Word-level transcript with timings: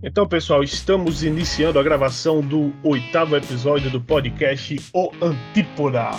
Então, 0.00 0.28
pessoal, 0.28 0.62
estamos 0.62 1.24
iniciando 1.24 1.76
a 1.76 1.82
gravação 1.82 2.40
do 2.40 2.72
oitavo 2.84 3.34
episódio 3.34 3.90
do 3.90 4.00
podcast 4.00 4.76
O 4.94 5.10
Antípoda. 5.20 6.10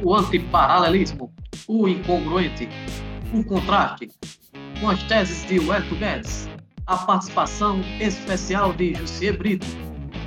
O 0.00 0.14
antiparalelismo, 0.14 1.34
o 1.66 1.88
incongruente, 1.88 2.68
o 3.32 3.42
contraste, 3.42 4.10
com 4.80 4.88
as 4.88 5.02
teses 5.04 5.44
de 5.48 5.58
Wellington 5.58 5.96
Guedes, 5.96 6.48
a 6.86 6.98
participação 6.98 7.80
especial 8.00 8.72
de 8.72 8.94
José 8.94 9.32
Brito 9.32 9.66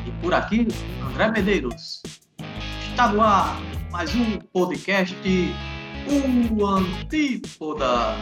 e 0.06 0.12
por 0.22 0.34
aqui, 0.34 0.68
André 1.10 1.32
Medeiros. 1.32 2.02
Está 2.90 3.14
no 3.14 3.22
ar 3.22 3.58
mais 3.92 4.14
um 4.14 4.40
podcast 4.52 5.16
O 6.10 6.66
Antípoda. 6.66 8.18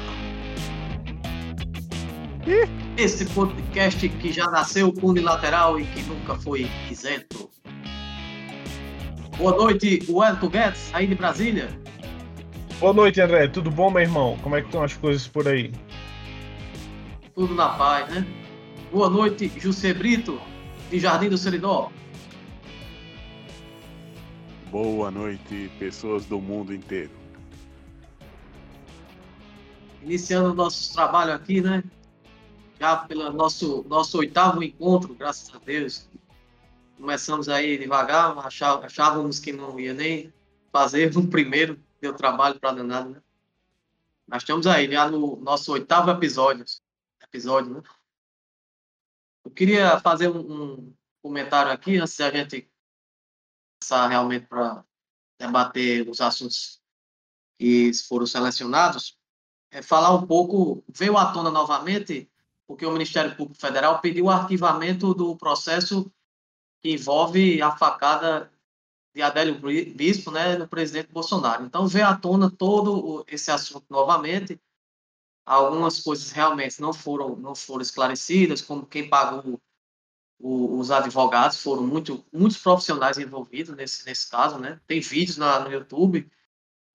Esse 2.95 3.25
podcast 3.25 4.07
que 4.07 4.31
já 4.31 4.45
nasceu 4.51 4.93
unilateral 5.01 5.79
e 5.79 5.85
que 5.87 6.03
nunca 6.03 6.35
foi 6.35 6.69
isento. 6.91 7.49
Boa 9.35 9.51
noite, 9.57 10.05
Wellington 10.07 10.49
Guedes, 10.49 10.93
aí 10.93 11.07
de 11.07 11.15
Brasília. 11.15 11.69
Boa 12.79 12.93
noite, 12.93 13.19
André. 13.19 13.47
Tudo 13.47 13.71
bom, 13.71 13.89
meu 13.89 14.03
irmão? 14.03 14.37
Como 14.43 14.55
é 14.55 14.61
que 14.61 14.67
estão 14.67 14.83
as 14.83 14.93
coisas 14.93 15.27
por 15.27 15.47
aí? 15.47 15.73
Tudo 17.33 17.55
na 17.55 17.69
paz, 17.69 18.13
né? 18.13 18.23
Boa 18.91 19.09
noite, 19.09 19.51
José 19.57 19.91
Brito, 19.91 20.39
de 20.91 20.99
Jardim 20.99 21.29
do 21.29 21.39
Seridó. 21.39 21.91
Boa 24.69 25.09
noite, 25.09 25.71
pessoas 25.79 26.25
do 26.25 26.39
mundo 26.39 26.75
inteiro. 26.75 27.11
Iniciando 30.03 30.53
nosso 30.53 30.93
trabalho 30.93 31.33
aqui, 31.33 31.59
né? 31.59 31.83
Já 32.79 32.97
pelo 32.97 33.31
nosso, 33.31 33.83
nosso 33.87 34.17
oitavo 34.17 34.61
encontro, 34.63 35.13
graças 35.15 35.53
a 35.53 35.57
Deus. 35.59 36.09
Começamos 36.97 37.49
aí 37.49 37.77
devagar, 37.77 38.35
achávamos 38.37 39.39
que 39.39 39.51
não 39.51 39.79
ia 39.79 39.93
nem 39.93 40.33
fazer 40.71 41.13
no 41.13 41.27
primeiro, 41.27 41.81
deu 42.01 42.13
trabalho 42.13 42.59
para 42.59 42.73
danado, 42.73 43.09
né? 43.09 43.21
Mas 44.27 44.43
estamos 44.43 44.65
aí, 44.65 44.91
já 44.91 45.09
no 45.09 45.35
nosso 45.37 45.71
oitavo 45.71 46.09
episódio. 46.09 46.65
episódio 47.21 47.75
né? 47.75 47.81
Eu 49.43 49.51
queria 49.51 49.99
fazer 49.99 50.29
um, 50.29 50.39
um 50.39 50.93
comentário 51.21 51.71
aqui, 51.71 51.97
antes 51.97 52.15
de 52.15 52.23
a 52.23 52.31
gente 52.31 52.71
começar 53.79 54.07
realmente 54.07 54.47
para 54.47 54.83
debater 55.39 56.09
os 56.09 56.19
assuntos 56.19 56.81
que 57.59 57.91
foram 58.07 58.25
selecionados. 58.25 59.17
É 59.69 59.81
falar 59.81 60.13
um 60.15 60.25
pouco, 60.25 60.83
veio 60.87 61.17
à 61.17 61.31
tona 61.31 61.51
novamente 61.51 62.31
porque 62.67 62.85
o 62.85 62.91
Ministério 62.91 63.35
Público 63.35 63.59
Federal 63.59 63.99
pediu 64.01 64.25
o 64.25 64.29
arquivamento 64.29 65.13
do 65.13 65.35
processo 65.35 66.11
que 66.81 66.91
envolve 66.91 67.61
a 67.61 67.75
facada 67.75 68.51
de 69.13 69.21
Adélio 69.21 69.59
Bispo, 69.95 70.29
né, 70.29 70.57
no 70.57 70.67
presidente 70.67 71.11
Bolsonaro. 71.11 71.63
Então, 71.63 71.87
veio 71.87 72.05
à 72.05 72.15
tona 72.15 72.51
todo 72.51 73.23
esse 73.27 73.49
assunto 73.49 73.85
novamente. 73.89 74.59
Algumas 75.45 76.01
coisas 76.01 76.31
realmente 76.31 76.81
não 76.81 76.91
foram 76.91 77.35
não 77.35 77.55
foram 77.55 77.81
esclarecidas, 77.81 78.61
como 78.61 78.85
quem 78.85 79.07
pagou 79.07 79.61
o, 80.39 80.79
os 80.79 80.91
advogados 80.91 81.61
foram 81.61 81.83
muito 81.85 82.25
muitos 82.33 82.57
profissionais 82.57 83.17
envolvidos 83.17 83.75
nesse 83.75 84.05
nesse 84.05 84.29
caso, 84.29 84.57
né? 84.59 84.81
Tem 84.87 84.99
vídeos 84.99 85.37
na, 85.37 85.59
no 85.59 85.71
YouTube 85.71 86.29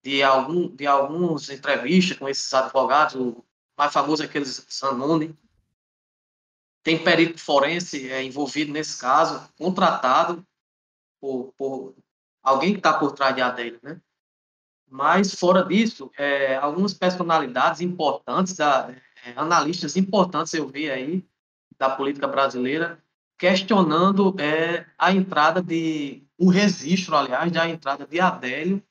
de 0.03 0.21
algum 0.23 0.67
de 0.75 0.85
algumas 0.85 1.49
entrevistas 1.49 2.17
com 2.17 2.27
esses 2.27 2.53
advogados, 2.53 3.15
o 3.15 3.43
mais 3.77 3.93
famoso 3.93 4.23
é 4.23 4.25
aqueles 4.25 4.65
Zanoni, 4.71 5.35
tem 6.83 7.03
perito 7.03 7.39
forense 7.39 8.09
é, 8.09 8.23
envolvido 8.23 8.71
nesse 8.71 8.99
caso, 8.99 9.49
contratado 9.57 10.45
por, 11.19 11.53
por 11.57 11.95
alguém 12.41 12.73
que 12.73 12.79
está 12.79 12.93
por 12.93 13.11
trás 13.11 13.35
de 13.35 13.41
Adélio, 13.41 13.79
né? 13.83 14.01
Mas, 14.89 15.33
fora 15.33 15.63
disso, 15.63 16.11
é, 16.17 16.55
algumas 16.57 16.93
personalidades 16.93 17.79
importantes, 17.79 18.59
é, 18.59 19.01
analistas 19.37 19.95
importantes 19.95 20.53
eu 20.53 20.67
vi 20.67 20.91
aí, 20.91 21.25
da 21.77 21.89
política 21.89 22.27
brasileira, 22.27 23.01
questionando 23.37 24.35
é, 24.39 24.85
a 24.97 25.11
entrada 25.13 25.61
de, 25.61 26.27
o 26.37 26.49
registro, 26.49 27.15
aliás, 27.15 27.51
da 27.51 27.69
entrada 27.69 28.05
de 28.05 28.19
Adélio 28.19 28.83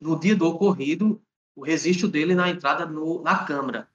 no 0.00 0.18
dia 0.20 0.36
do 0.36 0.46
ocorrido, 0.46 1.20
o 1.56 1.64
registro 1.64 2.06
dele 2.06 2.34
na 2.34 2.50
entrada 2.50 2.84
no, 2.84 3.22
na 3.22 3.44
Câmara. 3.44 3.88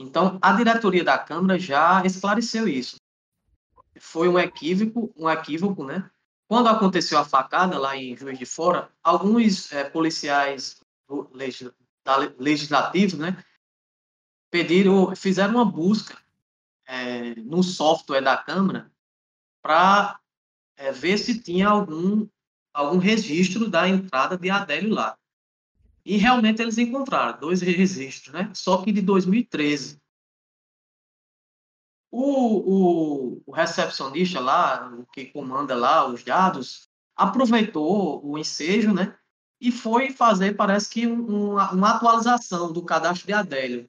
Então, 0.00 0.38
a 0.40 0.52
diretoria 0.52 1.02
da 1.02 1.18
Câmara 1.18 1.58
já 1.58 2.04
esclareceu 2.06 2.68
isso. 2.68 2.96
Foi 3.98 4.28
um 4.28 4.38
equívoco, 4.38 5.12
um 5.16 5.28
equívoco, 5.28 5.84
né? 5.84 6.08
Quando 6.46 6.68
aconteceu 6.68 7.18
a 7.18 7.24
facada 7.24 7.76
lá 7.76 7.96
em 7.96 8.16
Juiz 8.16 8.38
de 8.38 8.46
Fora, 8.46 8.92
alguns 9.02 9.72
é, 9.72 9.82
policiais 9.82 10.80
do 11.08 11.28
legislativo, 12.38 13.16
né, 13.16 13.44
pediram, 14.50 15.14
fizeram 15.16 15.54
uma 15.54 15.64
busca 15.64 16.16
é, 16.86 17.34
no 17.34 17.62
software 17.62 18.22
da 18.22 18.36
Câmara 18.36 18.90
para 19.60 20.20
é, 20.76 20.92
ver 20.92 21.18
se 21.18 21.42
tinha 21.42 21.68
algum 21.68 22.28
algum 22.72 22.98
registro 22.98 23.68
da 23.68 23.88
entrada 23.88 24.38
de 24.38 24.48
Adélio 24.48 24.94
lá. 24.94 25.18
E 26.08 26.16
realmente 26.16 26.62
eles 26.62 26.78
encontraram 26.78 27.38
dois 27.38 27.60
registros, 27.60 28.32
né? 28.32 28.50
Só 28.54 28.82
que 28.82 28.90
de 28.90 29.02
2013. 29.02 30.00
O, 32.10 32.22
o, 32.22 33.42
o 33.44 33.52
recepcionista 33.52 34.40
lá, 34.40 34.90
o 34.90 35.04
que 35.04 35.26
comanda 35.26 35.76
lá 35.76 36.08
os 36.08 36.24
dados, 36.24 36.88
aproveitou 37.14 38.24
o 38.24 38.38
ensejo, 38.38 38.94
né? 38.94 39.18
E 39.60 39.70
foi 39.70 40.10
fazer, 40.10 40.56
parece 40.56 40.88
que, 40.88 41.06
um, 41.06 41.50
uma, 41.50 41.72
uma 41.72 41.90
atualização 41.96 42.72
do 42.72 42.82
cadastro 42.82 43.26
de 43.26 43.34
Adélio. 43.34 43.86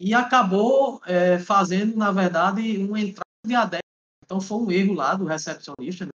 E 0.00 0.12
acabou 0.12 1.00
é, 1.06 1.38
fazendo, 1.38 1.96
na 1.96 2.10
verdade, 2.10 2.76
uma 2.78 3.00
entrada 3.00 3.22
de 3.46 3.54
Adélio. 3.54 3.84
Então 4.24 4.40
foi 4.40 4.58
um 4.58 4.70
erro 4.72 4.94
lá 4.94 5.14
do 5.14 5.26
recepcionista. 5.26 6.06
Né? 6.06 6.10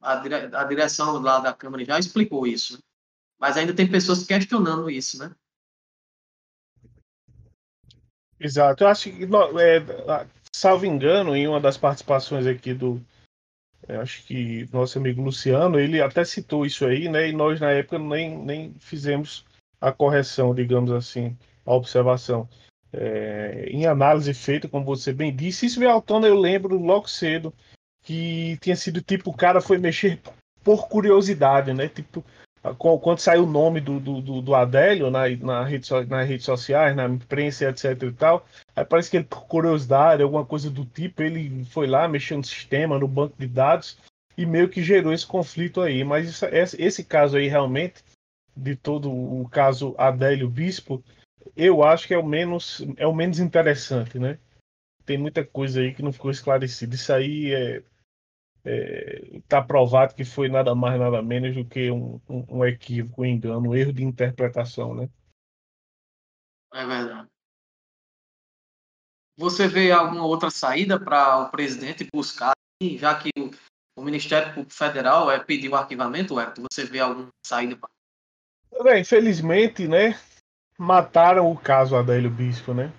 A, 0.00 0.16
dire, 0.16 0.34
a 0.34 0.64
direção 0.64 1.20
lá 1.20 1.40
da 1.40 1.52
Câmara 1.52 1.84
já 1.84 1.98
explicou 1.98 2.46
isso. 2.46 2.74
Né? 2.74 2.78
Mas 3.38 3.56
ainda 3.56 3.74
tem 3.74 3.90
pessoas 3.90 4.24
questionando 4.24 4.90
isso, 4.90 5.18
né? 5.18 5.34
Exato. 8.38 8.84
Eu 8.84 8.88
acho 8.88 9.10
que, 9.10 9.24
é, 9.24 10.26
salvo 10.54 10.86
engano, 10.86 11.34
em 11.34 11.48
uma 11.48 11.60
das 11.60 11.76
participações 11.76 12.46
aqui 12.46 12.74
do. 12.74 13.00
Acho 13.86 14.24
que 14.24 14.66
nosso 14.72 14.98
amigo 14.98 15.22
Luciano, 15.22 15.78
ele 15.78 16.00
até 16.00 16.24
citou 16.24 16.64
isso 16.64 16.86
aí, 16.86 17.08
né? 17.08 17.28
E 17.28 17.32
nós, 17.32 17.60
na 17.60 17.70
época, 17.70 17.98
nem, 17.98 18.36
nem 18.38 18.74
fizemos 18.78 19.44
a 19.80 19.92
correção, 19.92 20.54
digamos 20.54 20.90
assim, 20.90 21.36
a 21.66 21.74
observação. 21.74 22.48
É, 22.92 23.66
em 23.68 23.86
análise 23.86 24.32
feita, 24.32 24.68
como 24.68 24.84
você 24.84 25.12
bem 25.12 25.34
disse, 25.34 25.66
isso 25.66 25.80
veio 25.80 25.94
à 25.94 26.00
tona, 26.00 26.26
eu 26.26 26.38
lembro 26.38 26.78
logo 26.78 27.08
cedo, 27.08 27.52
que 28.04 28.58
tinha 28.60 28.76
sido 28.76 29.00
tipo, 29.00 29.30
o 29.30 29.36
cara 29.36 29.60
foi 29.60 29.78
mexer 29.78 30.20
por 30.62 30.88
curiosidade, 30.88 31.72
né? 31.72 31.88
Tipo, 31.88 32.24
quando 32.78 33.18
saiu 33.18 33.44
o 33.44 33.50
nome 33.50 33.80
do, 33.80 33.98
do, 34.00 34.40
do 34.40 34.54
Adélio 34.54 35.10
na, 35.10 35.28
na 35.28 35.64
rede, 35.64 35.90
nas 36.08 36.28
redes 36.28 36.46
sociais, 36.46 36.94
na 36.94 37.06
imprensa, 37.06 37.68
etc 37.68 38.02
e 38.02 38.12
tal, 38.12 38.46
aí 38.74 38.84
parece 38.84 39.10
que 39.10 39.16
ele, 39.18 39.24
por 39.24 39.46
curiosidade, 39.46 40.22
alguma 40.22 40.44
coisa 40.46 40.70
do 40.70 40.84
tipo, 40.84 41.22
ele 41.22 41.64
foi 41.66 41.86
lá, 41.86 42.06
mexeu 42.06 42.38
no 42.38 42.44
sistema, 42.44 42.98
no 42.98 43.08
banco 43.08 43.34
de 43.38 43.46
dados, 43.46 43.98
e 44.36 44.46
meio 44.46 44.68
que 44.68 44.82
gerou 44.82 45.12
esse 45.12 45.26
conflito 45.26 45.80
aí. 45.80 46.04
Mas 46.04 46.28
isso, 46.28 46.46
esse, 46.46 46.82
esse 46.82 47.04
caso 47.04 47.36
aí, 47.36 47.48
realmente, 47.48 48.02
de 48.56 48.76
todo 48.76 49.10
o 49.10 49.46
caso 49.50 49.94
Adélio 49.98 50.48
Bispo, 50.48 51.02
eu 51.56 51.82
acho 51.82 52.06
que 52.06 52.14
é 52.14 52.18
o 52.18 52.26
menos, 52.26 52.82
é 52.96 53.06
o 53.06 53.14
menos 53.14 53.38
interessante, 53.38 54.18
né? 54.18 54.38
Tem 55.04 55.18
muita 55.18 55.44
coisa 55.44 55.80
aí 55.80 55.92
que 55.92 56.02
não 56.02 56.12
ficou 56.12 56.30
esclarecida. 56.30 56.94
Isso 56.94 57.12
aí 57.12 57.52
é 57.52 57.82
está 58.64 58.70
é, 58.70 59.40
tá 59.46 59.62
provado 59.62 60.14
que 60.14 60.24
foi 60.24 60.48
nada 60.48 60.74
mais 60.74 60.98
nada 60.98 61.22
menos 61.22 61.54
do 61.54 61.64
que 61.64 61.90
um, 61.90 62.20
um, 62.28 62.58
um, 62.58 62.64
equívoco, 62.64 63.22
um 63.22 63.26
engano, 63.26 63.68
um 63.68 63.74
erro 63.74 63.92
de 63.92 64.02
interpretação, 64.02 64.94
né? 64.94 65.08
É 66.72 66.86
verdade. 66.86 67.28
Você 69.36 69.68
vê 69.68 69.92
alguma 69.92 70.24
outra 70.24 70.50
saída 70.50 70.98
para 70.98 71.40
o 71.40 71.50
presidente 71.50 72.08
buscar, 72.12 72.52
já 72.82 73.14
que 73.18 73.30
o, 73.38 73.50
o 73.96 74.02
Ministério 74.02 74.54
Público 74.54 74.72
Federal 74.72 75.30
é, 75.30 75.38
pediu 75.38 75.72
o 75.72 75.76
arquivamento, 75.76 76.38
Hector, 76.40 76.64
você 76.70 76.84
vê 76.84 77.00
alguma 77.00 77.28
saída? 77.44 77.76
Pra... 77.76 77.90
Bem, 78.82 79.02
infelizmente, 79.02 79.86
né, 79.86 80.18
mataram 80.78 81.50
o 81.50 81.58
caso 81.58 81.96
Adélio 81.96 82.30
Bispo, 82.30 82.72
né? 82.72 82.92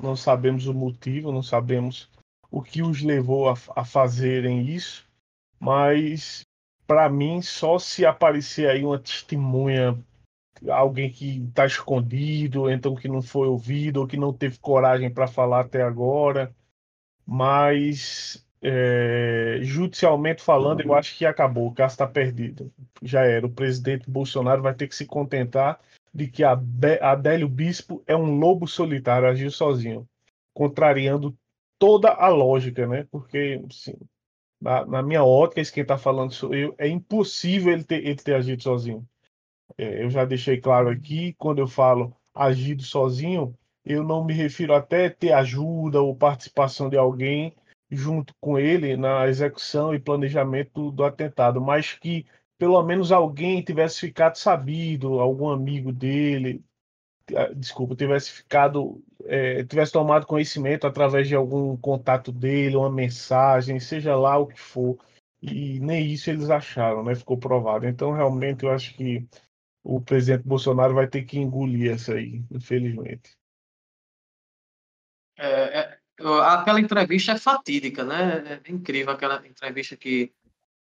Não 0.00 0.16
sabemos 0.16 0.66
o 0.66 0.74
motivo, 0.74 1.30
não 1.30 1.42
sabemos 1.42 2.08
o 2.52 2.62
que 2.62 2.82
os 2.82 3.00
levou 3.00 3.48
a, 3.48 3.54
a 3.74 3.82
fazerem 3.82 4.66
isso, 4.66 5.08
mas 5.58 6.42
para 6.86 7.08
mim 7.08 7.40
só 7.40 7.78
se 7.78 8.04
aparecer 8.04 8.68
aí 8.68 8.84
uma 8.84 8.98
testemunha 8.98 9.98
alguém 10.68 11.10
que 11.10 11.42
está 11.48 11.64
escondido, 11.64 12.70
então 12.70 12.94
que 12.94 13.08
não 13.08 13.22
foi 13.22 13.48
ouvido, 13.48 14.00
ou 14.00 14.06
que 14.06 14.18
não 14.18 14.32
teve 14.32 14.58
coragem 14.58 15.10
para 15.10 15.26
falar 15.26 15.60
até 15.60 15.82
agora. 15.82 16.54
Mas, 17.26 18.46
é, 18.60 19.58
judicialmente 19.62 20.42
falando, 20.42 20.82
eu 20.82 20.94
acho 20.94 21.16
que 21.16 21.24
acabou, 21.24 21.68
o 21.68 21.74
caso 21.74 21.94
está 21.94 22.06
perdido. 22.06 22.70
Já 23.02 23.22
era. 23.22 23.46
O 23.46 23.50
presidente 23.50 24.08
Bolsonaro 24.08 24.62
vai 24.62 24.74
ter 24.74 24.86
que 24.86 24.94
se 24.94 25.06
contentar 25.06 25.80
de 26.14 26.28
que 26.28 26.44
a 26.44 26.60
Adélio 27.00 27.48
Bispo 27.48 28.02
é 28.06 28.14
um 28.14 28.38
lobo 28.38 28.68
solitário, 28.68 29.26
agiu 29.26 29.50
sozinho, 29.50 30.06
contrariando 30.52 31.34
toda 31.82 32.10
a 32.10 32.28
lógica, 32.28 32.86
né? 32.86 33.08
Porque, 33.10 33.60
assim, 33.68 33.96
na, 34.60 34.86
na 34.86 35.02
minha 35.02 35.24
ótica, 35.24 35.60
esse 35.60 35.72
quem 35.72 35.82
está 35.82 35.98
falando 35.98 36.32
sou 36.32 36.54
eu, 36.54 36.72
é 36.78 36.86
impossível 36.86 37.72
ele 37.72 37.82
ter, 37.82 38.06
ele 38.06 38.14
ter 38.14 38.36
agido 38.36 38.62
sozinho. 38.62 39.04
É, 39.76 40.04
eu 40.04 40.08
já 40.08 40.24
deixei 40.24 40.60
claro 40.60 40.88
aqui, 40.88 41.34
quando 41.36 41.58
eu 41.58 41.66
falo 41.66 42.14
agido 42.32 42.84
sozinho, 42.84 43.58
eu 43.84 44.04
não 44.04 44.24
me 44.24 44.32
refiro 44.32 44.72
até 44.74 45.10
ter 45.10 45.32
ajuda 45.32 46.00
ou 46.00 46.14
participação 46.14 46.88
de 46.88 46.96
alguém 46.96 47.52
junto 47.90 48.32
com 48.40 48.56
ele 48.56 48.96
na 48.96 49.26
execução 49.26 49.92
e 49.92 49.98
planejamento 49.98 50.70
do, 50.74 50.92
do 50.92 51.04
atentado, 51.04 51.60
mas 51.60 51.94
que 51.94 52.24
pelo 52.56 52.80
menos 52.84 53.10
alguém 53.10 53.60
tivesse 53.60 53.98
ficado 53.98 54.36
sabido, 54.36 55.18
algum 55.18 55.48
amigo 55.48 55.92
dele, 55.92 56.62
desculpa, 57.54 57.94
tivesse 57.94 58.30
ficado, 58.30 59.02
é, 59.24 59.64
tivesse 59.64 59.92
tomado 59.92 60.26
conhecimento 60.26 60.86
através 60.86 61.28
de 61.28 61.34
algum 61.34 61.76
contato 61.76 62.32
dele, 62.32 62.76
uma 62.76 62.90
mensagem, 62.90 63.78
seja 63.80 64.16
lá 64.16 64.38
o 64.38 64.46
que 64.46 64.60
for. 64.60 64.98
E 65.40 65.80
nem 65.80 66.12
isso 66.12 66.30
eles 66.30 66.50
acharam, 66.50 67.02
né? 67.02 67.14
Ficou 67.14 67.36
provado. 67.36 67.86
Então, 67.86 68.12
realmente, 68.12 68.64
eu 68.64 68.70
acho 68.70 68.94
que 68.94 69.26
o 69.82 70.00
presidente 70.00 70.46
Bolsonaro 70.46 70.94
vai 70.94 71.08
ter 71.08 71.22
que 71.22 71.38
engolir 71.38 71.92
essa 71.92 72.14
aí, 72.14 72.44
infelizmente. 72.50 73.36
É, 75.36 75.80
é, 75.80 75.98
aquela 76.44 76.80
entrevista 76.80 77.32
é 77.32 77.38
fatídica, 77.38 78.04
né? 78.04 78.60
É 78.64 78.70
incrível 78.70 79.12
aquela 79.12 79.44
entrevista 79.46 79.96
que 79.96 80.32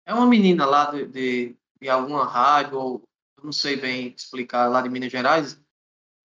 é 0.05 0.13
uma 0.13 0.27
menina 0.27 0.67
lá 0.67 0.91
de, 0.91 1.07
de, 1.07 1.57
de 1.81 1.89
alguma 1.89 2.25
rádio, 2.27 2.79
ou 2.79 3.09
não 3.43 3.53
sei 3.53 3.77
bem 3.77 4.09
explicar, 4.17 4.69
lá 4.69 4.83
de 4.83 4.89
Minas 4.89 5.13
Gerais, 5.13 5.61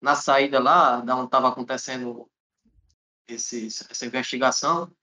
na 0.04 0.14
saída 0.14 0.60
lá, 0.60 1.00
da 1.00 1.16
onde 1.16 1.28
estava 1.28 1.48
acontecendo 1.48 2.30
esse, 3.26 3.68
essa 3.68 4.04
investigação, 4.04 4.94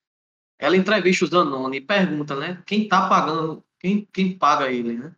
ela 0.60 0.78
entrevista 0.78 1.26
o 1.26 1.28
Danone 1.28 1.78
e 1.78 1.82
pergunta, 1.82 2.36
né? 2.36 2.62
Quem 2.68 2.84
está 2.84 3.10
pagando, 3.10 3.66
quem, 3.80 4.06
quem 4.14 4.38
paga 4.38 4.72
ele, 4.72 5.00
né? 5.00 5.16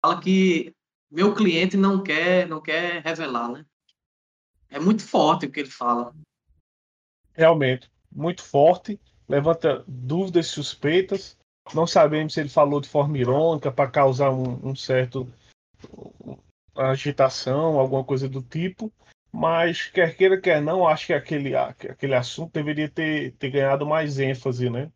Fala 0.00 0.20
que 0.20 0.72
meu 1.10 1.34
cliente 1.34 1.76
não 1.76 2.04
quer, 2.04 2.46
não 2.46 2.60
quer 2.60 3.02
revelar, 3.02 3.50
né? 3.50 3.66
É 4.70 4.78
muito 4.78 5.02
forte 5.02 5.46
o 5.46 5.50
que 5.50 5.58
ele 5.58 5.70
fala. 5.70 6.14
Realmente, 7.32 7.90
muito 8.12 8.44
forte, 8.44 9.00
levanta 9.28 9.84
dúvidas 9.88 10.46
suspeitas. 10.46 11.36
Não 11.74 11.84
sabemos 11.84 12.34
se 12.34 12.38
ele 12.38 12.48
falou 12.48 12.80
de 12.80 12.88
forma 12.88 13.18
irônica 13.18 13.72
para 13.72 13.90
causar 13.90 14.30
um, 14.30 14.68
um 14.68 14.76
certo 14.76 15.28
agitação, 16.76 17.78
alguma 17.78 18.04
coisa 18.04 18.28
do 18.28 18.42
tipo. 18.42 18.92
Mas 19.32 19.86
quer 19.86 20.16
queira, 20.16 20.40
quer 20.40 20.62
não, 20.62 20.86
acho 20.86 21.06
que 21.06 21.12
aquele, 21.12 21.54
aquele 21.54 22.14
assunto 22.14 22.52
deveria 22.52 22.88
ter, 22.88 23.32
ter 23.32 23.50
ganhado 23.50 23.86
mais 23.86 24.18
ênfase, 24.18 24.70
né? 24.70 24.90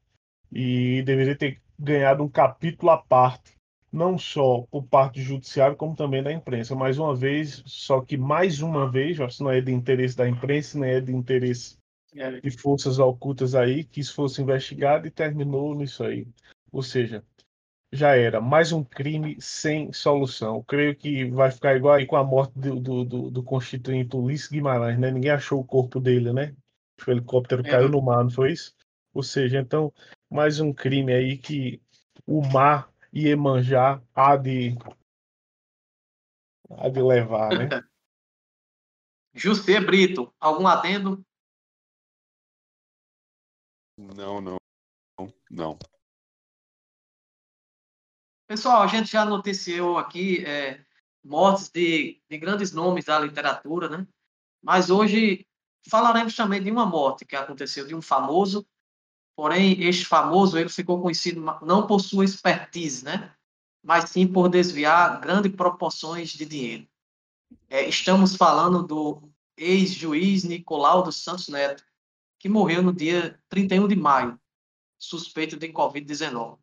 E 0.50 1.02
deveria 1.02 1.36
ter 1.36 1.60
ganhado 1.78 2.22
um 2.22 2.28
capítulo 2.28 2.90
à 2.90 2.98
parte 2.98 3.60
não 3.92 4.16
só 4.16 4.62
por 4.70 4.84
parte 4.84 5.20
do 5.20 5.24
judiciário, 5.24 5.76
como 5.76 5.96
também 5.96 6.22
da 6.22 6.32
imprensa. 6.32 6.74
Mais 6.74 6.98
uma 6.98 7.14
vez, 7.14 7.62
só 7.66 8.00
que 8.00 8.16
mais 8.16 8.62
uma 8.62 8.90
vez, 8.90 9.20
acho 9.20 9.38
que 9.38 9.42
não 9.42 9.50
é 9.50 9.60
de 9.60 9.72
interesse 9.72 10.16
da 10.16 10.28
imprensa, 10.28 10.78
nem 10.78 10.90
é 10.90 11.00
de 11.00 11.12
interesse 11.12 11.76
é. 12.14 12.40
de 12.40 12.50
forças 12.50 12.98
ocultas 12.98 13.54
aí, 13.54 13.84
que 13.84 14.00
isso 14.00 14.14
fosse 14.14 14.40
investigado 14.40 15.06
e 15.06 15.10
terminou 15.10 15.74
nisso 15.74 16.04
aí. 16.04 16.26
Ou 16.72 16.82
seja, 16.82 17.24
já 17.92 18.16
era 18.16 18.40
mais 18.40 18.72
um 18.72 18.84
crime 18.84 19.36
sem 19.40 19.92
solução. 19.92 20.62
creio 20.62 20.94
que 20.94 21.24
vai 21.30 21.50
ficar 21.50 21.76
igual 21.76 21.94
aí 21.94 22.06
com 22.06 22.16
a 22.16 22.24
morte 22.24 22.52
do, 22.58 22.78
do, 22.78 23.04
do, 23.04 23.30
do 23.30 23.42
constituinte 23.42 24.16
Ulisses 24.16 24.48
Guimarães, 24.48 24.98
né? 24.98 25.10
Ninguém 25.10 25.32
achou 25.32 25.60
o 25.60 25.66
corpo 25.66 25.98
dele, 25.98 26.32
né? 26.32 26.54
O 27.06 27.10
helicóptero 27.10 27.66
é. 27.66 27.70
caiu 27.70 27.88
no 27.88 28.00
mar, 28.00 28.22
não 28.22 28.30
foi 28.30 28.52
isso? 28.52 28.74
Ou 29.12 29.22
seja, 29.22 29.58
então, 29.58 29.92
mais 30.30 30.60
um 30.60 30.72
crime 30.72 31.12
aí 31.12 31.36
que 31.36 31.82
o 32.26 32.40
mar 32.46 32.92
Iemanjá 33.12 34.00
há 34.14 34.36
de, 34.36 34.76
há 36.70 36.88
de 36.88 37.02
levar, 37.02 37.50
né? 37.58 37.68
José 39.34 39.80
Brito, 39.80 40.32
algum 40.38 40.66
adendo? 40.66 41.24
Não, 43.96 44.40
não. 44.40 44.56
Não. 45.50 45.78
Pessoal, 48.50 48.82
a 48.82 48.88
gente 48.88 49.12
já 49.12 49.24
noticiou 49.24 49.96
aqui 49.96 50.44
é, 50.44 50.84
mortes 51.22 51.68
de, 51.68 52.20
de 52.28 52.36
grandes 52.36 52.72
nomes 52.72 53.04
da 53.04 53.16
literatura, 53.16 53.88
né? 53.88 54.04
Mas 54.60 54.90
hoje 54.90 55.46
falaremos 55.88 56.34
também 56.34 56.60
de 56.60 56.68
uma 56.68 56.84
morte 56.84 57.24
que 57.24 57.36
aconteceu 57.36 57.86
de 57.86 57.94
um 57.94 58.02
famoso 58.02 58.66
Porém, 59.36 59.84
este 59.84 60.04
famoso 60.04 60.58
ele 60.58 60.68
ficou 60.68 61.00
conhecido 61.00 61.40
não 61.62 61.86
por 61.86 62.00
sua 62.00 62.24
expertise, 62.24 63.04
né? 63.04 63.32
mas 63.82 64.10
sim 64.10 64.26
por 64.26 64.48
desviar 64.48 65.20
grandes 65.20 65.54
proporções 65.54 66.30
de 66.30 66.44
dinheiro. 66.44 66.88
É, 67.68 67.88
estamos 67.88 68.34
falando 68.34 68.82
do 68.82 69.30
ex-juiz 69.56 70.42
Nicolau 70.42 71.04
dos 71.04 71.22
Santos 71.22 71.48
Neto, 71.48 71.84
que 72.38 72.48
morreu 72.48 72.82
no 72.82 72.92
dia 72.92 73.40
31 73.48 73.86
de 73.86 73.94
maio, 73.94 74.38
suspeito 74.98 75.56
de 75.56 75.68
Covid-19. 75.68 76.58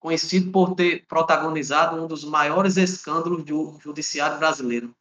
Conhecido 0.00 0.50
por 0.50 0.74
ter 0.74 1.06
protagonizado 1.06 2.02
um 2.02 2.08
dos 2.08 2.24
maiores 2.24 2.76
escândalos 2.76 3.44
do 3.44 3.78
judiciário 3.80 4.38
brasileiro. 4.38 4.96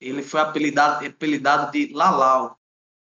Ele 0.00 0.22
foi 0.22 0.40
apelidado, 0.40 1.04
apelidado 1.04 1.70
de 1.72 1.92
Lalau. 1.92 2.58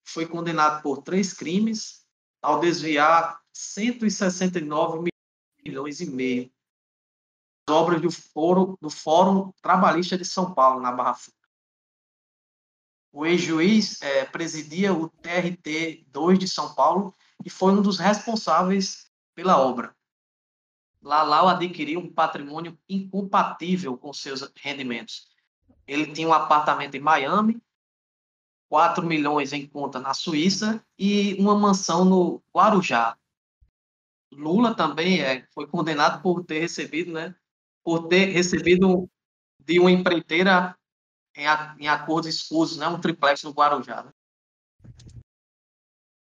Foi 0.04 0.24
condenado 0.24 0.80
por 0.82 1.02
três 1.02 1.34
crimes 1.34 2.06
ao 2.40 2.60
desviar 2.60 3.42
169 3.52 5.10
milhões 5.62 6.00
e 6.00 6.06
meio 6.06 6.50
das 7.66 7.76
obras 7.76 8.00
do 8.00 8.10
Fórum, 8.10 8.76
do 8.80 8.88
Fórum 8.88 9.52
Trabalhista 9.60 10.16
de 10.16 10.24
São 10.24 10.54
Paulo, 10.54 10.80
na 10.80 10.90
Barra 10.90 11.14
Funda. 11.14 11.36
O 13.12 13.26
ex-juiz 13.26 14.00
é, 14.00 14.24
presidia 14.24 14.94
o 14.94 15.08
TRT 15.08 16.06
2 16.08 16.38
de 16.38 16.48
São 16.48 16.74
Paulo 16.74 17.14
e 17.44 17.50
foi 17.50 17.72
um 17.72 17.82
dos 17.82 17.98
responsáveis 17.98 19.10
pela 19.34 19.60
obra. 19.60 19.94
Lalau 21.02 21.48
adquiriu 21.48 22.00
um 22.00 22.12
patrimônio 22.12 22.78
incompatível 22.88 23.96
com 23.96 24.12
seus 24.12 24.50
rendimentos. 24.56 25.28
Ele 25.86 26.12
tinha 26.12 26.28
um 26.28 26.32
apartamento 26.32 26.96
em 26.96 27.00
Miami 27.00 27.60
4 28.68 29.04
milhões 29.06 29.52
em 29.52 29.66
conta 29.66 29.98
na 29.98 30.12
Suíça 30.12 30.84
e 30.98 31.34
uma 31.38 31.54
mansão 31.54 32.04
no 32.04 32.42
Guarujá. 32.54 33.16
Lula 34.30 34.74
também 34.74 35.22
é, 35.22 35.46
foi 35.54 35.66
condenado 35.66 36.22
por 36.22 36.44
ter 36.44 36.60
recebido, 36.60 37.12
né, 37.12 37.34
por 37.82 38.08
ter 38.08 38.26
recebido 38.26 39.08
de 39.58 39.80
uma 39.80 39.90
empreiteira 39.90 40.76
em, 41.34 41.44
em 41.78 41.88
acordos 41.88 42.28
escusos, 42.28 42.76
né, 42.76 42.86
um 42.88 43.00
triplex 43.00 43.42
no 43.42 43.52
Guarujá. 43.52 44.02
Né? 44.02 44.12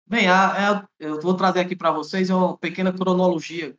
Bem, 0.05 0.29
a, 0.29 0.81
a, 0.81 0.89
eu 0.99 1.21
vou 1.21 1.37
trazer 1.37 1.61
aqui 1.61 1.77
para 1.77 1.93
vocês 1.93 2.29
uma 2.29 2.59
pequena 2.59 2.93
cronologia 2.93 3.79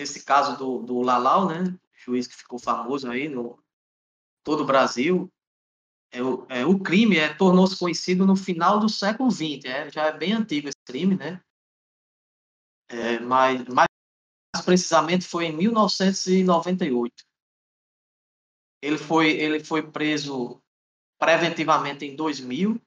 desse 0.00 0.24
caso 0.24 0.56
do, 0.56 0.78
do 0.78 1.02
Lalau, 1.02 1.46
né, 1.46 1.78
juiz 1.92 2.26
que 2.26 2.34
ficou 2.34 2.58
famoso 2.58 3.10
aí 3.10 3.28
no 3.28 3.62
todo 4.42 4.62
o 4.62 4.66
Brasil, 4.66 5.30
é, 6.10 6.22
o, 6.22 6.46
é, 6.48 6.64
o 6.64 6.80
crime 6.80 7.18
é, 7.18 7.34
tornou-se 7.34 7.78
conhecido 7.78 8.26
no 8.26 8.34
final 8.34 8.80
do 8.80 8.88
século 8.88 9.30
XX, 9.30 9.66
é, 9.66 9.90
já 9.90 10.06
é 10.06 10.16
bem 10.16 10.32
antigo 10.32 10.68
esse 10.68 10.82
crime, 10.86 11.16
né? 11.16 11.42
É, 12.88 13.20
mas, 13.20 13.62
mais 13.66 13.88
precisamente 14.64 15.26
foi 15.26 15.44
em 15.46 15.56
1998. 15.56 17.12
Ele 18.82 18.96
foi, 18.96 19.32
ele 19.32 19.62
foi 19.62 19.82
preso 19.82 20.62
preventivamente 21.18 22.06
em 22.06 22.16
2000, 22.16 22.80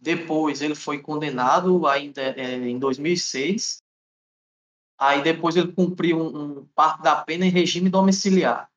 depois 0.00 0.60
ele 0.60 0.74
foi 0.74 1.00
condenado 1.00 1.86
ainda 1.86 2.20
é, 2.20 2.56
em 2.56 2.76
2006, 2.76 3.83
aí 4.98 5.22
depois 5.22 5.56
ele 5.56 5.72
cumpriu 5.72 6.18
um, 6.18 6.58
um 6.60 6.66
parte 6.74 7.02
da 7.02 7.16
pena 7.16 7.46
em 7.46 7.50
regime 7.50 7.88
domiciliar. 7.88 8.70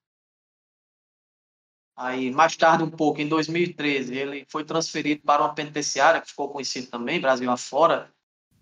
Aí, 1.95 2.29
mais 2.29 2.55
tarde, 2.55 2.83
um 2.83 2.91
pouco, 2.91 3.19
em 3.19 3.27
2013, 3.27 4.15
ele 4.15 4.45
foi 4.49 4.63
transferido 4.63 5.23
para 5.23 5.41
uma 5.41 5.55
penitenciária, 5.55 6.21
que 6.21 6.27
ficou 6.27 6.49
conhecida 6.49 6.87
também, 6.91 7.19
Brasil 7.19 7.49
afora, 7.49 8.13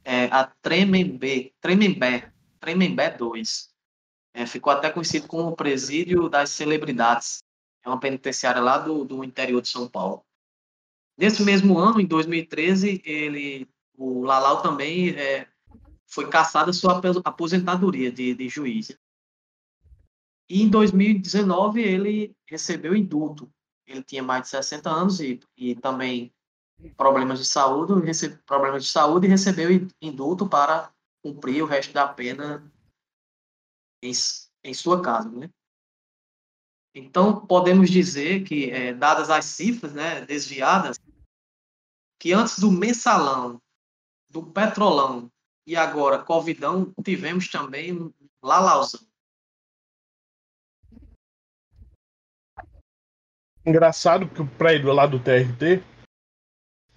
é, 0.06 0.26
a 0.26 0.46
Tremembé, 0.62 1.52
Tremembé, 1.60 2.32
Tremembé 2.62 3.10
2. 3.10 3.70
É, 4.34 4.46
ficou 4.46 4.72
até 4.72 4.90
conhecido 4.90 5.28
como 5.28 5.50
o 5.50 5.56
presídio 5.56 6.30
das 6.30 6.50
celebridades. 6.50 7.44
É 7.84 7.90
uma 7.90 8.00
penitenciária 8.00 8.62
lá 8.62 8.78
do, 8.78 9.04
do 9.04 9.24
interior 9.24 9.62
de 9.62 9.68
São 9.68 9.88
Paulo. 9.88 10.26
Nesse 11.18 11.44
mesmo 11.44 11.78
ano, 11.78 12.00
em 12.00 12.06
2013, 12.06 13.02
ele, 13.06 13.68
o 13.98 14.24
Lalau 14.24 14.62
também 14.62 15.10
é, 15.10 15.48
foi 16.08 16.30
caçada 16.30 16.72
sua 16.72 17.02
aposentadoria 17.24 18.12
de, 18.12 18.34
de 18.34 18.50
juiz. 18.50 18.98
E 20.50 20.62
em 20.62 20.70
2019 20.70 21.82
ele 21.82 22.36
recebeu 22.48 22.96
indulto. 22.96 23.52
Ele 23.88 24.04
tinha 24.04 24.24
mais 24.24 24.44
de 24.44 24.50
60 24.50 24.90
anos 24.90 25.20
e, 25.20 25.40
e 25.58 25.76
também 25.76 26.34
problemas 26.98 27.40
de 27.40 27.46
saúde, 27.46 28.06
recebe, 28.06 28.38
problemas 28.46 28.84
de 28.84 28.90
saúde 28.90 29.28
e 29.28 29.30
recebeu 29.30 29.70
indulto 30.02 30.48
para 30.48 30.92
cumprir 31.24 31.64
o 31.64 31.66
resto 31.66 31.94
da 31.94 32.08
pena 32.08 32.72
em, 34.04 34.12
em 34.64 34.74
sua 34.74 35.02
casa, 35.02 35.30
né? 35.30 35.50
Então, 36.94 37.46
podemos 37.46 37.90
dizer 37.90 38.44
que, 38.44 38.72
é, 38.72 38.94
dadas 38.94 39.30
as 39.30 39.44
cifras 39.46 39.94
né, 39.94 40.22
desviadas, 40.26 40.98
que 42.18 42.32
antes 42.32 42.58
do 42.58 42.72
mensalão, 42.72 43.62
do 44.30 44.44
petrolão 44.52 45.30
e 45.66 45.76
agora 45.76 46.24
covidão, 46.24 46.94
tivemos 47.04 47.50
também 47.50 48.14
Lalauzão. 48.42 49.02
Engraçado 53.66 54.30
que 54.30 54.42
o 54.42 54.48
prédio 54.48 54.94
lá 54.94 55.08
do 55.08 55.20
TRT 55.20 55.84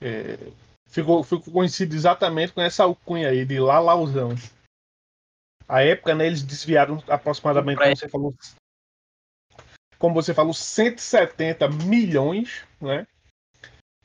é, 0.01 0.53
ficou, 0.87 1.25
ficou 1.25 1.53
conhecido 1.53 1.95
exatamente 1.95 2.53
com 2.53 2.61
essa 2.61 2.85
alcunha 2.85 3.31
aí 3.31 3.47
de 3.47 3.59
Lalauzão. 3.59 4.35
A 5.67 5.83
época, 5.83 6.15
né, 6.15 6.27
eles 6.27 6.43
desviaram 6.43 7.03
aproximadamente, 7.09 7.79
como 7.79 7.97
você 7.97 8.09
falou, 8.09 8.35
como 9.99 10.15
você 10.15 10.35
falou, 10.35 10.55
170 10.55 11.69
milhões, 11.69 12.67
né? 12.81 13.07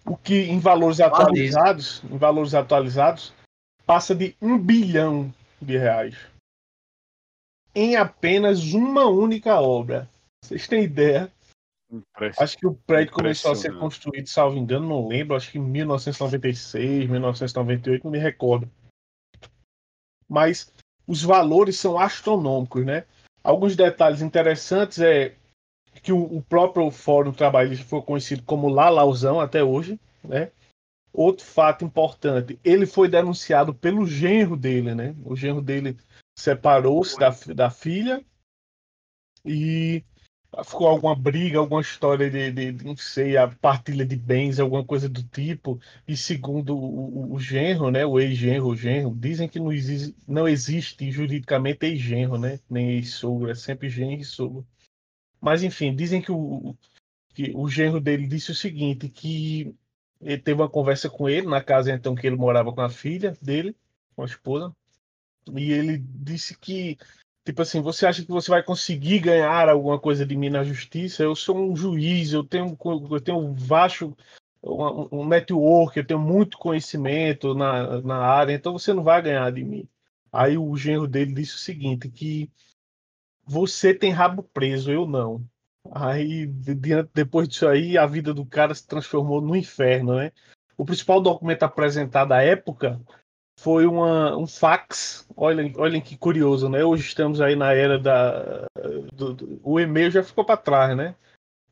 O 0.05 0.17
que 0.17 0.35
em 0.35 0.59
valores 0.59 0.99
atualizados, 0.99 2.03
em 2.03 2.17
valores 2.17 2.53
atualizados, 2.53 3.33
passa 3.85 4.15
de 4.15 4.35
um 4.41 4.57
bilhão 4.57 5.33
de 5.61 5.77
reais. 5.77 6.15
Em 7.75 7.95
apenas 7.95 8.73
uma 8.73 9.05
única 9.05 9.59
obra. 9.59 10.09
Vocês 10.43 10.67
têm 10.67 10.83
ideia? 10.83 11.31
Acho 12.39 12.57
que 12.57 12.65
o 12.65 12.73
prédio 12.73 13.13
começou 13.13 13.51
a 13.51 13.55
ser 13.55 13.77
construído, 13.77 14.27
salvo 14.27 14.57
engano, 14.57 14.87
não 14.87 15.07
lembro, 15.07 15.35
acho 15.35 15.51
que 15.51 15.59
em 15.59 15.61
1996, 15.61 17.09
1998, 17.09 18.03
não 18.03 18.11
me 18.11 18.17
recordo. 18.17 18.69
Mas 20.27 20.71
os 21.05 21.21
valores 21.21 21.77
são 21.77 21.99
astronômicos, 21.99 22.83
né? 22.83 23.05
Alguns 23.43 23.75
detalhes 23.75 24.21
interessantes 24.21 24.99
é 24.99 25.35
que 26.01 26.11
o, 26.11 26.23
o 26.37 26.41
próprio 26.41 26.89
Fórum 26.89 27.31
Trabalhista 27.31 27.85
foi 27.85 28.01
conhecido 28.01 28.41
como 28.43 28.69
Lalauzão 28.69 29.39
até 29.39 29.63
hoje, 29.63 29.99
né? 30.23 30.51
Outro 31.13 31.45
fato 31.45 31.85
importante, 31.85 32.59
ele 32.63 32.87
foi 32.87 33.07
denunciado 33.07 33.73
pelo 33.73 34.07
genro 34.07 34.57
dele, 34.57 34.95
né? 34.95 35.15
O 35.23 35.35
genro 35.35 35.61
dele 35.61 35.95
separou-se 36.35 37.17
da, 37.19 37.29
da 37.53 37.69
filha 37.69 38.25
e 39.45 40.03
ficou 40.65 40.87
alguma 40.87 41.15
briga, 41.15 41.59
alguma 41.59 41.81
história 41.81 42.29
de, 42.29 42.51
de, 42.51 42.71
de, 42.71 42.85
não 42.85 42.95
sei, 42.95 43.37
a 43.37 43.47
partilha 43.47 44.05
de 44.05 44.15
bens, 44.15 44.59
alguma 44.59 44.83
coisa 44.83 45.07
do 45.07 45.23
tipo. 45.23 45.79
E 46.07 46.17
segundo 46.17 46.75
o, 46.75 47.31
o, 47.31 47.33
o 47.33 47.39
genro, 47.39 47.91
né, 47.91 48.05
o 48.05 48.19
ex-genro, 48.19 48.67
o 48.67 48.75
genro, 48.75 49.15
dizem 49.15 49.47
que 49.47 49.59
não 49.59 49.71
existe, 49.71 50.15
não 50.27 50.47
existe 50.47 51.11
juridicamente 51.11 51.85
ex-genro, 51.85 52.37
né, 52.37 52.59
nem 52.69 52.91
ex-sogro, 52.91 53.49
é 53.49 53.55
sempre 53.55 53.89
genro 53.89 54.21
e 54.21 54.25
sogro. 54.25 54.67
Mas, 55.39 55.61
enfim, 55.63 55.95
dizem 55.95 56.21
que 56.21 56.31
o, 56.31 56.75
que 57.33 57.51
o 57.55 57.67
genro 57.67 57.99
dele 57.99 58.27
disse 58.27 58.51
o 58.51 58.55
seguinte, 58.55 59.09
que 59.09 59.75
ele 60.23 60.41
teve 60.41 60.61
uma 60.61 60.69
conversa 60.69 61.09
com 61.09 61.29
ele 61.29 61.47
na 61.47 61.61
casa 61.61 61.91
então 61.91 62.15
que 62.15 62.25
ele 62.27 62.35
morava 62.35 62.73
com 62.73 62.81
a 62.81 62.89
filha 62.89 63.37
dele, 63.41 63.75
com 64.15 64.23
a 64.23 64.25
esposa, 64.25 64.75
e 65.53 65.71
ele 65.71 65.97
disse 65.97 66.57
que 66.57 66.97
tipo 67.45 67.61
assim, 67.61 67.81
você 67.81 68.05
acha 68.05 68.23
que 68.23 68.31
você 68.31 68.49
vai 68.49 68.63
conseguir 68.63 69.19
ganhar 69.19 69.67
alguma 69.69 69.99
coisa 69.99 70.25
de 70.25 70.35
mim 70.35 70.49
na 70.49 70.63
justiça? 70.63 71.23
Eu 71.23 71.35
sou 71.35 71.57
um 71.57 71.75
juiz, 71.75 72.33
eu 72.33 72.43
tenho 72.43 72.77
eu 73.11 73.21
tenho 73.21 73.37
um 73.37 73.53
vasto 73.53 74.15
um 74.63 75.27
network, 75.27 75.97
eu 75.97 76.05
tenho 76.07 76.19
muito 76.19 76.57
conhecimento 76.57 77.53
na, 77.53 78.01
na 78.01 78.17
área, 78.17 78.53
então 78.53 78.73
você 78.73 78.93
não 78.93 79.03
vai 79.03 79.21
ganhar 79.21 79.51
de 79.51 79.63
mim. 79.63 79.87
Aí 80.31 80.57
o 80.57 80.75
genro 80.77 81.07
dele 81.07 81.33
disse 81.33 81.55
o 81.55 81.59
seguinte, 81.59 82.09
que 82.09 82.49
você 83.45 83.93
tem 83.93 84.11
rabo 84.11 84.41
preso, 84.41 84.91
eu 84.91 85.05
não. 85.05 85.45
Aí, 85.91 86.47
depois 87.13 87.47
disso 87.47 87.67
aí, 87.67 87.97
a 87.97 88.05
vida 88.05 88.33
do 88.33 88.45
cara 88.45 88.73
se 88.73 88.87
transformou 88.87 89.41
no 89.41 89.55
inferno, 89.55 90.15
né? 90.15 90.31
O 90.77 90.85
principal 90.85 91.21
documento 91.21 91.63
apresentado 91.63 92.31
à 92.31 92.41
época 92.41 92.99
foi 93.59 93.85
uma, 93.85 94.35
um 94.37 94.47
fax. 94.47 95.27
Olhem, 95.35 95.73
olhem 95.77 96.01
que 96.01 96.17
curioso, 96.17 96.69
né? 96.69 96.83
Hoje 96.83 97.03
estamos 97.03 97.41
aí 97.41 97.55
na 97.55 97.73
era 97.73 97.99
da. 97.99 98.65
Do, 99.13 99.33
do, 99.33 99.61
o 99.63 99.79
e-mail 99.79 100.09
já 100.09 100.23
ficou 100.23 100.45
para 100.45 100.57
trás, 100.57 100.95
né? 100.95 101.15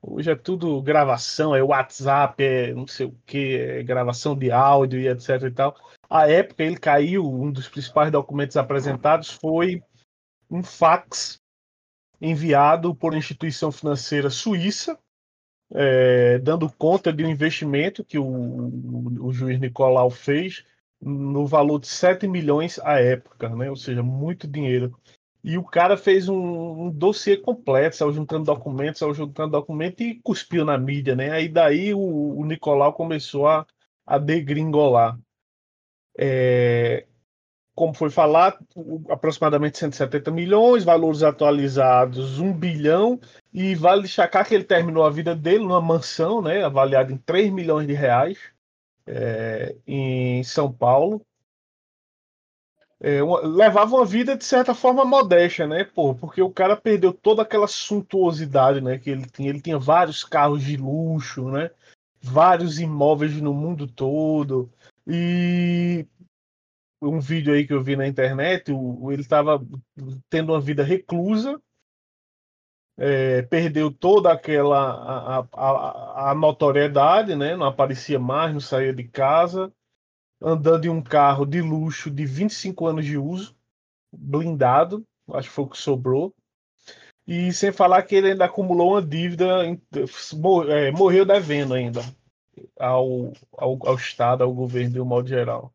Hoje 0.01 0.31
é 0.31 0.35
tudo 0.35 0.81
gravação, 0.81 1.55
é 1.55 1.61
WhatsApp, 1.61 2.43
é 2.43 2.73
não 2.73 2.87
sei 2.87 3.05
o 3.05 3.15
que, 3.25 3.55
é 3.55 3.83
gravação 3.83 4.35
de 4.35 4.51
áudio 4.51 4.99
e 4.99 5.07
etc 5.07 5.43
e 5.43 5.51
tal. 5.51 5.75
A 6.09 6.27
época 6.27 6.63
ele 6.63 6.77
caiu, 6.77 7.23
um 7.23 7.51
dos 7.51 7.69
principais 7.69 8.11
documentos 8.11 8.57
apresentados 8.57 9.29
foi 9.29 9.81
um 10.49 10.63
fax 10.63 11.40
enviado 12.21 12.93
por 12.93 13.15
instituição 13.15 13.71
financeira 13.71 14.29
suíça, 14.29 14.97
é, 15.73 16.37
dando 16.39 16.69
conta 16.69 17.11
de 17.11 17.25
um 17.25 17.29
investimento 17.29 18.03
que 18.03 18.19
o, 18.19 18.25
o, 19.25 19.33
juiz 19.33 19.59
Nicolau 19.59 20.09
fez 20.09 20.63
no 21.01 21.47
valor 21.47 21.79
de 21.79 21.87
7 21.87 22.27
milhões 22.27 22.77
à 22.79 22.99
época, 22.99 23.49
né? 23.49 23.69
ou 23.69 23.75
seja, 23.75 24.03
muito 24.03 24.47
dinheiro. 24.47 24.95
E 25.43 25.57
o 25.57 25.63
cara 25.63 25.97
fez 25.97 26.29
um, 26.29 26.85
um 26.85 26.91
dossiê 26.91 27.35
completo, 27.35 27.95
saiu 27.95 28.13
juntando 28.13 28.45
documentos, 28.45 28.99
saiu 28.99 29.13
juntando 29.13 29.53
documentos 29.53 30.05
e 30.05 30.19
cuspiu 30.21 30.63
na 30.63 30.77
mídia, 30.77 31.15
né? 31.15 31.31
Aí 31.31 31.49
daí 31.49 31.95
o, 31.95 32.37
o 32.37 32.45
Nicolau 32.45 32.93
começou 32.93 33.47
a, 33.47 33.65
a 34.05 34.19
degringolar. 34.19 35.17
É, 36.15 37.07
como 37.73 37.93
foi 37.93 38.09
falado, 38.09 38.59
aproximadamente 39.09 39.77
170 39.77 40.29
milhões, 40.31 40.83
valores 40.83 41.23
atualizados 41.23 42.39
1 42.39 42.53
bilhão, 42.53 43.19
e 43.53 43.75
vale 43.75 44.03
destacar 44.03 44.47
que 44.47 44.53
ele 44.53 44.63
terminou 44.63 45.03
a 45.03 45.09
vida 45.09 45.35
dele 45.35 45.63
numa 45.63 45.81
mansão, 45.81 46.41
né, 46.41 46.63
avaliada 46.63 47.11
em 47.11 47.17
3 47.17 47.51
milhões 47.51 47.87
de 47.87 47.93
reais, 47.93 48.37
é, 49.07 49.75
em 49.87 50.43
São 50.43 50.71
Paulo. 50.71 51.25
É, 52.99 53.23
uma, 53.23 53.39
levava 53.41 53.95
uma 53.95 54.05
vida 54.05 54.37
de 54.37 54.45
certa 54.45 54.75
forma 54.75 55.03
modesta, 55.03 55.65
né, 55.65 55.83
pô, 55.83 56.13
porque 56.13 56.41
o 56.41 56.51
cara 56.51 56.75
perdeu 56.77 57.11
toda 57.11 57.41
aquela 57.41 57.67
suntuosidade, 57.67 58.81
né, 58.81 58.99
que 58.99 59.09
ele 59.09 59.25
tinha. 59.25 59.49
Ele 59.49 59.61
tinha 59.61 59.79
vários 59.79 60.23
carros 60.23 60.61
de 60.63 60.77
luxo, 60.77 61.49
né, 61.49 61.71
vários 62.21 62.79
imóveis 62.79 63.33
no 63.41 63.53
mundo 63.53 63.87
todo, 63.87 64.69
e 65.07 66.05
um 67.01 67.19
vídeo 67.19 67.53
aí 67.53 67.65
que 67.65 67.73
eu 67.73 67.83
vi 67.83 67.95
na 67.95 68.07
internet, 68.07 68.71
o, 68.71 69.11
ele 69.11 69.21
estava 69.21 69.59
tendo 70.29 70.53
uma 70.53 70.61
vida 70.61 70.83
reclusa, 70.83 71.59
é, 72.97 73.41
perdeu 73.43 73.91
toda 73.91 74.31
aquela 74.31 75.39
a, 75.41 75.47
a, 75.51 76.31
a, 76.31 76.35
notoriedade, 76.35 77.35
né? 77.35 77.55
Não 77.55 77.65
aparecia 77.65 78.19
mais, 78.19 78.53
não 78.53 78.59
saía 78.59 78.93
de 78.93 79.03
casa, 79.05 79.73
andando 80.39 80.85
em 80.85 80.89
um 80.89 81.01
carro 81.01 81.45
de 81.45 81.61
luxo 81.61 82.11
de 82.11 82.25
25 82.25 82.85
anos 82.85 83.05
de 83.05 83.17
uso, 83.17 83.55
blindado, 84.11 85.03
acho 85.33 85.49
que 85.49 85.55
foi 85.55 85.65
o 85.65 85.69
que 85.69 85.77
sobrou. 85.77 86.33
E 87.25 87.53
sem 87.53 87.71
falar 87.71 88.03
que 88.03 88.15
ele 88.15 88.31
ainda 88.31 88.45
acumulou 88.45 88.93
uma 88.93 89.01
dívida, 89.01 89.65
é, 90.69 90.91
morreu 90.91 91.25
devendo 91.25 91.73
ainda 91.73 92.01
ao, 92.79 93.31
ao, 93.57 93.79
ao 93.87 93.95
Estado, 93.95 94.43
ao 94.43 94.53
governo 94.53 94.93
de 94.93 95.01
um 95.01 95.05
modo 95.05 95.27
geral. 95.27 95.73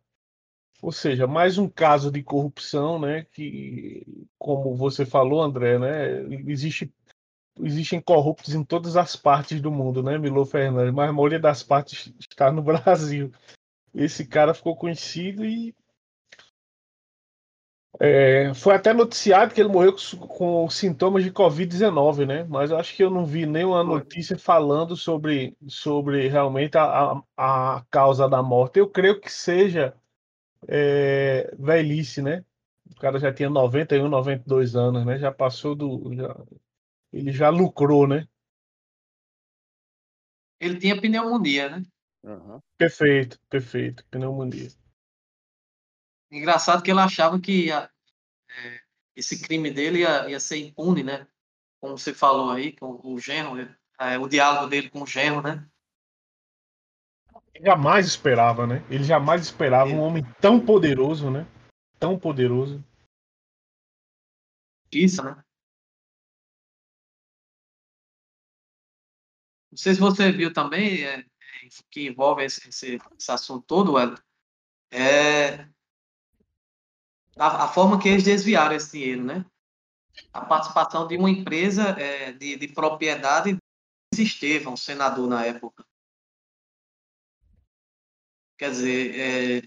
Ou 0.86 0.92
seja, 0.92 1.26
mais 1.26 1.58
um 1.58 1.68
caso 1.68 2.12
de 2.12 2.22
corrupção, 2.22 2.96
né? 2.96 3.26
Que, 3.32 4.06
como 4.38 4.76
você 4.76 5.04
falou, 5.04 5.42
André, 5.42 5.80
né? 5.80 6.22
Existe, 6.46 6.94
existem 7.60 8.00
corruptos 8.00 8.54
em 8.54 8.62
todas 8.62 8.96
as 8.96 9.16
partes 9.16 9.60
do 9.60 9.68
mundo, 9.68 10.00
né, 10.00 10.16
Milo 10.16 10.46
Fernandes? 10.46 10.94
Mas 10.94 11.10
a 11.10 11.12
maioria 11.12 11.40
das 11.40 11.60
partes 11.60 12.14
está 12.20 12.52
no 12.52 12.62
Brasil. 12.62 13.32
Esse 13.92 14.24
cara 14.24 14.54
ficou 14.54 14.76
conhecido 14.76 15.44
e 15.44 15.74
é, 17.98 18.54
foi 18.54 18.76
até 18.76 18.92
noticiado 18.92 19.52
que 19.52 19.60
ele 19.60 19.68
morreu 19.68 19.92
com, 19.92 20.18
com 20.28 20.70
sintomas 20.70 21.24
de 21.24 21.32
Covid-19, 21.32 22.26
né? 22.26 22.44
Mas 22.44 22.70
eu 22.70 22.78
acho 22.78 22.94
que 22.94 23.02
eu 23.02 23.10
não 23.10 23.26
vi 23.26 23.44
nenhuma 23.44 23.82
notícia 23.82 24.38
falando 24.38 24.94
sobre, 24.94 25.56
sobre 25.66 26.28
realmente 26.28 26.78
a, 26.78 26.84
a, 27.36 27.76
a 27.76 27.84
causa 27.90 28.28
da 28.28 28.40
morte. 28.40 28.78
Eu 28.78 28.88
creio 28.88 29.20
que 29.20 29.32
seja 29.32 29.92
é, 30.68 31.54
velhice, 31.58 32.22
né? 32.22 32.44
O 32.90 32.94
cara 32.96 33.18
já 33.18 33.32
tinha 33.32 33.50
91, 33.50 34.08
92 34.08 34.76
anos, 34.76 35.04
né? 35.04 35.18
Já 35.18 35.32
passou 35.32 35.74
do. 35.74 36.14
Já, 36.14 36.36
ele 37.12 37.32
já 37.32 37.48
lucrou, 37.48 38.06
né? 38.06 38.26
ele 40.60 40.78
tinha 40.78 41.00
pneumonia, 41.00 41.68
né? 41.68 41.82
Aham. 42.24 42.60
Perfeito, 42.76 43.38
perfeito. 43.48 44.04
Pneumonia. 44.10 44.68
Engraçado 46.30 46.82
que 46.82 46.90
ele 46.90 47.00
achava 47.00 47.40
que 47.40 47.66
ia- 47.66 47.90
é, 48.50 48.80
esse 49.14 49.40
crime 49.40 49.70
dele 49.70 50.00
ia, 50.00 50.28
ia 50.28 50.40
ser 50.40 50.58
impune, 50.58 51.02
né? 51.02 51.26
Como 51.80 51.96
você 51.96 52.12
falou 52.12 52.50
aí, 52.50 52.72
com 52.72 53.00
o 53.04 53.18
genro, 53.18 53.58
é, 54.00 54.18
o 54.18 54.26
diálogo 54.28 54.66
dele 54.68 54.90
com 54.90 55.02
o 55.02 55.06
genro, 55.06 55.42
né? 55.42 55.68
Jamais 57.62 58.06
esperava, 58.06 58.66
né? 58.66 58.84
Ele 58.90 59.04
jamais 59.04 59.42
esperava 59.42 59.90
um 59.90 60.00
homem 60.00 60.22
tão 60.40 60.58
poderoso, 60.64 61.30
né? 61.30 61.46
Tão 61.98 62.18
poderoso. 62.18 62.84
Isso, 64.92 65.22
né? 65.22 65.42
Não 69.70 69.78
sei 69.78 69.94
se 69.94 70.00
você 70.00 70.32
viu 70.32 70.52
também, 70.52 71.04
é, 71.04 71.20
é, 71.20 71.24
que 71.90 72.06
envolve 72.06 72.44
esse, 72.44 72.68
esse, 72.68 72.98
esse 73.18 73.30
assunto 73.30 73.64
todo, 73.66 73.92
Wellington, 73.92 74.22
é 74.90 75.68
a, 77.36 77.64
a 77.64 77.68
forma 77.68 78.00
que 78.00 78.08
eles 78.08 78.24
desviaram 78.24 78.74
esse 78.74 78.92
dinheiro, 78.92 79.24
né? 79.24 79.44
A 80.32 80.44
participação 80.44 81.06
de 81.06 81.16
uma 81.16 81.28
empresa 81.28 81.90
é, 82.00 82.32
de, 82.32 82.56
de 82.56 82.68
propriedade 82.68 83.58
de 84.14 84.22
Estevão, 84.22 84.76
senador 84.76 85.28
na 85.28 85.44
época. 85.44 85.85
Quer 88.56 88.70
dizer, 88.70 89.20
é, 89.20 89.62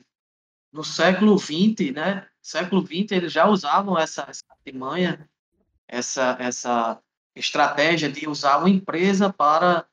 no 0.72 0.84
século 0.84 1.38
XX, 1.38 1.92
né? 1.94 2.28
Século 2.42 2.82
XX 2.82 3.12
eles 3.12 3.32
já 3.32 3.48
usavam 3.48 3.98
essa, 3.98 4.24
artimanha, 4.50 5.30
essa, 5.88 6.38
essa 6.40 7.02
estratégia 7.36 8.12
de 8.12 8.28
usar 8.28 8.58
uma 8.58 8.70
empresa 8.70 9.32
para, 9.32 9.88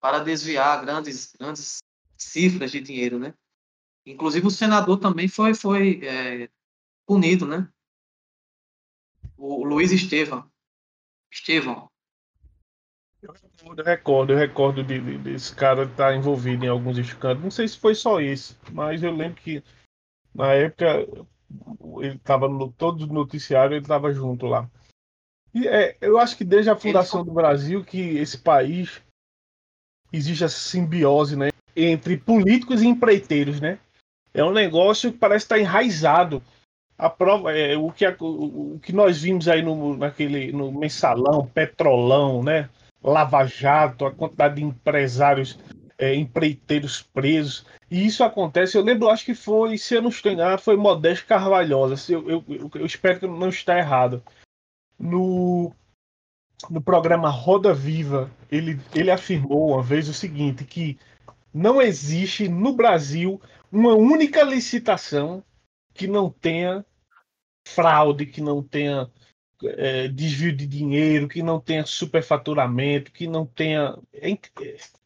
para 0.00 0.20
desviar 0.20 0.84
grandes, 0.84 1.34
grandes 1.38 1.78
cifras 2.16 2.70
de 2.70 2.80
dinheiro, 2.80 3.18
né? 3.18 3.34
Inclusive 4.04 4.46
o 4.46 4.50
senador 4.50 4.98
também 4.98 5.26
foi, 5.26 5.54
foi 5.54 6.00
é, 6.04 6.48
punido, 7.04 7.46
né? 7.46 7.68
O 9.36 9.64
Luiz 9.64 9.90
Estevão. 9.90 10.48
Estevão. 11.30 11.90
Eu 13.64 13.84
recordo, 13.84 14.32
eu 14.32 14.38
recordo 14.38 14.82
de, 14.82 15.00
de- 15.00 15.18
desse 15.18 15.54
cara 15.54 15.84
estar 15.84 16.14
envolvido 16.14 16.64
em 16.64 16.68
alguns 16.68 16.98
escândalos. 16.98 17.42
Não 17.44 17.50
sei 17.50 17.66
se 17.66 17.78
foi 17.78 17.94
só 17.94 18.20
esse, 18.20 18.56
mas 18.72 19.02
eu 19.02 19.10
lembro 19.14 19.40
que 19.42 19.62
na 20.34 20.52
época 20.52 21.06
ele 22.00 22.16
estava 22.16 22.48
no 22.48 22.70
todo 22.72 23.02
o 23.02 23.12
noticiário, 23.12 23.74
ele 23.74 23.82
estava 23.82 24.12
junto 24.12 24.46
lá. 24.46 24.68
E 25.54 25.66
é, 25.66 25.96
eu 26.00 26.18
acho 26.18 26.36
que 26.36 26.44
desde 26.44 26.70
a 26.70 26.76
fundação 26.76 27.24
do 27.24 27.32
Brasil 27.32 27.84
que 27.84 27.98
esse 28.18 28.38
país 28.38 29.02
existe 30.12 30.44
essa 30.44 30.58
simbiose, 30.58 31.36
né, 31.36 31.48
entre 31.74 32.16
políticos 32.16 32.82
e 32.82 32.86
empreiteiros, 32.86 33.60
né? 33.60 33.78
É 34.32 34.44
um 34.44 34.52
negócio 34.52 35.10
que 35.12 35.18
parece 35.18 35.44
estar 35.46 35.58
enraizado. 35.58 36.42
A 36.98 37.08
prova 37.10 37.52
é 37.56 37.76
o 37.76 37.90
que, 37.90 38.04
a- 38.04 38.16
o, 38.20 38.74
o 38.74 38.80
que 38.80 38.92
nós 38.92 39.20
vimos 39.20 39.48
aí 39.48 39.62
no, 39.62 39.96
naquele 39.96 40.52
no 40.52 40.70
mensalão, 40.72 41.46
petrolão, 41.46 42.42
né? 42.42 42.68
Lava 43.06 43.46
Jato, 43.46 44.04
a 44.04 44.12
quantidade 44.12 44.56
de 44.56 44.64
empresários, 44.64 45.58
é, 45.96 46.14
empreiteiros 46.14 47.02
presos. 47.02 47.64
E 47.90 48.04
isso 48.04 48.24
acontece, 48.24 48.76
eu 48.76 48.82
lembro, 48.82 49.08
acho 49.08 49.24
que 49.24 49.34
foi, 49.34 49.78
se 49.78 49.94
eu 49.94 50.02
não 50.02 50.10
estou 50.10 50.32
enganado, 50.32 50.60
foi 50.60 50.76
Modesto 50.76 51.26
Carvalhosa. 51.26 52.12
Eu, 52.12 52.28
eu, 52.28 52.70
eu 52.74 52.84
espero 52.84 53.20
que 53.20 53.26
não 53.26 53.48
está 53.48 53.78
errado. 53.78 54.22
No, 54.98 55.72
no 56.68 56.80
programa 56.80 57.30
Roda 57.30 57.72
Viva, 57.72 58.30
ele, 58.50 58.80
ele 58.94 59.10
afirmou 59.10 59.74
uma 59.74 59.82
vez 59.82 60.08
o 60.08 60.14
seguinte, 60.14 60.64
que 60.64 60.98
não 61.54 61.80
existe 61.80 62.48
no 62.48 62.72
Brasil 62.72 63.40
uma 63.70 63.94
única 63.94 64.42
licitação 64.42 65.44
que 65.94 66.06
não 66.06 66.30
tenha 66.30 66.84
fraude, 67.66 68.26
que 68.26 68.40
não 68.40 68.62
tenha 68.62 69.10
é, 69.64 70.08
desvio 70.08 70.54
de 70.54 70.66
dinheiro, 70.66 71.28
que 71.28 71.42
não 71.42 71.60
tenha 71.60 71.86
superfaturamento, 71.86 73.12
que 73.12 73.26
não 73.26 73.46
tenha. 73.46 73.96
É, 74.12 74.30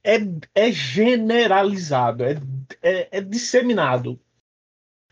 é, 0.05 0.19
é 0.55 0.73
generalizado, 0.73 2.25
é, 2.25 2.41
é, 2.83 3.19
é 3.19 3.21
disseminado. 3.21 4.19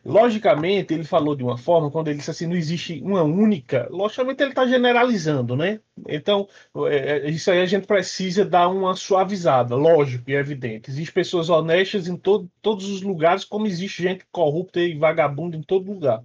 Logicamente, 0.05 0.94
ele 0.94 1.05
falou 1.05 1.35
de 1.37 1.42
uma 1.42 1.59
forma, 1.59 1.90
quando 1.90 2.09
ele 2.09 2.18
disse 2.18 2.31
assim, 2.31 2.46
não 2.46 2.57
existe 2.57 3.01
uma 3.03 3.22
única, 3.22 3.88
logicamente 3.90 4.42
ele 4.42 4.51
está 4.51 4.66
generalizando, 4.66 5.55
né? 5.55 5.81
Então, 6.09 6.48
é, 6.87 7.27
é, 7.27 7.31
isso 7.31 7.51
aí 7.51 7.61
a 7.61 7.66
gente 7.66 7.87
precisa 7.87 8.44
dar 8.44 8.68
uma 8.68 8.94
suavizada, 8.94 9.74
lógico 9.74 10.31
e 10.31 10.35
evidente. 10.35 10.88
Existem 10.88 11.12
pessoas 11.12 11.51
honestas 11.51 12.09
em 12.09 12.16
todo, 12.16 12.51
todos 12.62 12.88
os 12.88 13.03
lugares, 13.03 13.44
como 13.44 13.66
existe 13.66 14.03
gente 14.03 14.24
corrupta 14.33 14.81
e 14.81 14.96
vagabunda 14.96 15.57
em 15.57 15.62
todo 15.62 15.92
lugar. 15.92 16.22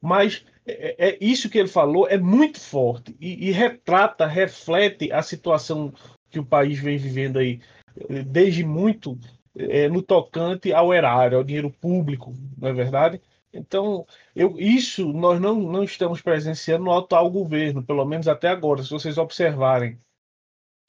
Mas 0.00 0.44
é, 0.70 1.10
é 1.10 1.18
isso 1.20 1.48
que 1.50 1.58
ele 1.58 1.68
falou 1.68 2.08
é 2.08 2.18
muito 2.18 2.60
forte 2.60 3.16
e, 3.20 3.48
e 3.48 3.50
retrata, 3.50 4.26
reflete 4.26 5.12
a 5.12 5.22
situação 5.22 5.92
que 6.30 6.38
o 6.38 6.44
país 6.44 6.78
vem 6.78 6.96
vivendo 6.96 7.38
aí 7.38 7.60
eh, 8.08 8.22
desde 8.22 8.64
muito 8.64 9.18
é, 9.54 9.88
no 9.88 10.02
tocante 10.02 10.72
ao 10.72 10.94
erário, 10.94 11.38
ao 11.38 11.44
dinheiro 11.44 11.70
público, 11.70 12.32
não 12.56 12.68
é 12.68 12.72
verdade? 12.72 13.20
Então, 13.52 14.06
eu, 14.34 14.56
isso 14.58 15.12
nós 15.12 15.40
não, 15.40 15.54
não 15.60 15.82
estamos 15.82 16.22
presenciando 16.22 16.84
no 16.84 16.96
atual 16.96 17.28
governo, 17.30 17.82
pelo 17.82 18.04
menos 18.04 18.28
até 18.28 18.48
agora, 18.48 18.82
se 18.82 18.90
vocês 18.90 19.18
observarem. 19.18 19.98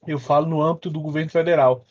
Eu 0.06 0.20
falo 0.20 0.48
no 0.48 0.62
âmbito 0.62 0.90
do 0.90 1.02
governo 1.02 1.30
federal. 1.32 1.86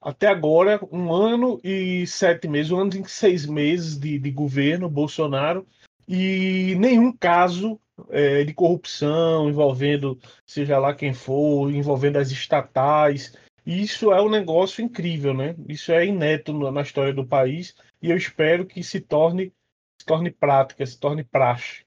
Até 0.00 0.28
agora, 0.28 0.80
um 0.92 1.12
ano 1.12 1.60
e 1.64 2.06
sete 2.06 2.48
meses, 2.48 2.70
um 2.70 2.80
ano 2.80 2.90
e 2.94 3.08
seis 3.08 3.46
meses 3.46 3.98
de, 3.98 4.18
de 4.18 4.30
governo 4.30 4.88
Bolsonaro, 4.88 5.66
e 6.08 6.74
nenhum 6.78 7.12
caso 7.12 7.80
é, 8.10 8.44
de 8.44 8.54
corrupção 8.54 9.48
envolvendo, 9.48 10.18
seja 10.46 10.78
lá 10.78 10.94
quem 10.94 11.14
for, 11.14 11.70
envolvendo 11.70 12.16
as 12.16 12.30
estatais. 12.30 13.36
Isso 13.64 14.12
é 14.12 14.22
um 14.22 14.28
negócio 14.28 14.84
incrível, 14.84 15.34
né? 15.34 15.56
Isso 15.68 15.90
é 15.90 16.06
inédito 16.06 16.52
na 16.70 16.82
história 16.82 17.12
do 17.12 17.26
país 17.26 17.74
e 18.00 18.10
eu 18.10 18.16
espero 18.16 18.66
que 18.66 18.82
se 18.82 19.00
torne, 19.00 19.52
se 20.00 20.06
torne 20.06 20.30
prática, 20.30 20.86
se 20.86 20.98
torne 20.98 21.24
praxe. 21.24 21.84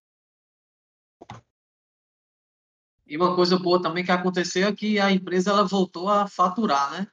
E 3.08 3.17
uma 3.17 3.36
coisa 3.36 3.58
boa 3.58 3.82
também 3.82 4.03
que 4.03 4.12
aconteceu 4.12 4.67
é 4.67 4.75
que 4.75 4.99
a 4.99 5.12
empresa 5.12 5.49
ela 5.49 5.63
voltou 5.63 6.10
a 6.10 6.27
faturar, 6.27 6.91
né? 6.91 7.08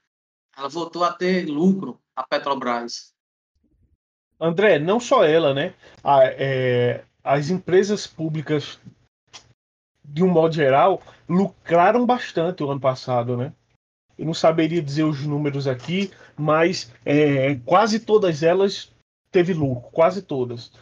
Ela 0.54 0.68
voltou 0.68 1.04
a 1.04 1.12
ter 1.12 1.46
lucro, 1.46 2.02
a 2.14 2.26
Petrobras. 2.26 3.15
André, 4.40 4.78
não 4.78 5.00
só 5.00 5.24
ela, 5.24 5.54
né? 5.54 5.74
A- 6.04 6.24
é, 6.24 7.04
as 7.24 7.50
empresas 7.50 8.06
públicas, 8.06 8.78
de 10.04 10.22
um 10.22 10.28
modo 10.28 10.54
geral, 10.54 11.02
lucraram 11.28 12.04
bastante 12.06 12.62
o 12.62 12.70
ano 12.70 12.80
passado, 12.80 13.36
né? 13.36 13.52
Eu 14.18 14.24
não 14.24 14.34
saberia 14.34 14.80
dizer 14.80 15.04
os 15.04 15.24
números 15.26 15.66
aqui, 15.66 16.10
mas 16.36 16.92
é, 17.04 17.56
quase 17.66 18.00
todas 18.00 18.42
elas 18.42 18.92
teve 19.30 19.52
lucro, 19.52 19.90
quase 19.90 20.22
todas. 20.22 20.72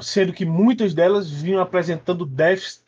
Sendo 0.00 0.32
que 0.32 0.44
muitas 0.44 0.94
delas 0.94 1.30
vinham 1.30 1.60
apresentando 1.60 2.24
déficit, 2.26 2.84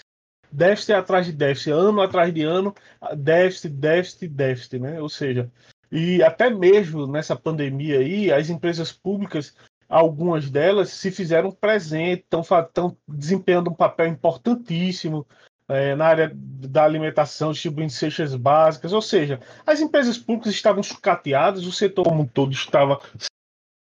déficit 0.50 0.92
atrás 0.92 1.26
de 1.26 1.32
déficit, 1.32 1.70
ano 1.70 2.00
atrás 2.00 2.32
de 2.32 2.42
ano, 2.42 2.74
déficit, 3.16 3.70
déficit, 3.74 4.28
déficit, 4.28 4.78
né? 4.80 5.00
Ou 5.00 5.08
seja, 5.08 5.50
e 5.90 6.22
até 6.22 6.50
mesmo 6.50 7.06
nessa 7.06 7.34
pandemia 7.34 7.98
aí, 7.98 8.32
as 8.32 8.48
empresas 8.48 8.92
públicas 8.92 9.56
algumas 9.90 10.48
delas 10.48 10.90
se 10.90 11.10
fizeram 11.10 11.50
presentes, 11.50 12.24
estão 12.32 12.96
desempenhando 13.08 13.70
um 13.70 13.74
papel 13.74 14.06
importantíssimo 14.06 15.26
é, 15.68 15.96
na 15.96 16.06
área 16.06 16.32
da 16.34 16.84
alimentação, 16.84 17.52
distribuindo 17.52 17.92
cestas 17.92 18.34
básicas, 18.34 18.92
ou 18.92 19.02
seja, 19.02 19.40
as 19.66 19.80
empresas 19.80 20.16
públicas 20.16 20.52
estavam 20.52 20.82
sucateadas, 20.82 21.66
o 21.66 21.72
setor 21.72 22.04
como 22.04 22.22
um 22.22 22.26
todo 22.26 22.52
estava 22.52 23.00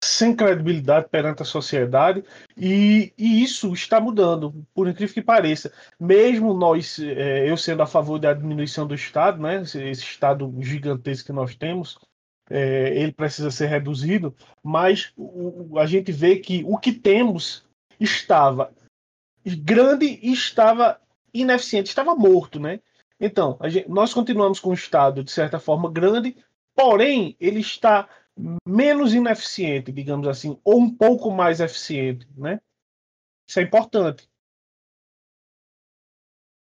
sem 0.04 0.36
credibilidade 0.36 1.10
perante 1.10 1.44
a 1.44 1.46
sociedade 1.46 2.24
e, 2.58 3.14
e 3.16 3.44
isso 3.44 3.72
está 3.72 4.00
mudando, 4.02 4.66
por 4.74 4.88
incrível 4.88 5.14
que 5.14 5.22
pareça. 5.22 5.72
Mesmo 6.00 6.54
nós, 6.56 6.98
é, 7.00 7.48
eu 7.50 7.56
sendo 7.56 7.84
a 7.84 7.88
favor 7.88 8.18
da 8.18 8.34
diminuição 8.34 8.88
do 8.88 8.96
Estado, 8.96 9.40
né, 9.40 9.62
esse, 9.62 9.82
esse 9.84 10.04
Estado 10.04 10.52
gigantesco 10.60 11.28
que 11.28 11.34
nós 11.34 11.56
temos, 11.56 12.00
é, 12.52 12.90
ele 12.96 13.12
precisa 13.12 13.50
ser 13.50 13.68
reduzido, 13.68 14.36
mas 14.62 15.14
o, 15.16 15.80
a 15.80 15.86
gente 15.86 16.12
vê 16.12 16.38
que 16.38 16.64
o 16.68 16.78
que 16.78 16.92
temos 16.92 17.66
estava 18.00 18.74
grande 19.46 20.20
e 20.22 20.34
estava 20.34 21.00
ineficiente, 21.34 21.90
estava 21.90 22.14
morto, 22.14 22.60
né? 22.60 22.82
Então, 23.20 23.58
gente, 23.66 23.88
nós 23.90 24.14
continuamos 24.14 24.60
com 24.60 24.72
o 24.72 24.74
Estado, 24.74 25.24
de 25.24 25.32
certa 25.32 25.60
forma, 25.60 25.90
grande, 25.90 26.36
porém, 26.76 27.38
ele 27.40 27.60
está 27.60 28.10
menos 28.68 29.14
ineficiente, 29.14 29.92
digamos 29.92 30.28
assim, 30.28 30.60
ou 30.64 30.80
um 30.80 30.94
pouco 30.94 31.32
mais 31.32 31.60
eficiente, 31.60 32.28
né? 32.36 32.60
Isso 33.48 33.60
é 33.60 33.64
importante. 33.64 34.30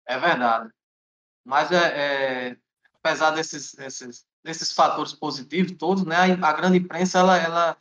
É 0.07 0.19
verdade. 0.19 0.71
Mas, 1.45 1.73
é, 1.73 2.51
é, 2.51 2.57
apesar 2.99 3.31
desses, 3.31 3.75
desses, 3.75 4.27
desses 4.45 4.73
fatores 4.73 5.15
positivos 5.15 5.73
todos, 5.73 6.05
né, 6.05 6.17
a, 6.17 6.49
a 6.49 6.53
grande 6.53 6.77
imprensa 6.77 7.19
ela, 7.19 7.39
ela 7.39 7.77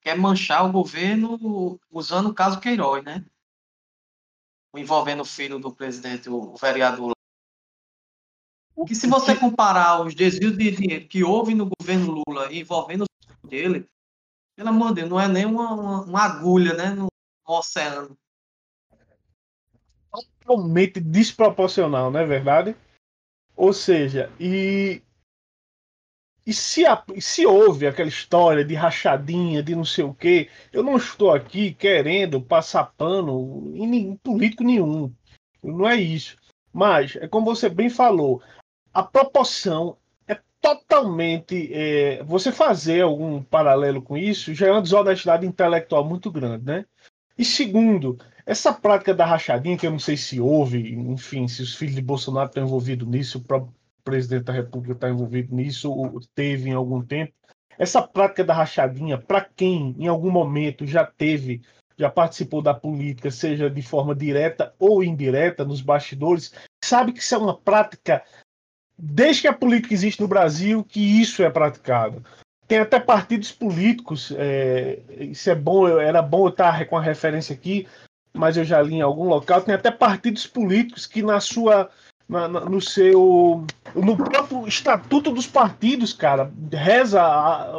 quer 0.00 0.18
manchar 0.18 0.66
o 0.66 0.72
governo 0.72 1.80
usando 1.90 2.30
o 2.30 2.34
caso 2.34 2.60
Queiroz, 2.60 3.04
né? 3.04 3.24
Envolvendo 4.76 5.20
o 5.20 5.24
filho 5.24 5.58
do 5.58 5.72
presidente, 5.72 6.28
o 6.28 6.56
vereador. 6.56 7.12
Que 8.86 8.94
se 8.94 9.06
você 9.06 9.34
comparar 9.34 10.02
os 10.02 10.14
desvios 10.14 10.56
de 10.56 10.70
dinheiro 10.70 11.08
que 11.08 11.24
houve 11.24 11.54
no 11.54 11.70
governo 11.78 12.22
Lula 12.26 12.52
envolvendo 12.52 13.04
o 13.04 13.24
filho 13.24 13.48
dele, 13.48 13.90
pelo 14.56 14.68
amor 14.68 14.88
de 14.88 14.96
Deus, 14.96 15.10
não 15.10 15.20
é 15.20 15.26
nem 15.26 15.46
uma, 15.46 15.72
uma, 15.72 16.02
uma 16.02 16.22
agulha, 16.22 16.74
né, 16.74 16.90
no 16.90 17.08
oceano. 17.46 18.16
Totalmente 20.40 21.00
desproporcional, 21.00 22.10
não 22.10 22.20
é 22.20 22.26
verdade? 22.26 22.76
Ou 23.56 23.72
seja, 23.72 24.32
e 24.38 25.02
e 26.48 26.52
se, 26.54 26.86
a, 26.86 27.04
se 27.20 27.44
houve 27.44 27.86
aquela 27.86 28.08
história 28.08 28.64
de 28.64 28.74
rachadinha, 28.74 29.62
de 29.62 29.76
não 29.76 29.84
sei 29.84 30.02
o 30.02 30.14
quê, 30.14 30.48
eu 30.72 30.82
não 30.82 30.96
estou 30.96 31.30
aqui 31.30 31.74
querendo 31.74 32.40
passar 32.40 32.84
pano 32.96 33.70
em, 33.74 33.94
em 33.94 34.16
político 34.16 34.64
nenhum. 34.64 35.12
Não 35.62 35.86
é 35.86 35.96
isso. 35.96 36.38
Mas, 36.72 37.16
é 37.16 37.28
como 37.28 37.44
você 37.44 37.68
bem 37.68 37.90
falou, 37.90 38.40
a 38.94 39.02
proporção 39.02 39.98
é 40.26 40.40
totalmente. 40.58 41.68
É, 41.70 42.24
você 42.24 42.50
fazer 42.50 43.02
algum 43.02 43.42
paralelo 43.42 44.00
com 44.00 44.16
isso 44.16 44.54
já 44.54 44.68
é 44.68 44.72
uma 44.72 44.80
desonestidade 44.80 45.46
intelectual 45.46 46.02
muito 46.02 46.30
grande, 46.30 46.64
né? 46.64 46.86
E 47.36 47.44
segundo, 47.44 48.18
essa 48.46 48.72
prática 48.72 49.12
da 49.12 49.26
rachadinha, 49.26 49.76
que 49.76 49.86
eu 49.86 49.90
não 49.90 49.98
sei 49.98 50.16
se 50.16 50.40
houve, 50.40 50.94
enfim, 50.94 51.46
se 51.46 51.60
os 51.60 51.74
filhos 51.74 51.94
de 51.94 52.00
Bolsonaro 52.00 52.48
estão 52.48 52.64
envolvidos 52.64 53.06
nisso, 53.06 53.36
o 53.36 53.42
próprio 53.42 53.74
presidente 54.08 54.44
da 54.44 54.52
República 54.54 54.94
está 54.94 55.10
envolvido 55.10 55.54
nisso, 55.54 55.92
ou 55.92 56.18
teve 56.34 56.70
em 56.70 56.72
algum 56.72 57.02
tempo. 57.02 57.32
Essa 57.78 58.00
prática 58.02 58.42
da 58.42 58.54
rachadinha, 58.54 59.18
para 59.18 59.42
quem 59.42 59.94
em 59.98 60.08
algum 60.08 60.30
momento 60.30 60.86
já 60.86 61.04
teve, 61.04 61.60
já 61.96 62.08
participou 62.08 62.62
da 62.62 62.72
política, 62.72 63.30
seja 63.30 63.68
de 63.68 63.82
forma 63.82 64.14
direta 64.14 64.74
ou 64.78 65.04
indireta, 65.04 65.64
nos 65.64 65.82
bastidores, 65.82 66.54
sabe 66.82 67.12
que 67.12 67.20
isso 67.20 67.34
é 67.34 67.38
uma 67.38 67.56
prática, 67.56 68.24
desde 68.96 69.42
que 69.42 69.48
a 69.48 69.52
política 69.52 69.92
existe 69.92 70.20
no 70.20 70.28
Brasil, 70.28 70.82
que 70.82 71.00
isso 71.00 71.42
é 71.42 71.50
praticado. 71.50 72.24
Tem 72.66 72.78
até 72.78 72.98
partidos 72.98 73.52
políticos, 73.52 74.32
é, 74.36 75.00
isso 75.18 75.50
é 75.50 75.54
bom, 75.54 75.86
era 75.86 76.22
bom 76.22 76.46
eu 76.46 76.50
estar 76.50 76.84
com 76.86 76.96
a 76.96 77.02
referência 77.02 77.54
aqui, 77.54 77.86
mas 78.32 78.56
eu 78.56 78.64
já 78.64 78.80
li 78.80 78.94
em 78.94 79.02
algum 79.02 79.24
local, 79.24 79.60
tem 79.60 79.74
até 79.74 79.90
partidos 79.90 80.46
políticos 80.46 81.06
que 81.06 81.22
na 81.22 81.40
sua 81.40 81.90
na, 82.28 82.46
na, 82.46 82.60
no 82.60 82.80
seu. 82.80 83.64
No 83.94 84.16
próprio 84.16 84.68
estatuto 84.68 85.32
dos 85.32 85.46
partidos, 85.46 86.12
cara, 86.12 86.52
reza 86.70 87.22
a, 87.22 87.72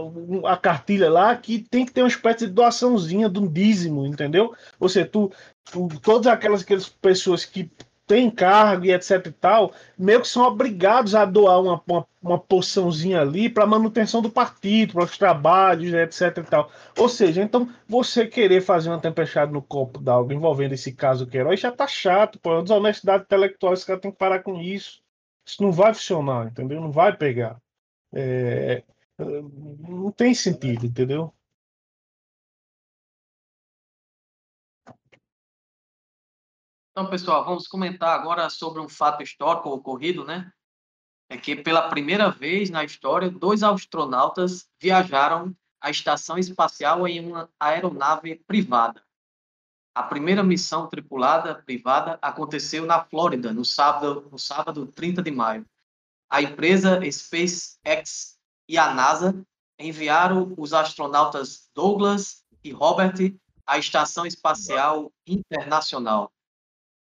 a, 0.45 0.57
cartilha 0.57 1.09
lá 1.09 1.35
que 1.35 1.59
tem 1.59 1.85
que 1.85 1.91
ter 1.91 2.01
uma 2.01 2.07
espécie 2.07 2.47
de 2.47 2.53
doaçãozinha 2.53 3.29
de 3.29 3.39
um 3.39 3.47
dízimo, 3.47 4.05
entendeu? 4.05 4.53
Ou 4.79 4.89
seja, 4.89 5.05
tu, 5.05 5.31
tu 5.71 5.87
todas 6.01 6.27
aquelas, 6.27 6.63
aquelas 6.63 6.89
pessoas 6.89 7.45
que 7.45 7.69
tem 8.09 8.27
cargo 8.31 8.85
e 8.85 8.91
etc 8.91 9.27
e 9.27 9.31
tal, 9.31 9.71
meio 9.95 10.21
que 10.21 10.27
são 10.27 10.43
obrigados 10.43 11.13
a 11.13 11.25
doar 11.25 11.61
uma, 11.61 11.79
uma, 11.87 12.07
uma 12.19 12.39
porçãozinha 12.39 13.21
ali 13.21 13.47
para 13.47 13.67
manutenção 13.67 14.19
do 14.19 14.31
partido, 14.31 14.93
para 14.93 15.03
os 15.03 15.15
trabalhos, 15.15 15.93
etc 15.93 16.39
e 16.39 16.43
tal. 16.43 16.71
Ou 16.97 17.07
seja, 17.07 17.43
então 17.43 17.69
você 17.87 18.25
querer 18.25 18.61
fazer 18.61 18.89
uma 18.89 18.99
tempestade 18.99 19.51
no 19.51 19.61
copo 19.61 19.99
d'água 19.99 20.33
envolvendo 20.33 20.73
esse 20.73 20.91
caso 20.91 21.27
Queiroz 21.27 21.59
já 21.59 21.71
tá 21.71 21.85
chato, 21.85 22.39
pô, 22.39 22.49
é 22.49 22.53
uma 22.55 22.63
desonestidade 22.63 23.25
intelectual, 23.25 23.73
esse 23.73 23.85
cara 23.85 23.99
tem 23.99 24.11
que 24.11 24.17
parar 24.17 24.39
com 24.41 24.59
isso. 24.59 25.03
Isso 25.45 25.61
não 25.61 25.71
vai 25.71 25.93
funcionar, 25.93 26.47
entendeu? 26.47 26.81
Não 26.81 26.91
vai 26.91 27.15
pegar. 27.15 27.61
É, 28.11 28.83
não 29.87 30.11
tem 30.11 30.33
sentido, 30.33 30.87
entendeu? 30.87 31.31
Então, 36.99 37.09
pessoal, 37.09 37.45
vamos 37.45 37.65
comentar 37.65 38.09
agora 38.09 38.49
sobre 38.49 38.81
um 38.81 38.89
fato 38.89 39.23
histórico 39.23 39.69
ocorrido, 39.69 40.25
né? 40.25 40.51
É 41.29 41.37
que 41.37 41.55
pela 41.55 41.87
primeira 41.87 42.29
vez 42.29 42.69
na 42.69 42.83
história, 42.83 43.29
dois 43.29 43.63
astronautas 43.63 44.69
viajaram 44.81 45.55
à 45.79 45.89
estação 45.89 46.37
espacial 46.37 47.07
em 47.07 47.25
uma 47.25 47.49
aeronave 47.57 48.35
privada. 48.45 49.01
A 49.95 50.03
primeira 50.03 50.43
missão 50.43 50.89
tripulada 50.89 51.55
privada 51.63 52.19
aconteceu 52.21 52.85
na 52.85 53.01
Flórida, 53.01 53.53
no 53.53 53.63
sábado, 53.63 54.27
no 54.29 54.37
sábado 54.37 54.85
30 54.85 55.21
de 55.21 55.31
maio. 55.31 55.65
A 56.29 56.41
empresa 56.41 56.99
SpaceX 57.09 58.37
e 58.67 58.77
a 58.77 58.93
NASA 58.93 59.41
enviaram 59.79 60.53
os 60.57 60.73
astronautas 60.73 61.69
Douglas 61.73 62.43
e 62.61 62.73
Robert 62.73 63.15
à 63.65 63.77
Estação 63.77 64.25
Espacial 64.25 65.09
Internacional. 65.25 66.29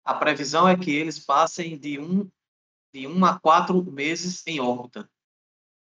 A 0.10 0.16
previsão 0.16 0.68
é 0.68 0.76
que 0.76 0.90
eles 0.90 1.24
passem 1.24 1.78
de 1.78 2.00
um, 2.00 2.28
de 2.92 3.06
um 3.06 3.24
a 3.24 3.40
quatro 3.40 3.80
meses 3.92 4.42
em 4.48 4.60
órbita. 4.60 5.08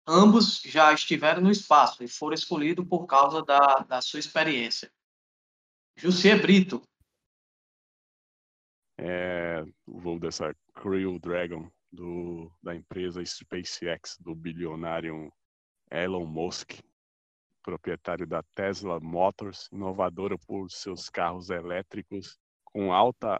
Ambos 0.08 0.60
já 0.62 0.92
estiveram 0.92 1.44
no 1.44 1.52
espaço 1.52 2.04
e 2.04 2.08
foram 2.08 2.34
escolhidos 2.34 2.88
por 2.88 3.06
causa 3.06 3.44
da, 3.44 3.86
da 3.88 4.02
sua 4.02 4.20
experiência. 4.20 4.92
Jussier 5.96 6.42
Brito. 6.42 6.82
É, 8.98 9.64
o 9.86 10.00
voo 10.00 10.20
dessa 10.20 10.52
Crew 10.74 11.20
Dragon 11.20 11.70
do, 11.92 12.52
da 12.64 12.74
empresa 12.74 13.24
SpaceX, 13.24 14.18
do 14.20 14.34
bilionário 14.34 15.32
Elon 15.92 16.26
Musk, 16.26 16.72
proprietário 17.62 18.26
da 18.26 18.42
Tesla 18.56 19.00
Motors, 19.00 19.70
inovadora 19.72 20.40
por 20.40 20.72
seus 20.72 21.08
carros 21.08 21.52
elétricos 21.52 22.36
com 22.64 22.92
alta 22.92 23.40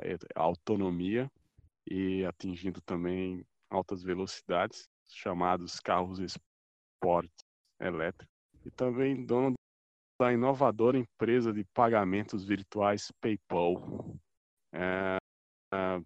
é, 0.00 0.16
autonomia 0.34 1.30
e 1.86 2.24
atingindo 2.24 2.80
também 2.80 3.44
altas 3.68 4.02
velocidades, 4.02 4.88
chamados 5.06 5.80
carros 5.80 6.18
esporte 6.18 7.44
elétricos. 7.80 8.34
E 8.64 8.70
também 8.70 9.24
dono 9.24 9.54
da 10.18 10.32
inovadora 10.32 10.96
empresa 10.96 11.52
de 11.52 11.64
pagamentos 11.74 12.44
virtuais 12.44 13.12
PayPal. 13.20 14.16
É, 14.72 15.16
é, 15.72 16.00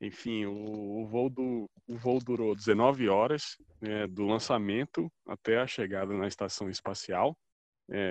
enfim, 0.00 0.46
o, 0.46 1.02
o, 1.02 1.06
voo 1.06 1.28
do, 1.28 1.66
o 1.86 1.96
voo 1.96 2.18
durou 2.18 2.54
19 2.54 3.08
horas, 3.08 3.56
né, 3.80 4.06
do 4.06 4.24
lançamento 4.24 5.10
até 5.26 5.58
a 5.58 5.66
chegada 5.66 6.14
na 6.14 6.26
estação 6.26 6.70
espacial, 6.70 7.36
é, 7.90 8.08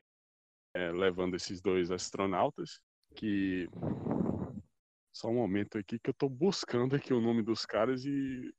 é 0.76 0.92
levando 0.92 1.36
esses 1.36 1.62
dois 1.62 1.92
astronautas 1.92 2.80
que 3.16 3.68
só 5.18 5.30
um 5.30 5.36
momento 5.36 5.80
aqui 5.80 5.98
que 5.98 6.12
eu 6.12 6.12
estou 6.12 6.30
buscando 6.30 6.96
aqui 6.96 7.12
o 7.12 7.20
nome 7.20 7.42
dos 7.42 7.66
caras 7.66 8.06
e 8.06 8.54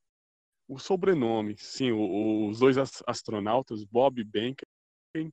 o 0.66 0.76
sobrenome. 0.76 1.56
Sim, 1.56 1.92
o, 1.92 2.48
os 2.48 2.58
dois 2.58 2.76
astronautas, 3.06 3.84
Bob 3.84 4.22
Behnken 4.24 5.32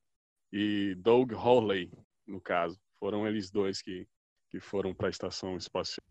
e 0.53 0.93
Doug 0.99 1.33
Hawley, 1.33 1.91
no 2.27 2.39
caso. 2.39 2.79
Foram 2.99 3.27
eles 3.27 3.49
dois 3.49 3.81
que, 3.81 4.07
que 4.51 4.59
foram 4.59 4.93
para 4.93 5.07
a 5.07 5.09
estação 5.09 5.57
espacial 5.57 6.05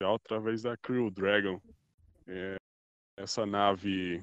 através 0.00 0.62
da 0.62 0.76
Crew 0.76 1.12
Dragon. 1.12 1.60
É, 2.26 2.56
essa 3.16 3.46
nave 3.46 4.20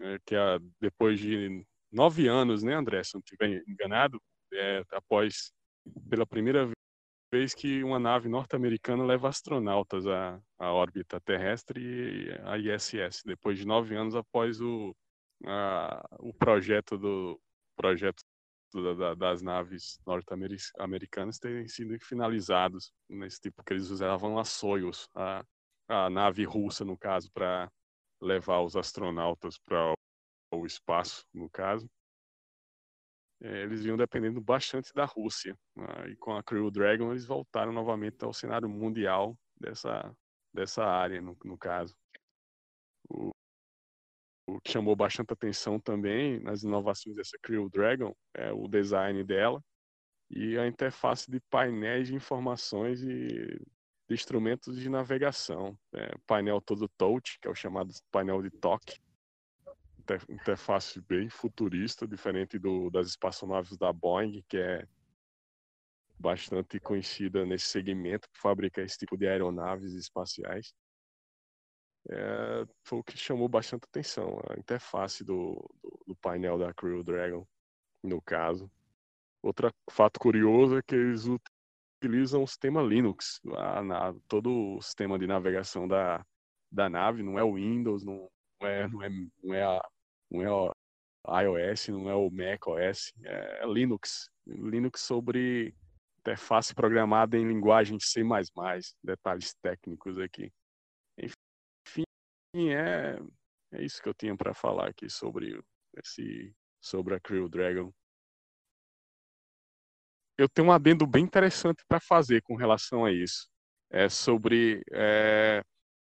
é, 0.00 0.18
que 0.26 0.34
é, 0.34 0.58
depois 0.78 1.18
de 1.18 1.64
nove 1.90 2.28
anos, 2.28 2.62
né, 2.62 2.74
André, 2.74 3.02
se 3.02 3.14
não 3.14 3.20
estiver 3.20 3.64
enganado, 3.66 4.20
é, 4.52 4.82
após 4.92 5.50
pela 6.10 6.26
primeira 6.26 6.70
vez 7.30 7.54
que 7.54 7.82
uma 7.84 7.98
nave 7.98 8.28
norte-americana 8.28 9.04
leva 9.04 9.28
astronautas 9.28 10.06
à, 10.06 10.40
à 10.58 10.72
órbita 10.72 11.20
terrestre 11.20 11.80
e 11.80 12.30
à 12.42 12.56
ISS, 12.58 13.22
depois 13.24 13.58
de 13.58 13.66
nove 13.66 13.94
anos 13.94 14.14
após 14.14 14.60
o, 14.60 14.94
a, 15.46 16.06
o 16.18 16.32
projeto 16.32 16.96
do 16.96 17.40
projeto 17.76 18.22
da, 18.98 19.14
das 19.14 19.42
naves 19.42 19.98
norte-americanas 20.06 21.38
terem 21.38 21.68
sido 21.68 21.98
finalizados 22.00 22.92
nesse 23.08 23.40
tipo 23.40 23.62
que 23.64 23.72
eles 23.72 23.90
usavam 23.90 24.38
a 24.38 24.44
Soyuz, 24.44 25.08
a, 25.14 25.42
a 25.88 26.10
nave 26.10 26.44
russa 26.44 26.84
no 26.84 26.96
caso 26.96 27.30
para 27.32 27.70
levar 28.20 28.60
os 28.60 28.76
astronautas 28.76 29.58
para 29.58 29.94
o 30.52 30.66
espaço 30.66 31.24
no 31.32 31.48
caso 31.50 31.88
é, 33.40 33.62
eles 33.62 33.82
vinham 33.82 33.96
dependendo 33.96 34.40
bastante 34.40 34.92
da 34.92 35.04
Rússia. 35.04 35.56
Né? 35.76 36.10
E 36.10 36.16
com 36.16 36.34
a 36.34 36.42
Crew 36.42 36.70
Dragon 36.70 37.10
eles 37.10 37.24
voltaram 37.24 37.72
novamente 37.72 38.24
ao 38.24 38.32
cenário 38.32 38.68
mundial 38.68 39.36
dessa, 39.56 40.14
dessa 40.52 40.84
área, 40.84 41.20
no, 41.20 41.36
no 41.44 41.56
caso. 41.56 41.94
O, 43.08 43.30
o, 44.48 44.60
que 44.60 44.72
chamou 44.72 44.96
bastante 44.96 45.32
atenção 45.32 45.78
também 45.78 46.40
nas 46.40 46.62
inovações 46.62 47.14
dessa 47.14 47.38
Crew 47.40 47.68
Dragon 47.70 48.14
é 48.34 48.52
o 48.52 48.66
design 48.66 49.22
dela 49.24 49.62
e 50.30 50.58
a 50.58 50.66
interface 50.66 51.30
de 51.30 51.40
painéis 51.48 52.08
de 52.08 52.14
informações 52.14 53.02
e 53.02 53.06
de 54.08 54.14
instrumentos 54.14 54.78
de 54.78 54.88
navegação. 54.88 55.78
É, 55.94 56.10
painel 56.26 56.60
todo 56.60 56.88
touch, 56.96 57.38
que 57.40 57.48
é 57.48 57.50
o 57.50 57.54
chamado 57.54 57.92
painel 58.10 58.42
de 58.42 58.50
toque, 58.50 59.00
interface 60.28 61.00
bem 61.00 61.28
futurista, 61.28 62.06
diferente 62.06 62.58
do, 62.58 62.90
das 62.90 63.08
espaçonaves 63.08 63.76
da 63.76 63.92
Boeing, 63.92 64.44
que 64.48 64.56
é 64.56 64.86
bastante 66.18 66.80
conhecida 66.80 67.46
nesse 67.46 67.66
segmento 67.66 68.28
para 68.30 68.40
fabricar 68.40 68.84
esse 68.84 68.98
tipo 68.98 69.16
de 69.16 69.28
aeronaves 69.28 69.92
espaciais. 69.94 70.74
É, 72.10 72.64
foi 72.84 72.98
o 72.98 73.04
que 73.04 73.16
chamou 73.16 73.48
bastante 73.48 73.84
atenção, 73.84 74.40
a 74.48 74.58
interface 74.58 75.22
do, 75.24 75.54
do, 75.82 76.00
do 76.08 76.16
painel 76.16 76.58
da 76.58 76.72
Crew 76.72 77.04
Dragon, 77.04 77.46
no 78.02 78.20
caso. 78.22 78.70
Outro 79.42 79.72
fato 79.90 80.18
curioso 80.18 80.78
é 80.78 80.82
que 80.82 80.94
eles 80.94 81.26
utilizam 82.02 82.42
o 82.42 82.46
sistema 82.46 82.82
Linux, 82.82 83.40
a, 83.56 83.82
na, 83.82 84.14
todo 84.26 84.76
o 84.76 84.82
sistema 84.82 85.18
de 85.18 85.26
navegação 85.26 85.86
da, 85.86 86.24
da 86.70 86.88
nave, 86.88 87.22
não 87.22 87.38
é 87.38 87.44
o 87.44 87.54
Windows, 87.54 88.04
não 88.04 88.28
é, 88.60 88.88
não 88.88 89.02
é, 89.02 89.08
não 89.42 89.54
é, 89.54 89.62
a, 89.62 89.88
não 90.30 90.42
é 90.42 90.50
o 90.50 90.72
iOS, 91.40 91.88
não 91.88 92.08
é 92.08 92.14
o 92.14 92.30
Mac 92.30 92.66
OS, 92.66 93.12
é 93.24 93.66
Linux. 93.66 94.30
Linux 94.46 95.00
sobre 95.02 95.74
interface 96.20 96.74
programada 96.74 97.36
em 97.36 97.46
linguagem 97.46 97.98
C++, 98.00 98.22
detalhes 99.02 99.54
técnicos 99.62 100.18
aqui. 100.18 100.52
Enfim, 101.18 102.04
é, 102.54 103.18
é 103.72 103.82
isso 103.82 104.02
que 104.02 104.08
eu 104.08 104.14
tinha 104.14 104.36
para 104.36 104.54
falar 104.54 104.88
aqui 104.88 105.08
sobre 105.08 105.60
esse 105.96 106.54
sobre 106.80 107.14
a 107.14 107.20
Crew 107.20 107.48
Dragon. 107.48 107.92
Eu 110.36 110.48
tenho 110.48 110.68
um 110.68 110.72
adendo 110.72 111.06
bem 111.06 111.24
interessante 111.24 111.84
para 111.88 112.00
fazer 112.00 112.42
com 112.42 112.54
relação 112.54 113.04
a 113.04 113.12
isso. 113.12 113.48
É 113.90 114.08
sobre 114.08 114.82
é, 114.92 115.62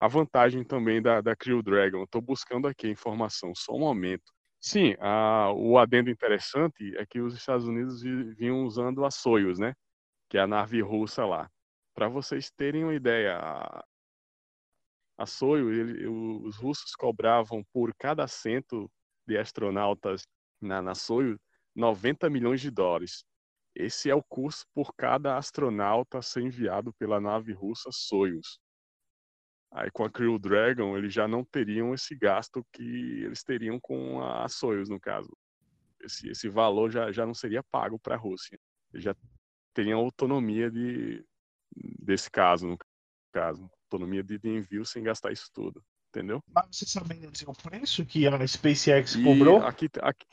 a 0.01 0.07
vantagem 0.07 0.63
também 0.63 0.99
da, 0.99 1.21
da 1.21 1.35
Crew 1.35 1.61
Dragon. 1.61 2.03
Estou 2.03 2.21
buscando 2.21 2.67
aqui 2.67 2.87
a 2.87 2.91
informação, 2.91 3.53
só 3.55 3.73
um 3.73 3.81
momento. 3.81 4.33
Sim, 4.59 4.95
a, 4.99 5.51
o 5.53 5.77
adendo 5.77 6.09
interessante 6.09 6.95
é 6.97 7.05
que 7.05 7.21
os 7.21 7.35
Estados 7.35 7.67
Unidos 7.67 8.01
vinham 8.01 8.65
usando 8.65 9.05
a 9.05 9.11
Soyuz, 9.11 9.59
né? 9.59 9.75
que 10.27 10.39
é 10.39 10.41
a 10.41 10.47
nave 10.47 10.81
russa 10.81 11.23
lá. 11.23 11.51
Para 11.93 12.07
vocês 12.07 12.49
terem 12.49 12.83
uma 12.83 12.95
ideia, 12.95 13.37
a, 13.37 13.85
a 15.19 15.25
Soyuz, 15.27 15.77
ele, 15.77 16.07
os 16.07 16.57
russos 16.57 16.95
cobravam 16.95 17.63
por 17.71 17.93
cada 17.95 18.23
assento 18.23 18.89
de 19.27 19.37
astronautas 19.37 20.23
na, 20.59 20.81
na 20.81 20.95
Soyuz 20.95 21.37
90 21.75 22.27
milhões 22.27 22.59
de 22.59 22.71
dólares. 22.71 23.23
Esse 23.75 24.09
é 24.09 24.15
o 24.15 24.23
custo 24.23 24.65
por 24.73 24.95
cada 24.95 25.37
astronauta 25.37 26.23
ser 26.23 26.41
enviado 26.41 26.91
pela 26.93 27.21
nave 27.21 27.53
russa 27.53 27.89
Soyuz. 27.91 28.57
Aí 29.71 29.89
com 29.91 30.03
a 30.03 30.09
Crew 30.09 30.37
Dragon, 30.37 30.97
eles 30.97 31.13
já 31.13 31.27
não 31.27 31.45
teriam 31.45 31.93
esse 31.93 32.15
gasto 32.15 32.65
que 32.73 33.23
eles 33.23 33.43
teriam 33.43 33.79
com 33.79 34.21
a 34.21 34.47
Soyuz, 34.49 34.89
no 34.89 34.99
caso. 34.99 35.31
Esse, 36.01 36.29
esse 36.29 36.49
valor 36.49 36.91
já, 36.91 37.11
já 37.11 37.25
não 37.25 37.33
seria 37.33 37.63
pago 37.63 37.97
para 37.97 38.15
a 38.15 38.17
Rússia. 38.17 38.59
Eles 38.91 39.03
já 39.03 39.15
tem 39.73 39.93
autonomia 39.93 40.69
de, 40.69 41.25
desse 41.99 42.29
caso, 42.29 42.67
no 42.67 42.77
caso. 43.31 43.69
Autonomia 43.85 44.23
de, 44.23 44.37
de 44.37 44.49
envio 44.49 44.85
sem 44.85 45.03
gastar 45.03 45.31
isso 45.31 45.49
tudo. 45.53 45.81
Entendeu? 46.09 46.43
Mas 46.53 46.67
você 46.69 46.85
sabe 46.85 47.15
dizer 47.15 47.47
o 47.47 47.53
preço 47.53 48.05
que 48.05 48.27
a 48.27 48.47
SpaceX 48.47 49.15
e 49.15 49.23
cobrou? 49.23 49.63
Aqui, 49.63 49.87
aqui, 50.01 50.25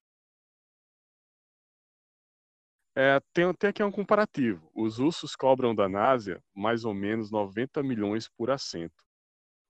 é, 3.00 3.20
tem, 3.32 3.54
tem 3.54 3.70
aqui 3.70 3.80
um 3.84 3.92
comparativo. 3.92 4.68
Os 4.74 4.98
russos 4.98 5.36
cobram 5.36 5.72
da 5.72 5.88
NASA 5.88 6.42
mais 6.52 6.84
ou 6.84 6.92
menos 6.92 7.30
90 7.30 7.80
milhões 7.80 8.28
por 8.28 8.50
assento. 8.50 9.07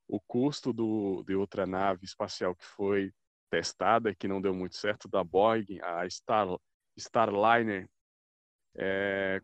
O 0.09 0.19
custo 0.21 0.73
do, 0.73 1.23
de 1.25 1.35
outra 1.35 1.67
nave 1.67 2.05
espacial 2.05 2.57
que 2.57 2.65
foi 2.65 3.13
testada, 3.51 4.15
que 4.15 4.27
não 4.27 4.41
deu 4.41 4.55
muito 4.55 4.77
certo, 4.77 5.09
da 5.09 5.23
Boeing, 5.23 5.79
a 5.83 6.09
Star, 6.09 6.49
Starliner 6.97 7.89
é, 8.77 9.41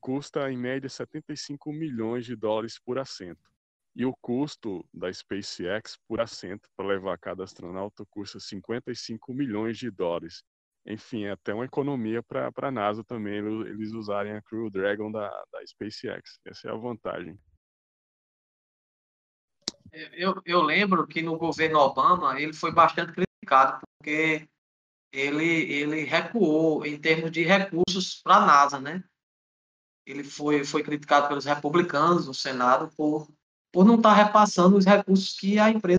custa 0.00 0.50
em 0.50 0.56
média 0.56 0.88
75 0.88 1.72
milhões 1.72 2.24
de 2.24 2.36
dólares 2.36 2.78
por 2.78 2.98
assento. 2.98 3.48
E 3.94 4.04
o 4.04 4.14
custo 4.20 4.88
da 4.94 5.12
SpaceX 5.12 5.98
por 6.06 6.20
assento 6.20 6.68
para 6.76 6.86
levar 6.86 7.18
cada 7.18 7.42
astronauta 7.42 8.06
custa 8.06 8.38
55 8.38 9.34
milhões 9.34 9.76
de 9.76 9.90
dólares. 9.90 10.44
Enfim, 10.86 11.24
é 11.24 11.32
até 11.32 11.52
uma 11.52 11.64
economia 11.64 12.22
para 12.22 12.50
a 12.56 12.70
NASA 12.70 13.02
também 13.02 13.34
eles 13.34 13.92
usarem 13.92 14.32
a 14.32 14.42
Crew 14.42 14.70
Dragon 14.70 15.10
da, 15.10 15.28
da 15.52 15.66
SpaceX. 15.66 16.38
Essa 16.46 16.68
é 16.68 16.70
a 16.70 16.76
vantagem. 16.76 17.38
Eu, 19.92 20.40
eu 20.44 20.62
lembro 20.62 21.06
que 21.06 21.22
no 21.22 21.38
governo 21.38 21.78
Obama 21.78 22.40
ele 22.40 22.52
foi 22.52 22.72
bastante 22.72 23.12
criticado 23.12 23.80
porque 23.98 24.48
ele, 25.12 25.44
ele 25.44 26.04
recuou 26.04 26.84
em 26.84 26.98
termos 27.00 27.30
de 27.30 27.42
recursos 27.42 28.20
para 28.22 28.36
a 28.36 28.46
NASA, 28.46 28.80
né? 28.80 29.02
Ele 30.06 30.24
foi, 30.24 30.64
foi 30.64 30.82
criticado 30.82 31.28
pelos 31.28 31.44
republicanos 31.44 32.26
no 32.26 32.34
Senado 32.34 32.90
por, 32.96 33.28
por 33.72 33.84
não 33.84 33.96
estar 33.96 34.14
tá 34.14 34.22
repassando 34.22 34.76
os 34.76 34.84
recursos 34.84 35.38
que 35.38 35.58
a 35.58 35.70
empresa 35.70 35.98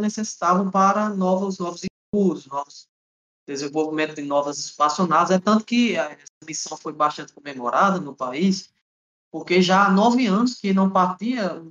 necessitava 0.00 0.70
para 0.70 1.08
novos, 1.08 1.58
novos 1.58 1.82
estudos, 1.82 2.46
novos 2.46 2.88
desenvolvimento 3.46 4.16
de 4.16 4.22
novas 4.22 4.58
espaçonaves. 4.58 5.30
É 5.30 5.38
tanto 5.38 5.64
que 5.64 5.96
essa 5.96 6.24
missão 6.44 6.76
foi 6.76 6.92
bastante 6.92 7.32
comemorada 7.32 8.00
no 8.00 8.14
país, 8.14 8.72
porque 9.30 9.62
já 9.62 9.86
há 9.86 9.90
nove 9.90 10.26
anos 10.26 10.54
que 10.54 10.72
não 10.72 10.90
partia 10.90 11.62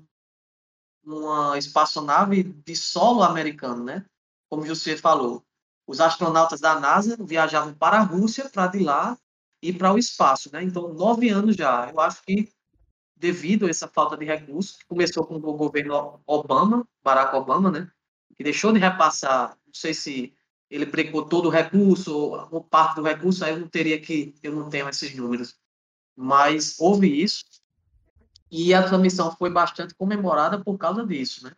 uma 1.05 1.57
espaçonave 1.57 2.43
de 2.43 2.75
solo 2.75 3.23
americano, 3.23 3.83
né? 3.83 4.05
Como 4.49 4.65
José 4.65 4.97
falou 4.97 5.45
os 5.87 5.99
astronautas 6.01 6.59
da 6.59 6.79
NASA 6.79 7.15
viajavam 7.19 7.73
para 7.73 7.97
a 7.97 8.03
Rússia 8.03 8.49
para 8.49 8.67
de 8.67 8.79
lá 8.79 9.17
ir 9.61 9.77
para 9.77 9.93
o 9.93 9.97
espaço, 9.97 10.51
né? 10.51 10.63
Então, 10.63 10.93
nove 10.93 11.29
anos 11.29 11.55
já. 11.55 11.89
Eu 11.89 11.99
acho 11.99 12.23
que 12.23 12.51
devido 13.15 13.65
a 13.65 13.69
essa 13.69 13.87
falta 13.87 14.17
de 14.17 14.25
recursos, 14.25 14.77
que 14.77 14.85
começou 14.85 15.25
com 15.25 15.35
o 15.35 15.39
governo 15.39 16.21
Obama, 16.25 16.87
Barack 17.03 17.35
Obama, 17.35 17.71
né? 17.71 17.89
Que 18.35 18.43
deixou 18.43 18.73
de 18.73 18.79
repassar, 18.79 19.57
não 19.65 19.73
sei 19.73 19.93
se 19.93 20.33
ele 20.69 20.85
precou 20.85 21.25
todo 21.25 21.45
o 21.45 21.51
recurso 21.51 22.13
ou 22.51 22.63
parte 22.63 22.95
do 22.95 23.03
recurso, 23.03 23.45
aí 23.45 23.51
eu 23.51 23.59
não 23.59 23.67
teria 23.67 23.99
que, 24.01 24.35
eu 24.43 24.53
não 24.53 24.69
tenho 24.69 24.89
esses 24.89 25.15
números. 25.15 25.55
Mas 26.15 26.75
houve 26.79 27.07
isso. 27.21 27.45
E 28.57 28.73
a 28.73 28.97
missão 28.97 29.35
foi 29.35 29.49
bastante 29.49 29.93
comemorada 29.93 30.63
por 30.63 30.77
causa 30.77 31.05
disso, 31.05 31.43
né? 31.43 31.51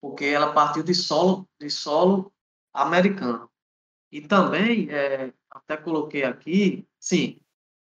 Porque 0.00 0.24
ela 0.24 0.52
partiu 0.52 0.82
de 0.82 0.92
solo, 0.92 1.48
de 1.56 1.70
solo 1.70 2.32
americano. 2.74 3.48
E 4.10 4.20
também, 4.20 4.90
é, 4.90 5.32
até 5.48 5.76
coloquei 5.76 6.24
aqui, 6.24 6.84
sim, 6.98 7.40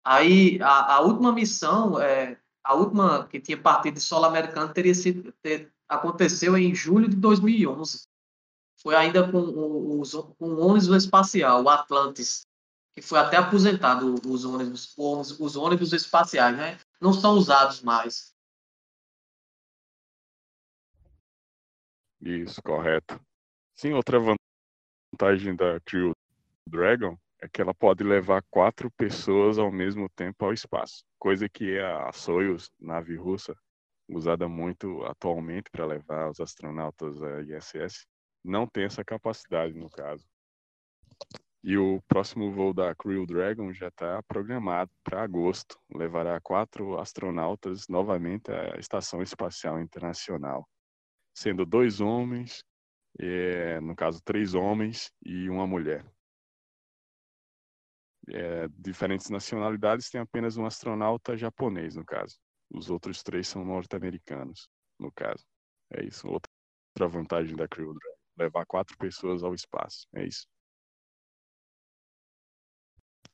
aí 0.04 0.60
a, 0.60 0.96
a 0.96 1.00
última 1.00 1.32
missão, 1.32 1.98
é, 1.98 2.38
a 2.62 2.74
última 2.74 3.26
que 3.28 3.40
tinha 3.40 3.56
partido 3.56 3.94
de 3.94 4.02
solo 4.02 4.26
americano 4.26 4.74
teria 4.74 4.94
sido, 4.94 5.32
ter, 5.40 5.72
aconteceu 5.88 6.54
em 6.58 6.74
julho 6.74 7.08
de 7.08 7.16
2011. 7.16 8.06
Foi 8.82 8.94
ainda 8.94 9.26
com, 9.32 9.38
o, 9.38 10.02
com 10.38 10.48
o 10.48 10.60
ônibus 10.60 11.04
espacial, 11.04 11.62
o 11.62 11.68
Atlantis, 11.70 12.46
que 12.92 13.00
foi 13.00 13.18
até 13.20 13.38
aposentado 13.38 14.16
os 14.26 14.44
ônibus, 14.44 14.92
os, 14.98 15.40
os 15.40 15.56
ônibus 15.56 15.94
espaciais, 15.94 16.54
né? 16.54 16.78
Não 17.02 17.12
são 17.12 17.34
usados 17.34 17.82
mais. 17.82 18.32
Isso, 22.20 22.62
correto. 22.62 23.20
Sim, 23.74 23.94
outra 23.94 24.20
vantagem 24.20 25.56
da 25.56 25.80
Crew 25.80 26.12
Dragon 26.64 27.18
é 27.40 27.48
que 27.48 27.60
ela 27.60 27.74
pode 27.74 28.04
levar 28.04 28.44
quatro 28.48 28.88
pessoas 28.92 29.58
ao 29.58 29.72
mesmo 29.72 30.08
tempo 30.10 30.44
ao 30.44 30.52
espaço, 30.52 31.02
coisa 31.18 31.48
que 31.48 31.76
a 31.80 32.12
Soyuz, 32.12 32.70
nave 32.78 33.16
russa, 33.16 33.56
usada 34.08 34.48
muito 34.48 35.04
atualmente 35.04 35.68
para 35.72 35.84
levar 35.84 36.30
os 36.30 36.38
astronautas 36.38 37.20
à 37.20 37.42
ISS, 37.42 38.06
não 38.44 38.64
tem 38.64 38.84
essa 38.84 39.04
capacidade 39.04 39.74
no 39.74 39.90
caso. 39.90 40.24
E 41.64 41.76
o 41.78 42.02
próximo 42.08 42.50
voo 42.50 42.74
da 42.74 42.94
Crew 42.94 43.24
Dragon 43.24 43.72
já 43.72 43.88
está 43.88 44.22
programado 44.24 44.90
para 45.04 45.22
agosto. 45.22 45.78
Levará 45.94 46.40
quatro 46.40 46.98
astronautas 46.98 47.86
novamente 47.88 48.50
à 48.50 48.76
Estação 48.78 49.22
Espacial 49.22 49.80
Internacional, 49.80 50.68
sendo 51.32 51.64
dois 51.64 52.00
homens 52.00 52.64
é, 53.18 53.80
no 53.80 53.94
caso, 53.94 54.22
três 54.22 54.54
homens 54.54 55.12
e 55.24 55.48
uma 55.48 55.66
mulher. 55.66 56.04
É, 58.28 58.68
diferentes 58.68 59.28
nacionalidades, 59.30 60.08
tem 60.08 60.20
apenas 60.20 60.56
um 60.56 60.64
astronauta 60.64 61.36
japonês, 61.36 61.96
no 61.96 62.04
caso. 62.04 62.38
Os 62.70 62.88
outros 62.88 63.22
três 63.22 63.48
são 63.48 63.64
norte-americanos, 63.64 64.68
no 64.98 65.12
caso. 65.12 65.44
É 65.90 66.04
isso. 66.04 66.26
Outra 66.28 67.08
vantagem 67.08 67.56
da 67.56 67.68
Crew 67.68 67.92
Dragon. 67.92 68.16
Levar 68.38 68.64
quatro 68.64 68.96
pessoas 68.96 69.42
ao 69.42 69.54
espaço. 69.54 70.06
É 70.14 70.24
isso. 70.24 70.46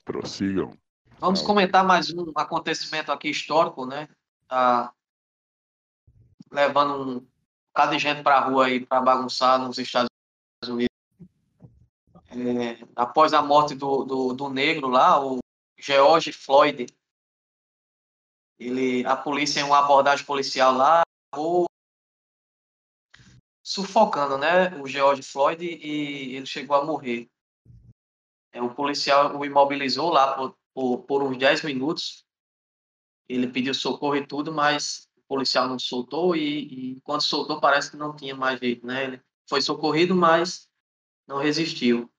Prossigam. 0.08 0.72
Vamos 1.18 1.42
comentar 1.42 1.84
mais 1.84 2.10
um 2.10 2.32
acontecimento 2.34 3.12
aqui 3.12 3.28
histórico, 3.28 3.84
né? 3.84 4.08
Tá 4.48 4.90
levando 6.50 7.18
um 7.18 7.26
bocado 7.68 7.92
de 7.92 7.98
gente 7.98 8.22
para 8.22 8.38
a 8.38 8.40
rua 8.40 8.66
aí 8.68 8.86
para 8.86 9.02
bagunçar 9.02 9.58
nos 9.58 9.76
Estados 9.76 10.08
Unidos. 10.66 10.88
é, 12.30 12.82
após 12.96 13.34
a 13.34 13.42
morte 13.42 13.74
do, 13.74 14.02
do, 14.04 14.32
do, 14.32 14.48
negro 14.48 14.88
lá, 14.88 15.22
o 15.22 15.40
George 15.78 16.32
Floyd, 16.32 16.86
ele, 18.58 19.04
a 19.04 19.14
polícia, 19.14 19.60
em 19.60 19.64
uma 19.64 19.80
abordagem 19.80 20.24
policial 20.24 20.72
lá, 20.72 21.02
acabou 21.30 21.66
sufocando 23.62 24.38
né, 24.38 24.70
o 24.80 24.86
George 24.86 25.22
Floyd 25.22 25.62
e 25.62 26.34
ele 26.34 26.46
chegou 26.46 26.76
a 26.76 26.84
morrer. 26.86 27.28
É, 28.58 28.62
o 28.62 28.74
policial 28.74 29.36
o 29.36 29.44
imobilizou 29.44 30.10
lá 30.10 30.34
por, 30.34 30.56
por, 30.74 30.98
por 31.04 31.22
uns 31.22 31.38
10 31.38 31.62
minutos. 31.62 32.26
Ele 33.28 33.46
pediu 33.46 33.72
socorro 33.72 34.16
e 34.16 34.26
tudo, 34.26 34.52
mas 34.52 35.08
o 35.16 35.22
policial 35.28 35.68
não 35.68 35.78
soltou 35.78 36.34
e, 36.34 36.94
e 36.96 37.00
quando 37.02 37.22
soltou 37.22 37.60
parece 37.60 37.90
que 37.90 37.96
não 37.96 38.16
tinha 38.16 38.34
mais 38.34 38.58
jeito, 38.58 38.86
né? 38.86 39.04
Ele 39.04 39.22
foi 39.48 39.62
socorrido, 39.62 40.14
mas 40.14 40.68
não 41.26 41.38
resistiu. 41.38 42.10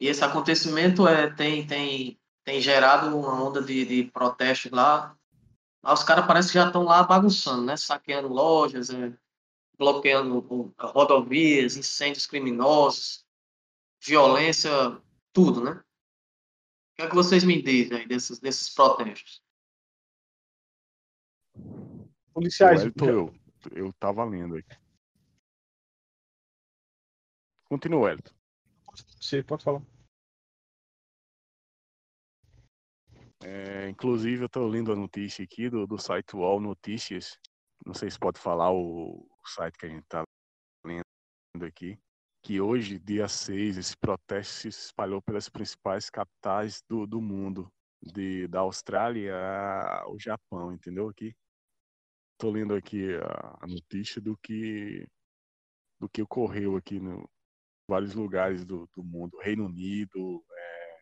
E 0.00 0.08
esse 0.08 0.24
acontecimento 0.24 1.06
é, 1.06 1.30
tem, 1.30 1.66
tem, 1.66 2.18
tem 2.42 2.60
gerado 2.60 3.16
uma 3.16 3.42
onda 3.42 3.62
de, 3.62 3.84
de 3.84 4.04
protestos 4.10 4.72
lá. 4.72 5.14
lá 5.82 5.92
os 5.92 6.02
caras 6.02 6.26
parecem 6.26 6.52
que 6.52 6.58
já 6.58 6.66
estão 6.66 6.84
lá 6.84 7.02
bagunçando, 7.02 7.62
né? 7.62 7.76
Saqueando 7.76 8.28
lojas, 8.28 8.90
é, 8.90 9.12
bloqueando 9.78 10.74
rodovias, 10.78 11.76
incêndios 11.76 12.26
criminosos, 12.26 13.26
violência, 14.02 14.70
tudo, 15.32 15.62
né? 15.62 15.72
O 15.72 16.96
que 16.96 17.02
é 17.02 17.08
que 17.08 17.14
vocês 17.14 17.44
me 17.44 17.62
dizem 17.62 17.98
aí 17.98 18.06
desses, 18.06 18.38
desses 18.38 18.72
protestos? 18.74 19.42
Policiais. 22.32 22.82
eu, 22.84 23.32
eu 23.72 23.92
tava 23.94 24.24
lendo 24.24 24.56
aqui. 24.56 24.76
Continua, 27.64 28.12
Elton. 28.12 28.34
Você 29.20 29.42
pode 29.42 29.62
falar. 29.62 29.82
É, 33.42 33.88
inclusive, 33.88 34.42
eu 34.42 34.46
estou 34.46 34.66
lendo 34.66 34.92
a 34.92 34.96
notícia 34.96 35.44
aqui 35.44 35.70
do, 35.70 35.86
do 35.86 35.98
site 35.98 36.36
UOL 36.36 36.60
Notícias. 36.60 37.38
Não 37.86 37.94
sei 37.94 38.10
se 38.10 38.18
pode 38.18 38.38
falar 38.38 38.70
o, 38.70 39.20
o 39.20 39.48
site 39.48 39.78
que 39.78 39.86
a 39.86 39.88
gente 39.88 40.02
está 40.02 40.22
lendo 40.84 41.04
aqui. 41.64 41.98
Que 42.42 42.60
hoje, 42.60 42.98
dia 42.98 43.28
6, 43.28 43.76
esse 43.76 43.96
protesto 43.96 44.62
se 44.62 44.68
espalhou 44.68 45.20
pelas 45.20 45.48
principais 45.48 46.08
capitais 46.08 46.82
do, 46.88 47.06
do 47.06 47.20
mundo. 47.20 47.70
De, 48.02 48.48
da 48.48 48.60
Austrália 48.60 49.36
ao 50.02 50.18
Japão, 50.18 50.72
entendeu? 50.72 51.08
Aqui. 51.08 51.34
Estou 52.32 52.50
lendo 52.50 52.74
aqui 52.74 53.14
a, 53.16 53.58
a 53.60 53.66
notícia 53.66 54.22
do 54.22 54.38
que 54.38 55.06
do 56.00 56.08
que 56.08 56.22
ocorreu 56.22 56.76
aqui 56.76 56.98
no, 56.98 57.28
vários 57.90 58.14
lugares 58.14 58.64
do, 58.64 58.88
do 58.94 59.02
mundo, 59.02 59.36
Reino 59.38 59.66
Unido, 59.66 60.44
é, 60.50 61.00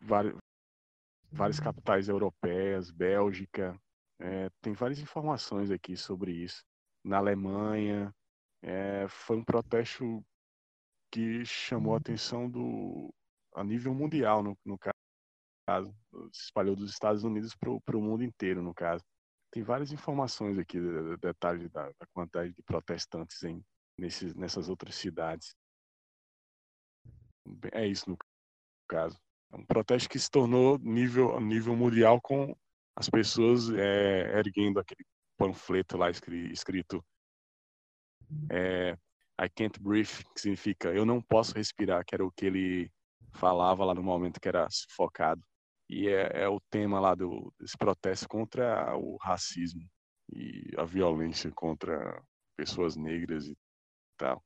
várias, 0.00 0.36
várias 1.30 1.60
capitais 1.60 2.08
europeias, 2.08 2.90
Bélgica, 2.90 3.80
é, 4.18 4.50
tem 4.60 4.72
várias 4.72 4.98
informações 4.98 5.70
aqui 5.70 5.96
sobre 5.96 6.32
isso. 6.32 6.64
Na 7.04 7.18
Alemanha, 7.18 8.12
é, 8.62 9.06
foi 9.08 9.36
um 9.36 9.44
protesto 9.44 10.24
que 11.10 11.44
chamou 11.44 11.94
a 11.94 11.98
atenção 11.98 12.48
do, 12.50 13.12
a 13.54 13.64
nível 13.64 13.94
mundial, 13.94 14.42
no, 14.42 14.58
no 14.64 14.78
caso, 14.78 15.94
se 16.32 16.44
espalhou 16.44 16.76
dos 16.76 16.90
Estados 16.90 17.24
Unidos 17.24 17.54
para 17.56 17.96
o 17.96 18.02
mundo 18.02 18.22
inteiro, 18.22 18.62
no 18.62 18.74
caso. 18.74 19.04
Tem 19.50 19.62
várias 19.62 19.92
informações 19.92 20.58
aqui, 20.58 20.78
detalhes 21.20 21.70
da, 21.70 21.86
da 21.86 22.06
quantidade 22.12 22.52
de 22.52 22.62
protestantes 22.62 23.42
em 23.42 23.64
nesses, 23.98 24.34
nessas 24.34 24.68
outras 24.68 24.94
cidades. 24.94 25.56
É 27.72 27.86
isso 27.86 28.10
no 28.10 28.18
caso. 28.88 29.18
É 29.52 29.56
um 29.56 29.64
protesto 29.64 30.08
que 30.08 30.18
se 30.18 30.30
tornou 30.30 30.78
nível, 30.78 31.40
nível 31.40 31.76
mundial 31.76 32.20
com 32.20 32.54
as 32.94 33.08
pessoas 33.08 33.70
é, 33.70 34.38
erguendo 34.38 34.80
aquele 34.80 35.04
panfleto 35.38 35.96
lá 35.96 36.10
escrito 36.10 37.04
é, 38.50 38.96
I 39.40 39.48
can't 39.48 39.78
breathe, 39.80 40.24
que 40.34 40.40
significa 40.40 40.92
eu 40.92 41.04
não 41.04 41.20
posso 41.20 41.54
respirar, 41.54 42.04
que 42.04 42.14
era 42.14 42.24
o 42.24 42.32
que 42.32 42.46
ele 42.46 42.92
falava 43.34 43.84
lá 43.84 43.94
no 43.94 44.02
momento 44.02 44.40
que 44.40 44.48
era 44.48 44.68
sufocado. 44.70 45.42
E 45.88 46.08
é, 46.08 46.42
é 46.42 46.48
o 46.48 46.60
tema 46.70 46.98
lá 46.98 47.14
do, 47.14 47.52
desse 47.60 47.76
protesto 47.76 48.28
contra 48.28 48.96
o 48.96 49.16
racismo 49.18 49.88
e 50.32 50.72
a 50.76 50.84
violência 50.84 51.50
contra 51.52 52.20
pessoas 52.56 52.96
negras 52.96 53.46
e 53.46 53.56
tal. 54.16 54.42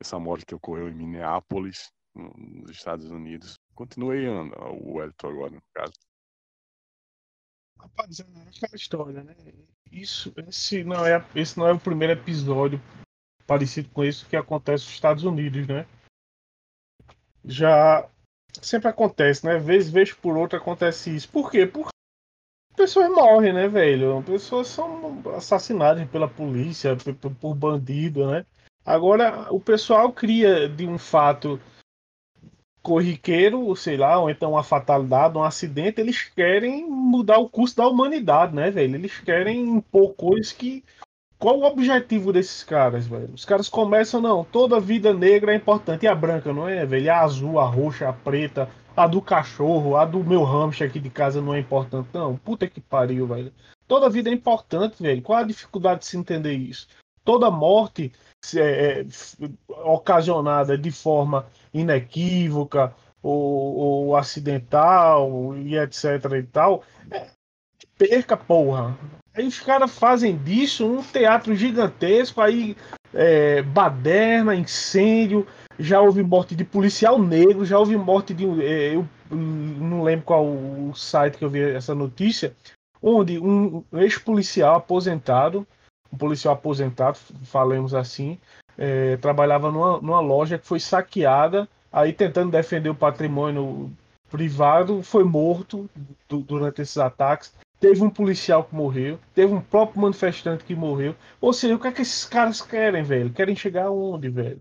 Essa 0.00 0.18
morte 0.18 0.44
que 0.44 0.54
ocorreu 0.54 0.88
em 0.88 0.94
Minneapolis, 0.94 1.90
nos 2.14 2.70
Estados 2.70 3.10
Unidos. 3.10 3.58
Continuei 3.74 4.26
o 4.28 5.02
Elton 5.02 5.28
agora, 5.28 5.50
no 5.52 5.62
caso. 5.74 5.92
Rapaz, 7.78 8.20
é 8.20 8.22
aquela 8.22 8.76
história, 8.76 9.22
né? 9.22 9.34
Isso, 9.90 10.32
esse 10.48 10.84
não 10.84 11.06
é, 11.06 11.24
esse 11.34 11.58
não 11.58 11.66
é 11.66 11.72
o 11.72 11.78
primeiro 11.78 12.12
episódio 12.12 12.80
parecido 13.46 13.88
com 13.90 14.04
isso 14.04 14.26
que 14.26 14.36
acontece 14.36 14.84
nos 14.84 14.94
Estados 14.94 15.24
Unidos, 15.24 15.66
né? 15.66 15.86
Já 17.44 18.08
sempre 18.60 18.88
acontece, 18.88 19.46
né? 19.46 19.58
Vez, 19.58 19.88
vez 19.88 20.12
por 20.12 20.36
outra 20.36 20.58
acontece 20.58 21.14
isso. 21.14 21.28
Por 21.28 21.50
quê? 21.50 21.66
Porque 21.66 21.90
pessoas 22.76 23.08
morrem, 23.08 23.52
né, 23.52 23.68
velho? 23.68 24.22
Pessoas 24.22 24.68
são 24.68 25.22
assassinadas 25.34 26.08
pela 26.10 26.28
polícia, 26.28 26.96
por, 26.96 27.34
por 27.34 27.54
bandido, 27.54 28.30
né? 28.30 28.44
Agora, 28.84 29.52
o 29.52 29.60
pessoal 29.60 30.12
cria 30.12 30.68
de 30.68 30.86
um 30.86 30.98
fato 30.98 31.60
corriqueiro, 32.86 33.74
sei 33.74 33.96
lá, 33.96 34.16
ou 34.16 34.30
então 34.30 34.52
uma 34.52 34.62
fatalidade, 34.62 35.36
um 35.36 35.42
acidente, 35.42 36.00
eles 36.00 36.22
querem 36.22 36.88
mudar 36.88 37.36
o 37.38 37.48
curso 37.48 37.76
da 37.76 37.88
humanidade, 37.88 38.54
né, 38.54 38.70
velho? 38.70 38.94
Eles 38.94 39.18
querem 39.18 39.60
impor 39.60 40.14
coisas 40.14 40.52
que. 40.52 40.84
Qual 41.36 41.58
o 41.58 41.64
objetivo 41.64 42.32
desses 42.32 42.62
caras, 42.62 43.04
velho? 43.04 43.30
Os 43.34 43.44
caras 43.44 43.68
começam, 43.68 44.20
não, 44.20 44.44
toda 44.44 44.78
vida 44.78 45.12
negra 45.12 45.52
é 45.52 45.56
importante. 45.56 46.04
E 46.04 46.06
a 46.06 46.14
branca, 46.14 46.52
não 46.52 46.68
é, 46.68 46.86
velho? 46.86 47.12
A 47.12 47.22
azul, 47.22 47.58
a 47.58 47.64
roxa, 47.64 48.08
a 48.08 48.12
preta, 48.12 48.70
a 48.96 49.06
do 49.08 49.20
cachorro, 49.20 49.96
a 49.96 50.04
do 50.04 50.22
meu 50.22 50.44
hamster 50.44 50.88
aqui 50.88 51.00
de 51.00 51.10
casa 51.10 51.42
não 51.42 51.54
é 51.54 51.58
importante, 51.58 52.08
não. 52.12 52.36
Puta 52.36 52.68
que 52.68 52.80
pariu, 52.80 53.26
velho. 53.26 53.52
Toda 53.88 54.08
vida 54.08 54.30
é 54.30 54.32
importante, 54.32 55.02
velho. 55.02 55.20
Qual 55.22 55.36
a 55.36 55.42
dificuldade 55.42 56.00
de 56.00 56.06
se 56.06 56.16
entender 56.16 56.54
isso? 56.54 56.86
Toda 57.24 57.50
morte 57.50 58.12
é, 58.54 59.00
é, 59.00 59.06
ocasionada 59.84 60.78
de 60.78 60.92
forma 60.92 61.46
inequívoca 61.80 62.94
ou, 63.22 63.76
ou, 63.76 64.16
acidental 64.16 65.56
e 65.56 65.76
etc 65.76 66.02
e 66.38 66.42
tal, 66.44 66.82
é, 67.10 67.26
perca, 67.98 68.36
porra. 68.36 68.96
Aí 69.34 69.46
os 69.46 69.60
caras 69.60 69.96
fazem 69.96 70.36
disso 70.36 70.86
um 70.86 71.02
teatro 71.02 71.54
gigantesco, 71.54 72.40
aí 72.40 72.76
é, 73.12 73.62
baderna, 73.62 74.54
incêndio, 74.54 75.46
já 75.78 76.00
houve 76.00 76.22
morte 76.22 76.54
de 76.54 76.64
policial 76.64 77.18
negro, 77.18 77.64
já 77.64 77.78
houve 77.78 77.96
morte 77.96 78.32
de. 78.32 78.44
É, 78.62 78.94
eu 78.94 79.06
não 79.30 80.02
lembro 80.02 80.24
qual 80.24 80.46
o 80.46 80.94
site 80.94 81.36
que 81.36 81.44
eu 81.44 81.50
vi 81.50 81.60
essa 81.60 81.94
notícia, 81.94 82.54
onde 83.02 83.38
um 83.38 83.84
ex-policial 83.92 84.76
aposentado, 84.76 85.66
um 86.12 86.16
policial 86.16 86.54
aposentado, 86.54 87.18
falemos 87.44 87.94
assim, 87.94 88.38
é, 88.78 89.16
trabalhava 89.16 89.70
numa, 89.70 90.00
numa 90.00 90.20
loja 90.20 90.58
que 90.58 90.66
foi 90.66 90.80
saqueada, 90.80 91.68
aí 91.92 92.12
tentando 92.12 92.50
defender 92.50 92.90
o 92.90 92.94
patrimônio 92.94 93.90
privado, 94.30 95.02
foi 95.02 95.24
morto 95.24 95.88
durante 96.28 96.82
esses 96.82 96.98
ataques. 96.98 97.54
Teve 97.78 98.02
um 98.02 98.10
policial 98.10 98.64
que 98.64 98.74
morreu, 98.74 99.18
teve 99.34 99.52
um 99.52 99.60
próprio 99.60 100.00
manifestante 100.00 100.64
que 100.64 100.74
morreu. 100.74 101.14
Ou 101.40 101.52
seja, 101.52 101.74
o 101.74 101.78
que 101.78 101.88
é 101.88 101.92
que 101.92 102.02
esses 102.02 102.24
caras 102.24 102.60
querem, 102.60 103.02
velho? 103.02 103.32
Querem 103.32 103.54
chegar 103.54 103.86
aonde, 103.86 104.28
velho? 104.28 104.60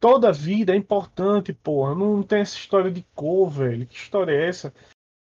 Toda 0.00 0.32
vida 0.32 0.72
é 0.72 0.76
importante, 0.76 1.52
porra. 1.52 1.94
Não 1.94 2.22
tem 2.22 2.40
essa 2.40 2.56
história 2.56 2.90
de 2.90 3.04
cor, 3.14 3.48
velho. 3.48 3.86
Que 3.86 3.96
história 3.96 4.32
é 4.32 4.48
essa? 4.48 4.74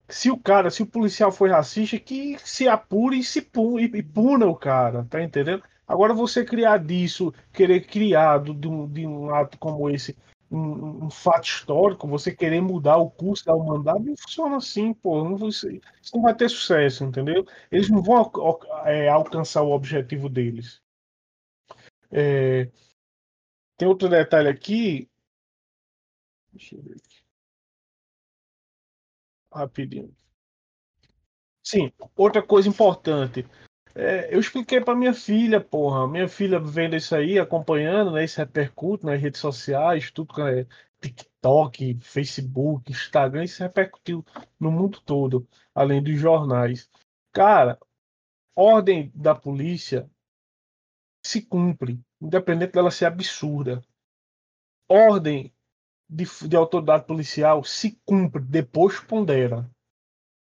Se 0.08 0.30
o 0.30 0.36
cara, 0.36 0.70
se 0.70 0.82
o 0.82 0.86
policial 0.86 1.30
foi 1.30 1.50
racista, 1.50 1.98
que 1.98 2.36
se 2.44 2.66
apure 2.66 3.18
e 3.18 3.24
se 3.24 3.38
e 3.38 4.02
puna 4.02 4.46
o 4.46 4.56
cara, 4.56 5.06
tá 5.08 5.22
entendendo? 5.22 5.62
Agora 5.92 6.14
você 6.14 6.42
criar 6.42 6.78
disso, 6.78 7.34
querer 7.52 7.86
criar 7.86 8.42
de 8.42 8.66
um, 8.66 8.88
de 8.88 9.06
um 9.06 9.28
ato 9.34 9.58
como 9.58 9.90
esse 9.90 10.16
um, 10.50 11.04
um, 11.04 11.10
fato 11.10 11.44
histórico, 11.44 12.08
você 12.08 12.34
querer 12.34 12.62
mudar 12.62 12.96
o 12.96 13.10
curso 13.10 13.44
da 13.44 13.54
humanidade, 13.54 14.02
não 14.02 14.16
funciona 14.16 14.56
assim, 14.56 14.94
pô. 14.94 15.22
Não, 15.22 15.46
isso 15.48 15.68
não 16.14 16.22
vai 16.22 16.34
ter 16.34 16.48
sucesso, 16.48 17.04
entendeu? 17.04 17.46
Eles 17.70 17.90
não 17.90 18.02
vão 18.02 18.22
é, 18.86 19.06
alcançar 19.10 19.60
o 19.60 19.70
objetivo 19.70 20.30
deles. 20.30 20.80
É, 22.10 22.70
tem 23.76 23.86
outro 23.86 24.08
detalhe 24.08 24.48
aqui. 24.48 25.10
Deixa 26.54 26.74
eu 26.74 26.82
ver 26.82 26.96
aqui. 26.96 27.22
Rapidinho. 29.52 30.16
Sim, 31.62 31.92
outra 32.16 32.42
coisa 32.42 32.66
importante. 32.66 33.46
É, 33.94 34.34
eu 34.34 34.40
expliquei 34.40 34.80
para 34.80 34.94
minha 34.94 35.12
filha, 35.12 35.60
porra. 35.60 36.08
Minha 36.08 36.28
filha 36.28 36.58
vendo 36.58 36.96
isso 36.96 37.14
aí, 37.14 37.38
acompanhando, 37.38 38.12
né? 38.12 38.24
Isso 38.24 38.38
repercute 38.38 39.04
nas 39.04 39.20
redes 39.20 39.40
sociais, 39.40 40.10
tudo 40.10 40.46
é 40.46 40.66
TikTok, 41.00 41.98
Facebook, 42.00 42.90
Instagram, 42.90 43.44
isso 43.44 43.62
repercutiu 43.62 44.24
no 44.58 44.70
mundo 44.70 45.00
todo, 45.04 45.46
além 45.74 46.02
dos 46.02 46.18
jornais. 46.18 46.88
Cara, 47.32 47.78
ordem 48.56 49.10
da 49.14 49.34
polícia 49.34 50.08
se 51.24 51.42
cumpre, 51.42 52.00
independente 52.20 52.72
dela 52.72 52.90
ser 52.90 53.06
absurda. 53.06 53.82
Ordem 54.88 55.52
de, 56.08 56.24
de 56.48 56.56
autoridade 56.56 57.06
policial 57.06 57.64
se 57.64 57.98
cumpre, 58.04 58.42
depois 58.42 59.00
pondera. 59.00 59.68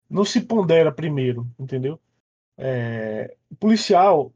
Não 0.09 0.24
se 0.24 0.40
pondera 0.40 0.92
primeiro, 0.92 1.51
entendeu? 1.59 2.01
É, 2.59 3.36
policial, 3.59 4.32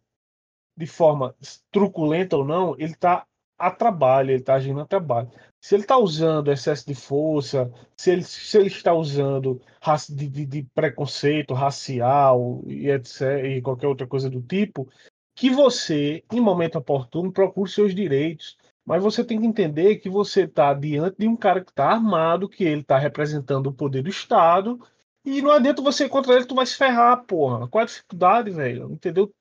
de 0.76 0.86
forma 0.86 1.34
truculenta 1.70 2.36
ou 2.36 2.44
não, 2.44 2.74
ele 2.78 2.92
está 2.92 3.26
a 3.58 3.70
trabalho, 3.70 4.30
ele 4.30 4.40
está 4.40 4.54
agindo 4.54 4.80
a 4.80 4.86
trabalho. 4.86 5.30
Se 5.60 5.74
ele 5.74 5.82
está 5.82 5.98
usando 5.98 6.50
excesso 6.50 6.86
de 6.86 6.94
força, 6.94 7.70
se 7.94 8.10
ele, 8.10 8.22
se 8.24 8.56
ele 8.56 8.68
está 8.68 8.94
usando 8.94 9.60
de, 10.08 10.28
de, 10.28 10.46
de, 10.46 10.62
preconceito 10.74 11.52
racial 11.52 12.62
e 12.66 12.88
etc, 12.88 13.44
e 13.44 13.60
qualquer 13.60 13.86
outra 13.86 14.06
coisa 14.06 14.30
do 14.30 14.40
tipo, 14.40 14.88
que 15.34 15.50
você, 15.50 16.24
em 16.32 16.40
momento 16.40 16.76
oportuno, 16.78 17.30
procure 17.32 17.70
seus 17.70 17.94
direitos. 17.94 18.56
Mas 18.84 19.02
você 19.02 19.22
tem 19.22 19.38
que 19.38 19.46
entender 19.46 19.96
que 19.96 20.08
você 20.08 20.44
está 20.44 20.72
diante 20.72 21.16
de 21.18 21.28
um 21.28 21.36
cara 21.36 21.62
que 21.62 21.70
está 21.70 21.90
armado, 21.90 22.48
que 22.48 22.64
ele 22.64 22.80
está 22.80 22.98
representando 22.98 23.68
o 23.68 23.72
poder 23.72 24.02
do 24.02 24.08
Estado, 24.08 24.80
e 25.24 25.42
não 25.42 25.50
adianta 25.50 25.82
você 25.82 26.08
contra 26.08 26.34
ele, 26.34 26.46
tu 26.46 26.54
vai 26.54 26.66
se 26.66 26.76
ferrar, 26.76 27.24
porra. 27.24 27.68
Qual 27.68 27.80
é 27.80 27.84
a 27.84 27.86
dificuldade, 27.86 28.50
velho? 28.50 28.90
Entendeu? 28.90 29.32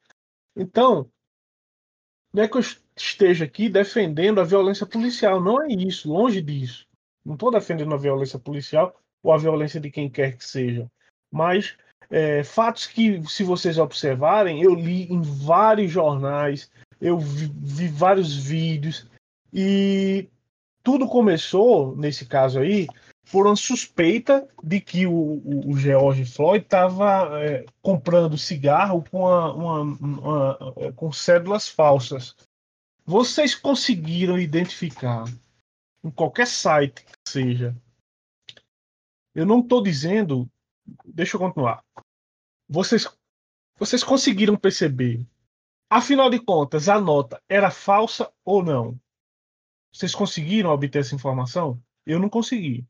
Então, 0.56 1.10
não 2.34 2.44
é 2.44 2.48
que 2.48 2.58
eu 2.58 2.62
esteja 2.96 3.46
aqui 3.46 3.70
defendendo 3.70 4.42
a 4.42 4.44
violência 4.44 4.86
policial. 4.86 5.42
Não 5.42 5.62
é 5.62 5.68
isso, 5.70 6.12
longe 6.12 6.42
disso. 6.42 6.86
Não 7.26 7.34
estou 7.34 7.52
defendendo 7.52 7.94
a 7.94 7.98
violência 7.98 8.38
policial 8.38 8.96
ou 9.24 9.32
a 9.32 9.38
violência 9.38 9.80
de 9.80 9.90
quem 9.90 10.10
quer 10.10 10.38
que 10.38 10.46
seja. 10.46 10.90
Mas 11.32 11.78
é, 12.10 12.44
fatos 12.44 12.88
que, 12.88 13.22
se 13.28 13.44
vocês 13.44 13.78
observarem, 13.78 14.62
eu 14.62 14.74
li 14.74 15.12
em 15.12 15.22
vários 15.22 15.92
jornais, 15.92 16.72
eu 17.00 17.18
vi, 17.18 17.52
vi 17.56 17.88
vários 17.88 18.36
vídeos, 18.36 19.08
e 19.54 20.28
tudo 20.84 21.08
começou, 21.08 21.96
nesse 21.96 22.26
caso 22.26 22.60
aí, 22.60 22.88
por 23.32 23.46
uma 23.46 23.56
suspeita 23.56 24.48
de 24.64 24.82
que 24.82 25.06
o, 25.06 25.42
o, 25.70 25.78
George 25.78 26.26
Floyd 26.26 26.64
estava 26.64 27.44
é, 27.44 27.66
comprando 27.82 28.38
cigarro 28.38 29.04
com, 29.10 29.20
uma, 29.20 29.82
uma, 29.94 30.74
é, 30.78 30.92
com 30.92 31.12
cédulas 31.12 31.68
falsas. 31.68 32.36
Vocês 33.06 33.54
conseguiram 33.54 34.38
identificar 34.38 35.26
em 36.04 36.10
qualquer 36.10 36.48
site 36.48 37.06
que 37.06 37.12
seja. 37.28 37.76
Eu 39.34 39.46
não 39.46 39.60
estou 39.60 39.82
dizendo. 39.82 40.50
Deixa 41.06 41.36
eu 41.36 41.40
continuar. 41.40 41.84
Vocês, 42.68 43.08
vocês 43.78 44.04
conseguiram 44.04 44.58
perceber. 44.58 45.26
Afinal 45.90 46.30
de 46.30 46.40
contas, 46.40 46.90
a 46.90 47.00
nota 47.00 47.42
era 47.48 47.70
falsa 47.70 48.32
ou 48.44 48.64
não? 48.64 49.00
Vocês 49.92 50.14
conseguiram 50.14 50.72
obter 50.72 51.00
essa 51.00 51.16
informação? 51.16 51.82
Eu 52.06 52.20
não 52.20 52.30
consegui. 52.30 52.88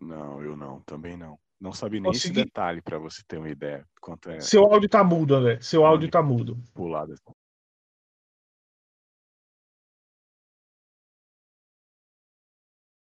Não, 0.00 0.42
eu 0.42 0.56
não, 0.56 0.80
também 0.80 1.16
não. 1.16 1.38
Não 1.60 1.72
sabia 1.72 2.00
nem 2.00 2.12
Consegui... 2.12 2.40
esse 2.40 2.44
detalhe 2.44 2.82
para 2.82 2.98
você 2.98 3.22
ter 3.26 3.38
uma 3.38 3.48
ideia 3.48 3.86
quanto 4.00 4.30
é. 4.30 4.40
Seu 4.40 4.64
áudio 4.64 4.88
tá 4.88 5.02
mudo, 5.02 5.34
André. 5.34 5.58
Seu 5.60 5.86
áudio 5.86 6.10
tá 6.10 6.22
mudo. 6.22 6.62
Pulado. 6.74 7.14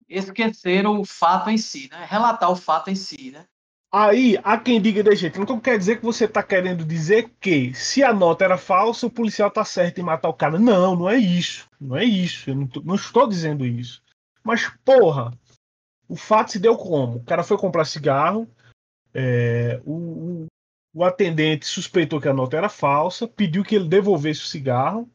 Esqueceram 0.08 0.98
o 1.00 1.04
fato 1.04 1.50
em 1.50 1.58
si, 1.58 1.88
né? 1.90 2.06
Relatar 2.08 2.50
o 2.50 2.56
fato 2.56 2.88
em 2.88 2.94
si, 2.94 3.30
né? 3.30 3.46
Aí, 3.92 4.38
há 4.42 4.58
quem 4.58 4.80
diga 4.80 5.02
de 5.02 5.14
jeito. 5.14 5.40
Então 5.40 5.60
quer 5.60 5.78
dizer 5.78 5.96
que 5.96 6.04
você 6.04 6.24
está 6.24 6.42
querendo 6.42 6.84
dizer 6.84 7.30
que 7.40 7.74
se 7.74 8.02
a 8.02 8.12
nota 8.12 8.44
era 8.44 8.56
falsa, 8.56 9.06
o 9.06 9.10
policial 9.10 9.50
tá 9.50 9.64
certo 9.64 9.98
em 9.98 10.02
matar 10.02 10.28
o 10.30 10.34
cara. 10.34 10.58
Não, 10.58 10.96
não 10.96 11.08
é 11.08 11.16
isso. 11.16 11.68
Não 11.78 11.96
é 11.96 12.04
isso. 12.04 12.48
Eu 12.48 12.54
não, 12.54 12.66
tô, 12.66 12.80
não 12.82 12.94
estou 12.94 13.26
dizendo 13.26 13.66
isso. 13.66 14.02
Mas, 14.42 14.68
porra, 14.84 15.30
o 16.08 16.16
fato 16.16 16.52
se 16.52 16.58
deu 16.58 16.76
como? 16.76 17.18
O 17.18 17.24
cara 17.24 17.44
foi 17.44 17.58
comprar 17.58 17.84
cigarro, 17.84 18.48
é, 19.12 19.80
o, 19.84 20.46
o, 20.94 21.04
atendente 21.04 21.66
suspeitou 21.66 22.20
que 22.20 22.28
a 22.28 22.34
nota 22.34 22.56
era 22.56 22.68
falsa, 22.68 23.28
pediu 23.28 23.64
que 23.64 23.74
ele 23.74 23.88
devolvesse 23.88 24.40
o 24.40 24.46
cigarro, 24.46 25.10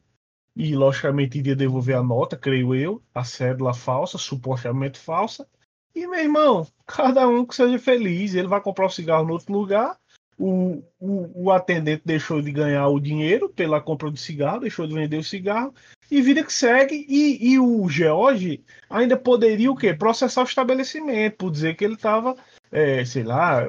e 0.56 0.74
logicamente 0.76 1.38
iria 1.38 1.56
devolver 1.56 1.96
a 1.96 2.02
nota, 2.02 2.36
creio 2.36 2.74
eu, 2.74 3.02
a 3.12 3.24
cédula 3.24 3.74
falsa, 3.74 4.18
supostamente 4.18 4.98
falsa. 4.98 5.48
E 5.94 6.06
meu 6.06 6.20
irmão, 6.20 6.66
cada 6.86 7.26
um 7.26 7.44
que 7.44 7.54
seja 7.54 7.78
feliz, 7.78 8.34
ele 8.34 8.48
vai 8.48 8.60
comprar 8.60 8.86
o 8.86 8.90
cigarro 8.90 9.26
no 9.26 9.32
outro 9.32 9.52
lugar. 9.52 9.98
O, 10.36 10.82
o, 10.98 11.44
o 11.44 11.50
atendente 11.52 12.02
deixou 12.04 12.42
de 12.42 12.50
ganhar 12.50 12.88
o 12.88 13.00
dinheiro 13.00 13.48
pela 13.48 13.80
compra 13.80 14.10
de 14.10 14.18
cigarro, 14.18 14.60
deixou 14.60 14.86
de 14.86 14.94
vender 14.94 15.16
o 15.16 15.24
cigarro, 15.24 15.72
e 16.16 16.22
vida 16.22 16.44
que 16.44 16.52
segue. 16.52 17.04
E, 17.08 17.52
e 17.52 17.58
o 17.58 17.88
George 17.88 18.62
ainda 18.88 19.16
poderia 19.16 19.70
o 19.70 19.76
quê? 19.76 19.92
Processar 19.92 20.42
o 20.42 20.44
estabelecimento, 20.44 21.36
por 21.36 21.50
dizer 21.50 21.74
que 21.74 21.84
ele 21.84 21.94
estava, 21.94 22.36
é, 22.70 23.04
sei 23.04 23.24
lá, 23.24 23.66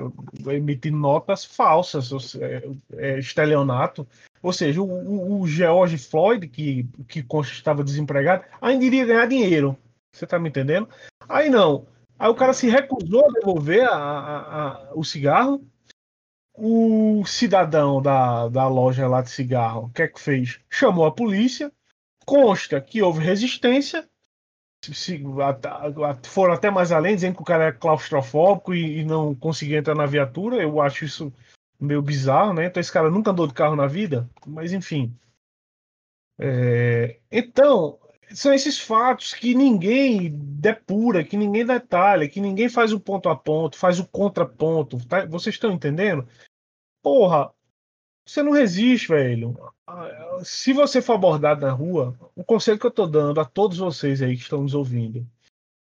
emitindo 0.48 0.98
notas 0.98 1.43
falsas, 1.43 2.36
é, 2.36 2.70
é, 2.93 3.20
estelionato. 3.20 4.08
Ou 4.41 4.54
seja, 4.54 4.82
o, 4.82 5.41
o 5.41 5.48
George 5.48 5.98
Floyd, 5.98 6.48
que, 6.48 6.88
que 7.08 7.26
estava 7.41 7.84
desempregado, 7.84 8.43
ainda 8.62 8.86
iria 8.86 9.06
ganhar 9.06 9.26
dinheiro. 9.28 9.76
Você 10.14 10.26
está 10.26 10.38
me 10.38 10.50
entendendo? 10.50 10.88
Aí 11.28 11.50
não. 11.50 11.88
Aí 12.18 12.30
o 12.30 12.36
cara 12.36 12.54
se 12.54 12.70
recusou 12.70 13.26
a 13.26 13.32
devolver 13.32 13.84
a, 13.86 13.96
a, 13.96 14.68
a, 14.68 14.91
o 14.93 15.04
cigarro. 15.04 15.66
O 16.58 17.26
cidadão 17.26 18.02
da, 18.02 18.48
da 18.48 18.66
loja 18.68 19.08
lá 19.10 19.22
de 19.22 19.30
cigarro, 19.30 19.88
o 19.88 19.89
que 19.89 20.04
é 20.04 20.08
que 20.08 20.22
fez? 20.22 20.62
Chamou 20.70 21.06
a 21.06 21.12
polícia 21.12 21.70
Consta 22.26 22.82
que 22.82 23.02
houve 23.02 23.24
resistência, 23.24 24.10
se, 24.84 25.22
foram 26.24 26.54
até 26.54 26.70
mais 26.70 26.92
além, 26.92 27.16
dizendo 27.16 27.36
que 27.36 27.42
o 27.42 27.46
cara 27.46 27.66
é 27.66 27.72
claustrofóbico 27.72 28.74
e, 28.74 29.00
e, 29.00 29.06
não 29.06 29.34
conseguia 29.36 29.80
entrar 29.80 29.96
na 29.96 30.06
viatura. 30.06 30.62
Eu 30.62 30.82
acho 30.82 31.06
isso 31.06 31.34
meio 31.80 32.02
bizarro, 32.02 32.54
né? 32.54 32.66
Então 32.66 32.82
esse 32.82 32.92
cara 32.92 33.10
nunca 33.10 33.32
andou 33.32 33.48
de 33.48 33.54
carro 33.54 33.76
na 33.76 33.88
vida, 33.88 34.30
mas 34.46 34.74
enfim. 34.74 35.16
É, 36.38 37.20
então, 37.32 38.00
são 38.34 38.54
esses 38.54 38.80
fatos 38.80 39.34
que 39.34 39.56
ninguém 39.56 40.32
depura, 40.34 41.24
que 41.24 41.38
ninguém 41.38 41.66
detalha, 41.66 42.28
que 42.28 42.42
ninguém 42.42 42.70
faz 42.70 42.92
o 42.92 43.00
ponto 43.00 43.30
a 43.30 43.36
ponto, 43.36 43.78
faz 43.78 44.00
o 44.00 44.08
contraponto. 44.08 45.06
Tá? 45.08 45.26
Vocês 45.26 45.56
estão 45.56 45.72
entendendo? 45.72 46.28
Porra, 47.02 47.54
você 48.26 48.42
não 48.42 48.52
resiste, 48.52 49.10
velho. 49.10 49.56
Se 50.44 50.74
você 50.74 51.02
for 51.02 51.14
abordado 51.14 51.66
na 51.66 51.72
rua, 51.72 52.16
o 52.36 52.44
conselho 52.44 52.80
que 52.80 52.86
eu 52.86 52.92
tô 52.92 53.06
dando 53.06 53.40
a 53.40 53.46
todos 53.46 53.78
vocês 53.78 54.22
aí 54.22 54.36
que 54.36 54.42
estão 54.42 54.62
nos 54.62 54.74
ouvindo, 54.74 55.26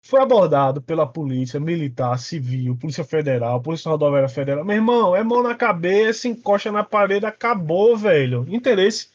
foi 0.02 0.20
abordado 0.20 0.82
pela 0.82 1.06
polícia 1.06 1.58
militar, 1.58 2.18
civil, 2.18 2.76
polícia 2.76 3.04
federal, 3.04 3.62
polícia 3.62 3.90
rodoviária 3.90 4.28
federal. 4.28 4.62
Meu 4.64 4.76
irmão, 4.76 5.16
é 5.16 5.24
mão 5.24 5.42
na 5.42 5.54
cabeça, 5.54 6.28
encosta 6.28 6.70
na 6.70 6.84
parede, 6.84 7.24
acabou, 7.24 7.96
velho. 7.96 8.44
Interesse. 8.48 9.08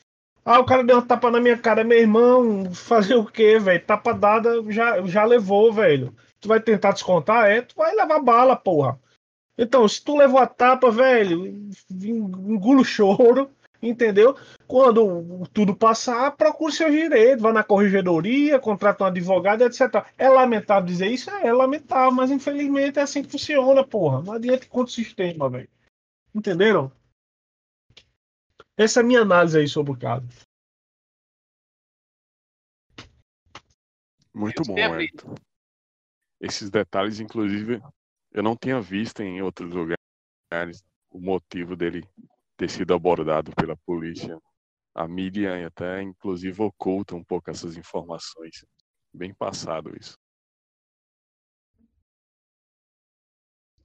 Ah, 0.43 0.59
o 0.59 0.65
cara 0.65 0.83
deu 0.83 0.95
uma 0.95 1.05
tapa 1.05 1.29
na 1.29 1.39
minha 1.39 1.57
cara, 1.57 1.83
meu 1.83 1.99
irmão, 1.99 2.73
fazer 2.73 3.13
o 3.13 3.25
quê, 3.25 3.59
velho? 3.59 3.85
Tapa 3.85 4.13
dada 4.13 4.63
já, 4.71 4.99
já 5.05 5.23
levou, 5.23 5.71
velho. 5.71 6.15
Tu 6.41 6.47
vai 6.47 6.59
tentar 6.59 6.93
descontar? 6.93 7.47
É, 7.47 7.61
tu 7.61 7.75
vai 7.75 7.93
levar 7.93 8.19
bala, 8.19 8.55
porra. 8.55 8.99
Então, 9.55 9.87
se 9.87 10.03
tu 10.03 10.17
levou 10.17 10.39
a 10.39 10.47
tapa, 10.47 10.89
velho, 10.89 11.69
engula 11.91 12.81
o 12.81 12.85
choro, 12.85 13.51
entendeu? 13.81 14.37
Quando 14.67 15.47
tudo 15.53 15.75
passar, 15.75 16.31
procure 16.35 16.73
seus 16.73 16.91
direitos, 16.91 17.41
vá 17.41 17.53
na 17.53 17.63
corregedoria, 17.63 18.59
contrata 18.59 19.03
um 19.03 19.07
advogado, 19.07 19.63
etc. 19.63 20.05
É 20.17 20.29
lamentável 20.29 20.85
dizer 20.85 21.07
isso? 21.07 21.29
É, 21.29 21.47
é 21.47 21.53
lamentável, 21.53 22.11
mas 22.11 22.31
infelizmente 22.31 22.99
é 22.99 23.01
assim 23.01 23.23
que 23.23 23.31
funciona, 23.31 23.85
porra. 23.85 24.21
Não 24.21 24.33
adianta 24.33 24.67
contra 24.67 24.91
o 24.91 24.93
sistema, 24.93 25.49
velho. 25.49 25.69
Entenderam? 26.33 26.91
Essa 28.77 28.99
é 28.99 29.03
a 29.03 29.05
minha 29.05 29.21
análise 29.21 29.57
aí 29.57 29.67
sobre 29.67 29.91
o 29.91 29.97
caso. 29.97 30.27
Muito 34.33 34.63
bom, 34.63 34.77
Everton. 34.77 35.35
Esses 36.39 36.69
detalhes, 36.69 37.19
inclusive, 37.19 37.81
eu 38.31 38.41
não 38.41 38.55
tinha 38.55 38.79
visto 38.79 39.21
em 39.21 39.41
outros 39.41 39.69
lugares 39.73 40.81
o 41.09 41.19
motivo 41.19 41.75
dele 41.75 42.07
ter 42.59 42.69
sido 42.69 42.93
abordado 42.93 43.51
pela 43.55 43.77
polícia. 43.77 44.37
A 44.93 45.07
mídia 45.07 45.65
até, 45.65 46.01
inclusive, 46.01 46.61
oculta 46.61 47.15
um 47.15 47.23
pouco 47.23 47.49
essas 47.49 47.77
informações. 47.77 48.65
Bem 49.13 49.33
passado 49.33 49.95
isso. 49.97 50.17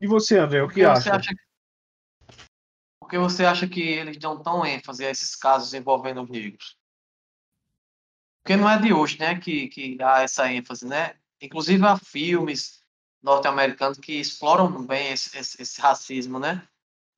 E 0.01 0.09
você, 0.09 0.39
André, 0.39 0.61
o 0.61 0.69
que, 0.69 0.85
acha? 0.85 1.15
acha? 1.15 1.31
O 3.01 3.07
que 3.07 3.17
você 3.17 3.45
acha 3.45 3.69
que 3.69 3.81
eles 3.81 4.19
dão 4.19 4.43
tão 4.43 4.67
ênfase 4.67 5.05
a 5.05 5.11
esses 5.11 5.37
casos 5.37 5.73
envolvendo 5.73 6.23
os 6.23 6.29
negros? 6.29 6.77
Porque 8.43 8.57
não 8.57 8.69
é 8.69 8.79
de 8.79 8.93
hoje, 8.93 9.19
né, 9.21 9.39
que, 9.39 9.69
que 9.69 9.97
há 10.03 10.23
essa 10.23 10.53
ênfase, 10.53 10.85
né? 10.85 11.17
Inclusive 11.41 11.87
há 11.87 11.97
filmes 11.97 12.83
norte-americanos 13.23 13.99
que 13.99 14.15
exploram 14.15 14.85
bem 14.85 15.13
esse, 15.13 15.39
esse, 15.39 15.63
esse, 15.63 15.81
racismo, 15.81 16.39
né? 16.39 16.69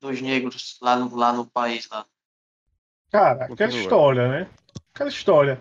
Dos 0.01 0.21
negros 0.21 0.79
lá 0.81 0.97
no, 0.97 1.15
lá 1.17 1.33
no 1.33 1.47
país. 1.47 1.89
Lá. 1.89 2.07
Cara, 3.11 3.47
aquela 3.47 3.73
história, 3.73 4.29
né? 4.29 4.51
Aquela 4.93 5.11
história. 5.11 5.61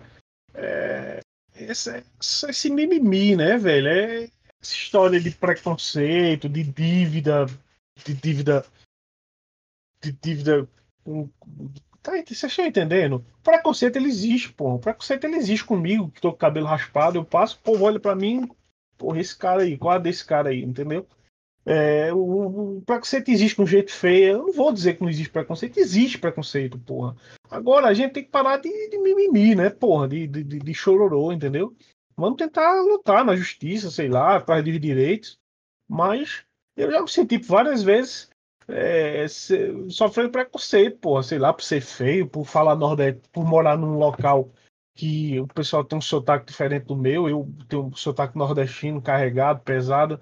É, 0.54 1.20
esse, 1.54 2.04
esse 2.20 2.70
mimimi, 2.70 3.36
né, 3.36 3.56
velho? 3.56 3.88
É 3.88 4.28
essa 4.60 4.74
história 4.74 5.20
de 5.20 5.30
preconceito, 5.30 6.48
de 6.48 6.62
dívida, 6.64 7.46
de 8.04 8.14
dívida. 8.14 8.66
De 10.02 10.12
dívida. 10.12 10.68
Tá, 12.02 12.12
vocês 12.12 12.44
estão 12.44 12.66
entendendo? 12.66 13.24
Preconceito 13.42 13.96
ele 13.96 14.08
existe, 14.08 14.52
pô. 14.52 14.74
O 14.74 14.78
preconceito 14.78 15.24
ele 15.24 15.36
existe 15.36 15.64
comigo, 15.64 16.10
que 16.10 16.20
tô 16.20 16.30
com 16.30 16.36
o 16.36 16.38
cabelo 16.38 16.66
raspado, 16.66 17.18
eu 17.18 17.24
passo, 17.24 17.56
o 17.56 17.60
povo 17.60 17.84
olha 17.84 17.98
pra 17.98 18.14
mim, 18.14 18.48
porra, 18.96 19.20
esse 19.20 19.36
cara 19.36 19.62
aí, 19.62 19.76
qual 19.76 19.96
é 19.96 20.00
desse 20.00 20.24
cara 20.24 20.50
aí, 20.50 20.62
entendeu? 20.62 21.06
É, 21.68 22.12
o, 22.14 22.76
o, 22.76 22.82
preconceito 22.82 23.28
existe 23.28 23.56
com 23.56 23.64
um 23.64 23.66
jeito 23.66 23.92
feio. 23.92 24.28
Eu 24.28 24.38
não 24.38 24.52
vou 24.52 24.72
dizer 24.72 24.94
que 24.94 25.02
não 25.02 25.10
existe 25.10 25.32
preconceito, 25.32 25.78
existe 25.78 26.16
preconceito, 26.16 26.78
porra. 26.78 27.16
Agora 27.50 27.88
a 27.88 27.94
gente 27.94 28.12
tem 28.12 28.24
que 28.24 28.30
parar 28.30 28.58
de, 28.58 28.70
de 28.88 28.98
mimimi, 28.98 29.56
né, 29.56 29.68
porra, 29.68 30.06
de, 30.06 30.28
de, 30.28 30.44
de 30.44 30.74
chororô, 30.74 31.32
entendeu? 31.32 31.74
Vamos 32.16 32.38
tentar 32.38 32.80
lutar 32.82 33.24
na 33.24 33.34
justiça, 33.34 33.90
sei 33.90 34.08
lá, 34.08 34.36
atrás 34.36 34.64
dos 34.64 34.80
direitos. 34.80 35.38
Mas 35.88 36.44
eu 36.76 36.90
já 36.90 37.02
me 37.02 37.08
senti 37.08 37.36
várias 37.36 37.82
vezes 37.82 38.30
é, 38.68 39.26
sofrendo 39.88 40.30
preconceito, 40.30 40.98
porra, 40.98 41.22
sei 41.22 41.38
lá, 41.38 41.52
por 41.52 41.62
ser 41.62 41.80
feio, 41.80 42.28
por 42.28 42.46
falar 42.46 42.76
nordeste, 42.76 43.22
por 43.32 43.44
morar 43.44 43.76
num 43.76 43.98
local 43.98 44.50
que 44.94 45.38
o 45.40 45.46
pessoal 45.46 45.84
tem 45.84 45.98
um 45.98 46.00
sotaque 46.00 46.46
diferente 46.46 46.86
do 46.86 46.96
meu, 46.96 47.28
eu 47.28 47.46
tenho 47.68 47.86
um 47.86 47.94
sotaque 47.94 48.36
nordestino 48.36 49.02
carregado, 49.02 49.60
pesado. 49.60 50.20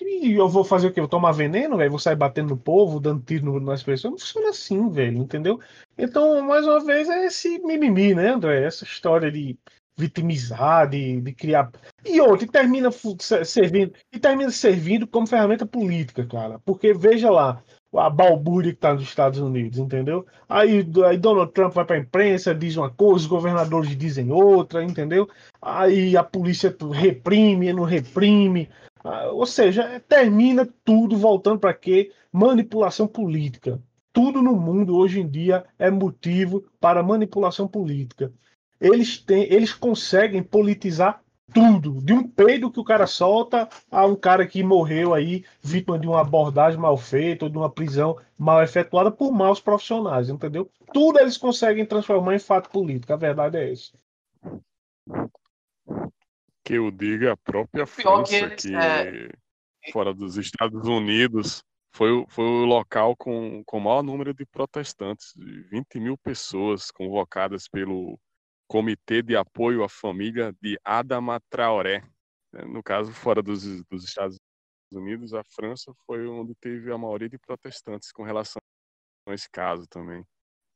E 0.00 0.32
eu 0.32 0.48
vou 0.48 0.64
fazer 0.64 0.88
o 0.88 0.92
quê? 0.92 1.00
Eu 1.00 1.08
tomar 1.08 1.32
veneno, 1.32 1.76
velho? 1.76 1.90
Vou 1.90 1.98
sair 1.98 2.16
batendo 2.16 2.50
no 2.50 2.56
povo, 2.56 3.00
dando 3.00 3.22
tiro 3.22 3.60
nas 3.60 3.82
pessoas? 3.82 4.12
Não 4.12 4.18
funciona 4.18 4.50
assim, 4.50 4.90
velho, 4.90 5.18
entendeu? 5.18 5.60
Então, 5.96 6.42
mais 6.42 6.66
uma 6.66 6.84
vez, 6.84 7.08
é 7.08 7.26
esse 7.26 7.58
mimimi, 7.60 8.14
né, 8.14 8.30
André? 8.30 8.64
Essa 8.64 8.84
história 8.84 9.30
de 9.30 9.58
vitimizar, 9.96 10.88
de, 10.88 11.20
de 11.20 11.32
criar. 11.32 11.70
E 12.04 12.20
outro, 12.20 12.46
e 12.46 12.48
termina 12.48 12.90
servindo, 12.90 13.92
e 14.12 14.18
termina 14.18 14.50
servindo 14.50 15.06
como 15.06 15.26
ferramenta 15.26 15.66
política, 15.66 16.26
cara. 16.26 16.58
Porque 16.64 16.94
veja 16.94 17.30
lá, 17.30 17.62
a 17.94 18.08
balbúrdia 18.08 18.72
que 18.72 18.78
está 18.78 18.94
nos 18.94 19.02
Estados 19.02 19.38
Unidos, 19.38 19.78
entendeu? 19.78 20.26
Aí, 20.48 20.86
aí 21.06 21.18
Donald 21.18 21.52
Trump 21.52 21.74
vai 21.74 21.84
para 21.84 21.96
a 21.96 22.00
imprensa, 22.00 22.54
diz 22.54 22.76
uma 22.76 22.90
coisa, 22.90 23.16
os 23.16 23.26
governadores 23.26 23.96
dizem 23.96 24.32
outra, 24.32 24.82
entendeu? 24.82 25.28
Aí 25.60 26.16
a 26.16 26.24
polícia 26.24 26.74
reprime, 26.92 27.72
não 27.72 27.84
reprime. 27.84 28.68
Ah, 29.04 29.28
ou 29.32 29.46
seja, 29.46 30.00
termina 30.08 30.68
tudo 30.84 31.16
voltando 31.16 31.58
para 31.58 31.74
quê? 31.74 32.12
Manipulação 32.32 33.06
política. 33.06 33.80
Tudo 34.12 34.42
no 34.42 34.54
mundo 34.54 34.96
hoje 34.96 35.20
em 35.20 35.28
dia 35.28 35.64
é 35.78 35.90
motivo 35.90 36.64
para 36.80 37.02
manipulação 37.02 37.66
política. 37.66 38.32
Eles, 38.80 39.18
têm, 39.18 39.44
eles 39.52 39.72
conseguem 39.72 40.42
politizar 40.42 41.22
tudo, 41.52 42.00
de 42.02 42.12
um 42.12 42.26
peido 42.26 42.70
que 42.70 42.80
o 42.80 42.84
cara 42.84 43.06
solta 43.06 43.68
a 43.90 44.06
um 44.06 44.16
cara 44.16 44.46
que 44.46 44.62
morreu 44.62 45.12
aí, 45.12 45.44
vítima 45.62 45.98
de 45.98 46.06
uma 46.06 46.20
abordagem 46.20 46.80
mal 46.80 46.96
feita 46.96 47.44
ou 47.44 47.50
de 47.50 47.58
uma 47.58 47.70
prisão 47.70 48.16
mal 48.38 48.62
efetuada 48.62 49.10
por 49.10 49.30
maus 49.32 49.60
profissionais, 49.60 50.28
entendeu? 50.30 50.70
Tudo 50.92 51.20
eles 51.20 51.36
conseguem 51.36 51.84
transformar 51.84 52.34
em 52.34 52.38
fato 52.38 52.70
político, 52.70 53.12
a 53.12 53.16
verdade 53.16 53.58
é 53.58 53.70
essa. 53.70 53.92
Que 56.64 56.74
eu 56.74 56.90
diga 56.90 57.32
a 57.32 57.36
própria 57.36 57.86
França, 57.86 58.30
que, 58.30 58.36
eles, 58.36 58.62
que 58.62 58.74
é... 58.74 59.90
fora 59.92 60.14
dos 60.14 60.36
Estados 60.36 60.86
Unidos, 60.86 61.62
foi, 61.94 62.24
foi 62.28 62.44
o 62.44 62.64
local 62.64 63.14
com, 63.16 63.62
com 63.64 63.78
o 63.78 63.80
maior 63.80 64.02
número 64.02 64.32
de 64.32 64.46
protestantes, 64.46 65.34
20 65.36 66.00
mil 66.00 66.16
pessoas 66.16 66.90
convocadas 66.90 67.68
pelo 67.68 68.18
Comitê 68.66 69.22
de 69.22 69.36
Apoio 69.36 69.84
à 69.84 69.88
Família 69.88 70.54
de 70.62 70.78
Adama 70.82 71.40
Traoré. 71.50 72.02
No 72.66 72.82
caso, 72.82 73.12
fora 73.12 73.42
dos, 73.42 73.84
dos 73.84 74.04
Estados 74.04 74.38
Unidos, 74.90 75.34
a 75.34 75.44
França 75.44 75.92
foi 76.06 76.26
onde 76.26 76.54
teve 76.54 76.90
a 76.90 76.96
maioria 76.96 77.28
de 77.28 77.38
protestantes 77.38 78.10
com 78.10 78.22
relação 78.22 78.60
a 79.26 79.34
esse 79.34 79.50
caso 79.50 79.86
também. 79.88 80.24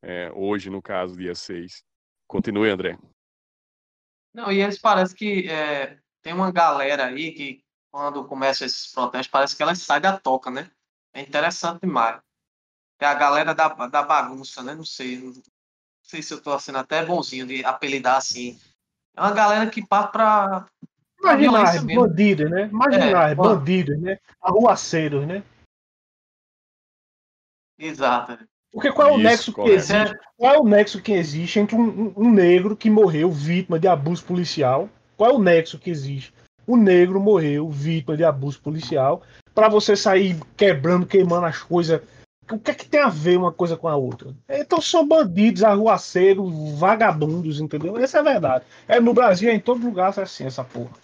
É, 0.03 0.31
hoje, 0.33 0.69
no 0.69 0.83
caso, 0.83 1.17
dia 1.17 1.35
6. 1.35 1.83
Continue, 2.27 2.69
André. 2.69 2.99
Não, 4.37 4.53
e 4.53 4.61
eles 4.61 4.79
parecem 4.79 5.17
que 5.17 5.49
é, 5.49 5.97
tem 6.21 6.35
uma 6.35 6.53
galera 6.53 7.07
aí 7.07 7.33
que, 7.33 7.65
quando 7.91 8.27
começam 8.27 8.67
esses 8.67 8.93
protestos, 8.93 9.29
parece 9.29 9.57
que 9.57 9.63
elas 9.63 9.79
saem 9.79 10.03
da 10.03 10.21
toca, 10.21 10.51
né? 10.51 10.71
É 11.15 11.23
interessante 11.23 11.81
demais. 11.81 12.21
É 13.01 13.07
a 13.07 13.15
galera 13.15 13.55
da, 13.55 13.67
da 13.69 14.03
bagunça, 14.03 14.63
né? 14.63 14.75
Não 14.75 14.85
sei, 14.85 15.33
sei 16.03 16.21
se 16.21 16.35
eu 16.35 16.43
tô 16.43 16.59
sendo 16.59 16.77
até 16.77 17.03
bonzinho 17.03 17.47
de 17.47 17.65
apelidar 17.65 18.17
assim. 18.17 18.61
É 19.17 19.23
uma 19.23 19.33
galera 19.33 19.71
que 19.71 19.87
parte 19.87 20.13
pra. 20.13 20.69
Imaginar, 21.19 21.83
bandido, 21.87 22.51
né? 22.51 22.67
Imaginar, 22.67 23.31
é, 23.31 23.35
bandido, 23.35 23.97
né? 23.97 24.19
Arruaceiros, 24.39 25.27
né? 25.27 25.43
Exato. 27.79 28.47
Porque 28.73 28.93
qual 28.93 29.09
é 29.09 29.13
o 29.13 29.15
Isso, 29.15 29.23
nexo 29.23 29.53
que 29.53 29.71
existe? 29.71 30.19
Qual 30.37 30.55
é 30.55 30.59
o 30.59 30.65
nexo 30.65 31.03
que 31.03 31.13
existe 31.13 31.59
entre 31.59 31.75
um, 31.77 32.13
um, 32.17 32.31
negro 32.31 32.77
que 32.77 32.91
morreu 32.91 33.31
vítima 33.31 33.79
de 33.79 33.89
abuso 33.89 34.25
policial? 34.25 34.89
Qual 35.17 35.31
é 35.31 35.35
o 35.35 35.43
nexo 35.43 35.79
que 35.79 35.91
existe? 35.91 36.35
O 36.67 36.77
negro 36.77 37.21
morreu 37.21 37.71
vítima 37.71 38.17
de 38.17 38.25
abuso 38.25 38.61
policial 38.61 39.23
para 39.55 39.69
você 39.69 39.97
sair 39.97 40.39
quebrando, 40.57 41.07
queimando 41.07 41.47
as 41.47 41.63
coisas 41.63 42.03
o 42.55 42.61
que 42.61 42.71
é 42.71 42.75
que 42.75 42.89
tem 42.89 43.01
a 43.01 43.09
ver 43.09 43.37
uma 43.37 43.53
coisa 43.53 43.77
com 43.77 43.89
a 43.89 43.97
outra? 43.97 44.35
Então 44.49 44.81
são 44.81 45.07
bandidos, 45.07 45.65
arruaceiros, 45.65 46.79
vagabundos, 46.79 47.61
entendeu? 47.61 47.99
Essa 47.99 48.19
é 48.19 48.21
a 48.21 48.25
verdade. 48.25 48.65
É 48.87 49.01
no 49.01 49.13
Brasil, 49.13 49.51
é 49.51 49.55
em 49.55 49.61
todo 49.61 49.85
lugar 49.85 50.17
é 50.17 50.23
assim, 50.23 50.45
essa 50.45 50.63
porra. 50.63 50.95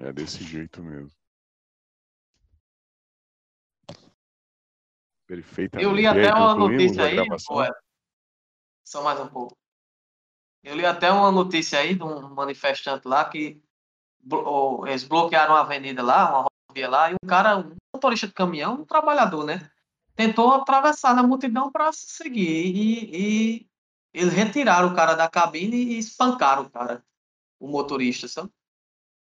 É 0.00 0.12
desse 0.12 0.42
jeito 0.42 0.82
mesmo. 0.82 1.10
Perfeitamente. 5.26 5.88
Eu 5.88 5.94
li 5.94 6.06
até 6.06 6.32
uma 6.34 6.54
notícia 6.54 7.04
aí, 7.04 7.28
pô, 7.28 7.64
só 8.84 9.02
mais 9.02 9.18
um 9.18 9.28
pouco. 9.28 9.56
Eu 10.62 10.76
li 10.76 10.84
até 10.84 11.10
uma 11.10 11.30
notícia 11.30 11.78
aí 11.78 11.94
de 11.94 12.02
um 12.02 12.28
manifestante 12.34 13.08
lá 13.08 13.24
que 13.24 13.62
eles 14.86 15.04
bloquearam 15.04 15.54
uma 15.54 15.60
avenida 15.60 16.02
lá, 16.02 16.30
uma 16.30 16.48
rodovia 16.48 16.88
lá, 16.88 17.10
e 17.10 17.14
um 17.14 17.26
cara, 17.26 17.58
um 17.58 17.76
motorista 17.94 18.26
de 18.26 18.32
caminhão, 18.32 18.74
um 18.74 18.84
trabalhador, 18.84 19.44
né? 19.44 19.70
Tentou 20.14 20.52
atravessar 20.52 21.14
na 21.14 21.22
multidão 21.22 21.70
para 21.70 21.92
seguir 21.92 22.40
e, 22.40 23.16
e 23.16 23.68
eles 24.12 24.32
retiraram 24.32 24.88
o 24.88 24.94
cara 24.94 25.14
da 25.14 25.28
cabine 25.28 25.76
e 25.76 25.98
espancaram 25.98 26.62
o 26.62 26.70
cara, 26.70 27.04
o 27.58 27.68
motorista, 27.68 28.28
sabe? 28.28 28.50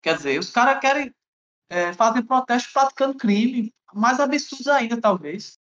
Quer 0.03 0.17
dizer, 0.17 0.39
os 0.39 0.51
caras 0.51 0.79
querem 0.81 1.13
é, 1.69 1.93
fazer 1.95 2.23
protesto 2.23 2.73
praticando 2.73 3.17
crime, 3.17 3.73
mais 3.93 4.21
absurdos 4.21 4.69
ainda, 4.69 5.01
talvez. 5.01 5.59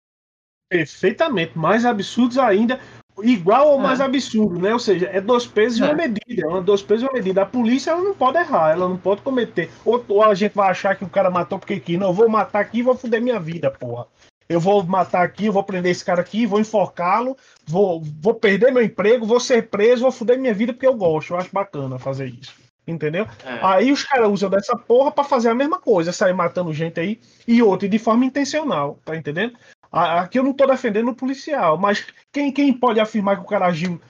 Perfeitamente, 0.68 1.56
mais 1.56 1.84
absurdos 1.84 2.36
ainda, 2.36 2.78
igual 3.22 3.68
ou 3.68 3.80
é. 3.80 3.82
mais 3.82 4.00
absurdo, 4.00 4.60
né? 4.60 4.72
Ou 4.72 4.78
seja, 4.78 5.08
é 5.12 5.20
dois 5.20 5.46
pesos 5.46 5.78
e 5.78 5.82
uma 5.82 5.92
é. 5.92 5.94
medida, 5.94 6.42
é 6.42 6.46
uma 6.46 6.60
dois 6.60 6.82
pesos 6.82 7.02
e 7.02 7.06
uma 7.06 7.14
medida. 7.14 7.42
A 7.42 7.46
polícia 7.46 7.90
ela 7.90 8.02
não 8.02 8.14
pode 8.14 8.38
errar, 8.38 8.72
ela 8.72 8.88
não 8.88 8.96
pode 8.96 9.22
cometer. 9.22 9.70
Ou, 9.84 10.04
ou 10.08 10.22
a 10.22 10.34
gente 10.34 10.54
vai 10.54 10.70
achar 10.70 10.94
que 10.96 11.04
o 11.04 11.08
cara 11.08 11.30
matou 11.30 11.58
porque 11.58 11.80
quis. 11.80 11.98
Não, 11.98 12.08
eu 12.08 12.12
vou 12.12 12.28
matar 12.28 12.60
aqui 12.60 12.78
e 12.78 12.82
vou 12.82 12.94
foder 12.94 13.20
minha 13.20 13.40
vida, 13.40 13.70
porra. 13.70 14.06
Eu 14.48 14.60
vou 14.60 14.82
matar 14.82 15.22
aqui, 15.22 15.46
eu 15.46 15.52
vou 15.52 15.62
prender 15.62 15.92
esse 15.92 16.04
cara 16.04 16.22
aqui, 16.22 16.46
vou 16.46 16.58
enforcá-lo, 16.58 17.36
vou, 17.66 18.02
vou 18.20 18.34
perder 18.34 18.72
meu 18.72 18.82
emprego, 18.82 19.26
vou 19.26 19.38
ser 19.38 19.68
preso, 19.68 20.02
vou 20.02 20.12
foder 20.12 20.38
minha 20.38 20.54
vida 20.54 20.72
porque 20.72 20.86
eu 20.86 20.94
gosto. 20.94 21.34
Eu 21.34 21.38
acho 21.38 21.50
bacana 21.52 21.98
fazer 21.98 22.26
isso. 22.26 22.54
Entendeu? 22.86 23.26
É. 23.44 23.58
Aí 23.62 23.92
os 23.92 24.02
caras 24.02 24.30
usam 24.30 24.48
dessa 24.48 24.74
porra 24.74 25.10
para 25.10 25.22
fazer 25.22 25.50
a 25.50 25.54
mesma 25.54 25.78
coisa, 25.78 26.10
sair 26.10 26.32
matando 26.32 26.72
gente 26.72 26.98
aí 26.98 27.20
e 27.46 27.62
outra, 27.62 27.86
de 27.86 27.98
forma 27.98 28.24
intencional, 28.24 28.98
tá 29.04 29.14
entendendo? 29.14 29.52
Aqui 29.90 30.38
eu 30.38 30.42
não 30.42 30.50
estou 30.50 30.66
defendendo 30.66 31.08
o 31.08 31.14
policial, 31.14 31.78
mas 31.78 32.06
quem, 32.32 32.52
quem 32.52 32.72
pode 32.72 33.00
afirmar 33.00 33.36
que 33.36 33.42
o 33.42 33.48
cara 33.48 33.66
agiu 33.66 34.00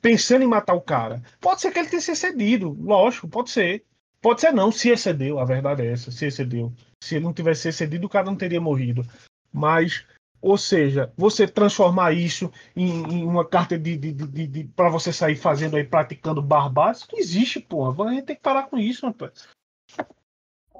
pensando 0.00 0.42
em 0.42 0.48
matar 0.48 0.74
o 0.74 0.80
cara? 0.80 1.22
Pode 1.40 1.60
ser 1.60 1.70
que 1.70 1.78
ele 1.78 1.88
tenha 1.88 2.02
se 2.02 2.12
excedido, 2.12 2.76
lógico, 2.80 3.28
pode 3.28 3.50
ser. 3.50 3.84
Pode 4.20 4.40
ser 4.40 4.52
não, 4.52 4.70
se 4.70 4.88
excedeu, 4.88 5.40
a 5.40 5.44
verdade 5.44 5.82
é 5.82 5.90
essa, 5.92 6.12
se 6.12 6.26
excedeu. 6.26 6.72
Se 7.02 7.16
ele 7.16 7.24
não 7.24 7.32
tivesse 7.32 7.68
excedido, 7.68 8.06
o 8.06 8.10
cara 8.10 8.26
não 8.26 8.36
teria 8.36 8.60
morrido. 8.60 9.04
Mas, 9.52 10.06
ou 10.40 10.56
seja, 10.56 11.12
você 11.16 11.46
transformar 11.46 12.12
isso 12.12 12.50
em, 12.76 12.88
em 13.12 13.24
uma 13.24 13.44
carta 13.44 13.76
de, 13.76 13.96
de, 13.96 14.12
de, 14.12 14.46
de 14.46 14.64
para 14.64 14.88
você 14.88 15.12
sair 15.12 15.34
fazendo 15.34 15.76
aí, 15.76 15.82
praticando 15.82 16.40
barbárie, 16.40 16.96
isso 16.96 17.08
não 17.12 17.18
existe, 17.18 17.58
porra. 17.58 18.08
A 18.08 18.12
gente 18.12 18.26
tem 18.26 18.36
que 18.36 18.42
parar 18.42 18.64
com 18.64 18.78
isso, 18.78 19.04
rapaz. 19.04 19.48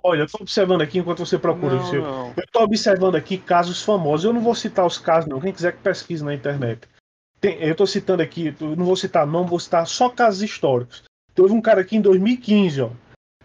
Olha, 0.03 0.23
eu 0.23 0.27
tô 0.27 0.39
observando 0.41 0.83
aqui 0.83 0.99
enquanto 0.99 1.25
você 1.25 1.39
procura. 1.39 1.77
Não. 1.77 2.33
Eu 2.37 2.45
tô 2.51 2.63
observando 2.63 3.15
aqui 3.15 3.39
casos 3.39 3.83
famosos. 3.83 4.25
Eu 4.25 4.33
não 4.33 4.41
vou 4.41 4.55
citar 4.55 4.85
os 4.85 4.99
casos, 4.99 5.29
não. 5.29 5.41
Quem 5.41 5.53
quiser 5.53 5.73
que 5.73 5.83
pesquise 5.83 6.25
na 6.25 6.35
internet. 6.35 6.89
Tem- 7.41 7.59
eu 7.61 7.75
tô 7.75 7.87
citando 7.87 8.23
aqui, 8.23 8.55
eu 8.61 8.77
não 8.77 8.85
vou 8.85 8.97
citar 8.97 9.27
não, 9.27 9.47
vou 9.47 9.59
citar 9.59 9.87
só 9.87 10.09
casos 10.09 10.43
históricos. 10.43 11.03
Teve 11.35 11.53
um 11.53 11.61
cara 11.61 11.81
aqui 11.81 11.97
em 11.97 12.01
2015, 12.01 12.83
ó. 12.83 12.91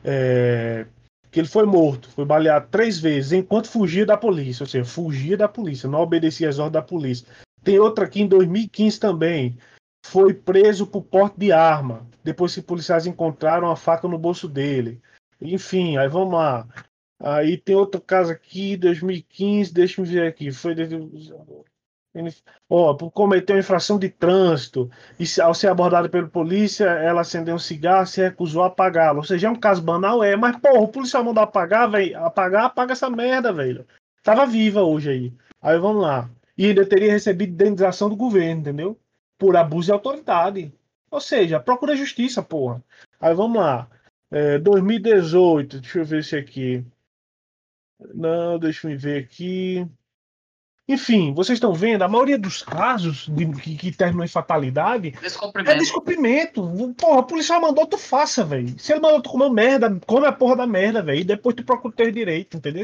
é, 0.03 0.85
que 1.31 1.39
ele 1.39 1.47
foi 1.47 1.65
morto, 1.65 2.09
foi 2.09 2.23
baleado 2.23 2.67
três 2.69 2.99
vezes 2.99 3.31
enquanto 3.31 3.67
fugia 3.69 4.05
da 4.05 4.15
polícia. 4.15 4.63
Ou 4.63 4.67
seja, 4.67 4.85
fugia 4.85 5.35
da 5.35 5.47
polícia, 5.47 5.89
não 5.89 5.99
obedecia 5.99 6.47
às 6.47 6.59
ordens 6.59 6.73
da 6.73 6.81
polícia. 6.81 7.27
Tem 7.63 7.79
outro 7.79 8.03
aqui 8.03 8.21
em 8.21 8.27
2015 8.27 8.99
também. 8.99 9.57
Foi 10.05 10.33
preso 10.33 10.87
por 10.87 11.01
porte 11.01 11.37
de 11.37 11.51
arma, 11.51 12.07
depois 12.23 12.53
que 12.55 12.61
policiais 12.61 13.05
encontraram 13.05 13.69
a 13.69 13.75
faca 13.75 14.07
no 14.07 14.17
bolso 14.17 14.47
dele. 14.47 15.01
Enfim, 15.41 15.97
aí 15.97 16.07
vamos 16.07 16.33
lá. 16.33 16.67
Aí 17.19 17.57
tem 17.57 17.75
outro 17.75 17.99
caso 17.99 18.31
aqui, 18.31 18.77
2015, 18.77 19.73
deixa 19.73 20.01
eu 20.01 20.05
ver 20.05 20.27
aqui. 20.27 20.51
Foi. 20.51 20.75
Ó, 22.69 22.93
por 22.95 23.11
cometer 23.11 23.57
infração 23.57 23.99
de 23.99 24.09
trânsito 24.09 24.89
e 25.19 25.25
ao 25.41 25.53
ser 25.53 25.67
abordada 25.67 26.09
pela 26.09 26.27
polícia, 26.27 26.85
ela 26.85 27.21
acendeu 27.21 27.55
um 27.55 27.59
cigarro 27.59 28.03
e 28.03 28.07
se 28.07 28.21
recusou 28.21 28.63
a 28.63 28.67
apagá-lo. 28.67 29.17
Ou 29.17 29.23
seja, 29.23 29.47
é 29.47 29.49
um 29.49 29.55
caso 29.55 29.81
banal, 29.81 30.23
é, 30.23 30.35
mas 30.35 30.57
porra, 30.57 30.79
o 30.79 30.87
policial 30.87 31.23
mandou 31.23 31.43
apagar, 31.43 31.89
velho. 31.89 32.17
Apagar, 32.23 32.65
apaga 32.65 32.93
essa 32.93 33.09
merda, 33.09 33.53
velho. 33.53 33.85
Tava 34.23 34.45
viva 34.45 34.81
hoje 34.81 35.09
aí. 35.09 35.33
Aí 35.61 35.77
vamos 35.77 36.01
lá. 36.01 36.29
E 36.57 36.65
ainda 36.65 36.85
teria 36.85 37.11
recebido 37.11 37.53
indenização 37.53 38.09
do 38.09 38.15
governo, 38.15 38.61
entendeu? 38.61 38.99
Por 39.37 39.55
abuso 39.55 39.87
de 39.87 39.91
autoridade. 39.91 40.73
Ou 41.09 41.21
seja, 41.21 41.59
procura 41.59 41.95
justiça, 41.95 42.41
porra. 42.41 42.83
Aí 43.19 43.33
vamos 43.33 43.61
lá. 43.61 43.87
É, 44.31 44.57
2018, 44.59 45.79
deixa 45.79 45.99
eu 45.99 46.05
ver 46.05 46.23
se 46.23 46.35
aqui. 46.35 46.85
Não, 48.13 48.59
deixa 48.59 48.89
eu 48.89 48.97
ver 48.97 49.23
aqui. 49.23 49.87
Enfim, 50.89 51.33
vocês 51.33 51.57
estão 51.57 51.73
vendo, 51.73 52.01
a 52.03 52.07
maioria 52.07 52.37
dos 52.37 52.63
casos 52.63 53.27
de, 53.27 53.45
que, 53.59 53.75
que 53.75 53.91
terminam 53.91 54.23
em 54.23 54.29
fatalidade 54.29 55.09
é 55.09 55.19
Descumprimento. 55.19 55.77
descumprimento. 55.79 56.93
Porra, 56.97 57.19
o 57.19 57.23
policial 57.25 57.59
mandou, 57.59 57.85
tu 57.85 57.97
faça, 57.97 58.45
velho. 58.45 58.79
Se 58.79 58.93
ele 58.93 59.01
mandou 59.01 59.21
tu 59.21 59.29
comer 59.29 59.49
merda, 59.49 59.99
come 60.05 60.25
a 60.25 60.31
porra 60.31 60.55
da 60.55 60.67
merda, 60.67 61.01
velho. 61.03 61.19
E 61.19 61.23
depois 61.25 61.55
tu 61.55 61.65
procura 61.65 61.93
o 61.93 61.95
teu 61.95 62.09
direito, 62.09 62.55
entendeu? 62.55 62.83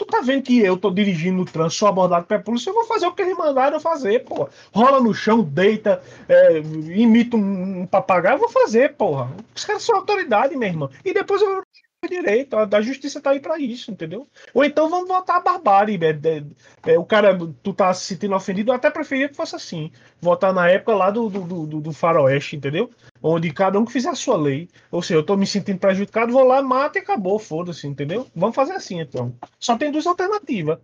Tu 0.00 0.06
tá 0.06 0.22
vendo 0.22 0.42
que 0.42 0.58
eu 0.58 0.78
tô 0.78 0.90
dirigindo 0.90 1.36
no 1.36 1.44
trânsito, 1.44 1.80
sou 1.80 1.88
abordado 1.88 2.24
pela 2.24 2.40
polícia, 2.40 2.70
eu 2.70 2.74
vou 2.74 2.86
fazer 2.86 3.06
o 3.06 3.12
que 3.12 3.20
eles 3.20 3.36
mandaram 3.36 3.78
fazer, 3.78 4.24
porra. 4.24 4.48
Rola 4.72 4.98
no 4.98 5.12
chão, 5.12 5.42
deita, 5.42 6.02
é, 6.26 6.56
imita 6.56 7.36
um, 7.36 7.82
um 7.82 7.86
papagaio, 7.86 8.36
eu 8.36 8.38
vou 8.38 8.48
fazer, 8.48 8.94
porra. 8.94 9.30
Os 9.54 9.62
caras 9.62 9.82
são 9.82 9.96
autoridade, 9.96 10.56
meu 10.56 10.70
irmão. 10.70 10.90
E 11.04 11.12
depois 11.12 11.42
eu 11.42 11.58
o 11.58 11.62
direito, 12.08 12.56
a, 12.56 12.62
a 12.64 12.80
justiça 12.80 13.20
tá 13.20 13.30
aí 13.30 13.40
pra 13.40 13.58
isso, 13.58 13.90
entendeu? 13.90 14.26
Ou 14.54 14.64
então 14.64 14.88
vamos 14.88 15.08
voltar 15.08 15.36
à 15.36 15.40
barbárie. 15.40 15.98
É, 16.02 16.92
é, 16.92 16.98
o 16.98 17.04
cara, 17.04 17.36
tu 17.62 17.74
tá 17.74 17.92
se 17.92 18.06
sentindo 18.06 18.34
ofendido, 18.34 18.70
eu 18.70 18.74
até 18.74 18.90
preferia 18.90 19.28
que 19.28 19.36
fosse 19.36 19.54
assim. 19.54 19.92
Votar 20.20 20.52
na 20.52 20.68
época 20.68 20.94
lá 20.94 21.10
do, 21.10 21.28
do, 21.28 21.66
do, 21.66 21.80
do 21.80 21.92
faroeste, 21.92 22.56
entendeu? 22.56 22.90
Onde 23.22 23.52
cada 23.52 23.78
um 23.78 23.84
que 23.84 23.92
fizer 23.92 24.08
a 24.08 24.14
sua 24.14 24.36
lei. 24.36 24.68
Ou 24.90 25.02
seja, 25.02 25.18
eu 25.20 25.26
tô 25.26 25.36
me 25.36 25.46
sentindo 25.46 25.78
prejudicado, 25.78 26.32
vou 26.32 26.44
lá, 26.44 26.62
mata 26.62 26.98
e 26.98 27.02
acabou, 27.02 27.38
foda-se, 27.38 27.86
entendeu? 27.86 28.26
Vamos 28.34 28.56
fazer 28.56 28.72
assim, 28.72 29.00
então. 29.00 29.36
Só 29.58 29.76
tem 29.76 29.92
duas 29.92 30.06
alternativas. 30.06 30.78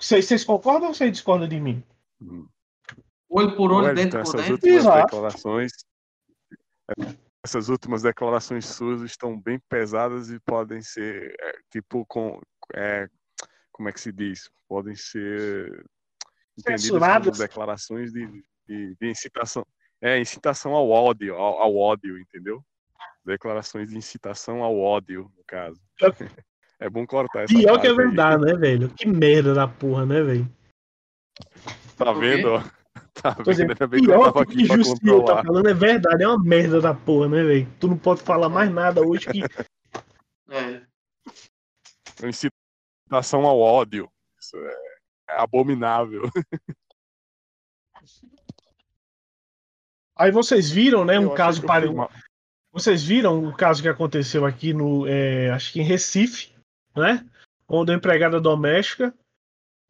Vocês, 0.00 0.44
concordam 0.44 0.88
ou 0.88 0.94
vocês 0.94 1.10
discordam 1.10 1.48
de 1.48 1.58
mim? 1.58 1.82
Olho 3.28 3.56
por 3.56 3.72
olho, 3.72 3.94
dentro 3.94 4.20
por 4.20 4.28
essas 4.28 4.40
dentro. 4.40 4.52
últimas 4.54 4.84
Exato. 4.84 5.04
declarações. 5.06 5.72
Essas 7.44 7.68
últimas 7.68 8.02
declarações 8.02 8.66
suas 8.66 9.02
estão 9.02 9.40
bem 9.40 9.60
pesadas 9.68 10.30
e 10.30 10.40
podem 10.40 10.82
ser, 10.82 11.34
é, 11.40 11.52
tipo, 11.70 12.04
com. 12.06 12.40
é, 12.74 13.08
como 13.72 13.88
é 13.88 13.92
que 13.92 14.00
se 14.00 14.12
diz? 14.12 14.50
Podem 14.68 14.94
ser 14.94 15.84
entendidas 16.58 17.24
como 17.24 17.30
declarações 17.38 18.12
de, 18.12 18.26
de, 18.66 18.96
de 19.00 19.08
incitação. 19.08 19.64
É, 20.00 20.18
incitação 20.20 20.74
ao 20.74 20.88
ódio, 20.88 21.34
ao, 21.34 21.60
ao 21.60 21.76
ódio, 21.76 22.18
entendeu? 22.18 22.64
Declarações 23.24 23.90
de 23.90 23.96
incitação 23.96 24.62
ao 24.62 24.78
ódio, 24.78 25.30
no 25.36 25.44
caso. 25.44 25.80
É 26.80 26.88
bom 26.88 27.04
cortar 27.04 27.42
essa 27.42 27.52
Pior 27.52 27.80
que 27.80 27.88
é 27.88 27.90
parte 27.90 28.00
aí. 28.00 28.06
verdade, 28.06 28.44
né, 28.44 28.54
velho? 28.54 28.88
Que 28.90 29.08
merda 29.08 29.52
da 29.52 29.66
porra, 29.66 30.06
né, 30.06 30.22
velho? 30.22 30.48
Tá 31.96 32.12
vendo? 32.12 32.50
ó? 32.52 32.62
Tá 33.22 33.34
Por 33.34 33.50
exemplo, 33.50 33.74
vendo? 33.74 33.82
Ainda 33.82 33.86
bem 33.88 34.04
que 34.04 34.10
eu 34.10 34.20
tava 34.20 34.46
que 34.46 34.52
aqui 34.52 34.66
pra 34.68 34.76
tá 34.76 34.84
controlar. 34.84 35.44
falando 35.44 35.68
é 35.68 35.74
verdade, 35.74 36.22
é 36.22 36.28
uma 36.28 36.42
merda 36.42 36.80
da 36.80 36.94
porra, 36.94 37.28
né, 37.28 37.42
velho? 37.42 37.68
Tu 37.80 37.88
não 37.88 37.98
pode 37.98 38.22
falar 38.22 38.48
mais 38.48 38.70
nada 38.70 39.00
hoje 39.06 39.26
que 39.26 39.42
É. 40.50 40.82
Incitação 42.26 43.46
ao 43.46 43.58
ódio. 43.58 44.10
Isso 44.40 44.56
é, 44.56 44.76
abominável. 45.28 46.22
Aí 50.16 50.32
vocês 50.32 50.70
viram, 50.70 51.04
né, 51.04 51.16
Eu 51.16 51.30
um 51.32 51.34
caso 51.34 51.62
pare... 51.62 51.86
fui 51.86 51.94
mal. 51.96 52.10
Vocês 52.72 53.02
viram 53.02 53.44
o 53.44 53.56
caso 53.56 53.82
que 53.82 53.88
aconteceu 53.88 54.44
aqui 54.44 54.72
no, 54.72 55.06
é, 55.06 55.50
acho 55.50 55.72
que 55.72 55.80
em 55.80 55.84
Recife, 55.84 56.54
né? 56.94 57.26
Onde 57.66 57.92
a 57.92 57.94
empregada 57.94 58.40
doméstica. 58.40 59.14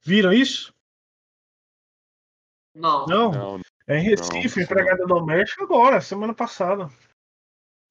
Viram 0.05 0.33
isso? 0.33 0.73
Não. 2.79 3.07
Não. 3.07 3.33
Não, 3.33 3.61
É 3.87 3.99
em 3.99 4.03
Recife, 4.03 4.59
Não, 4.59 4.65
empregada 4.65 5.07
doméstica 5.07 5.65
agora, 5.65 6.01
semana 6.01 6.33
passada. 6.33 6.89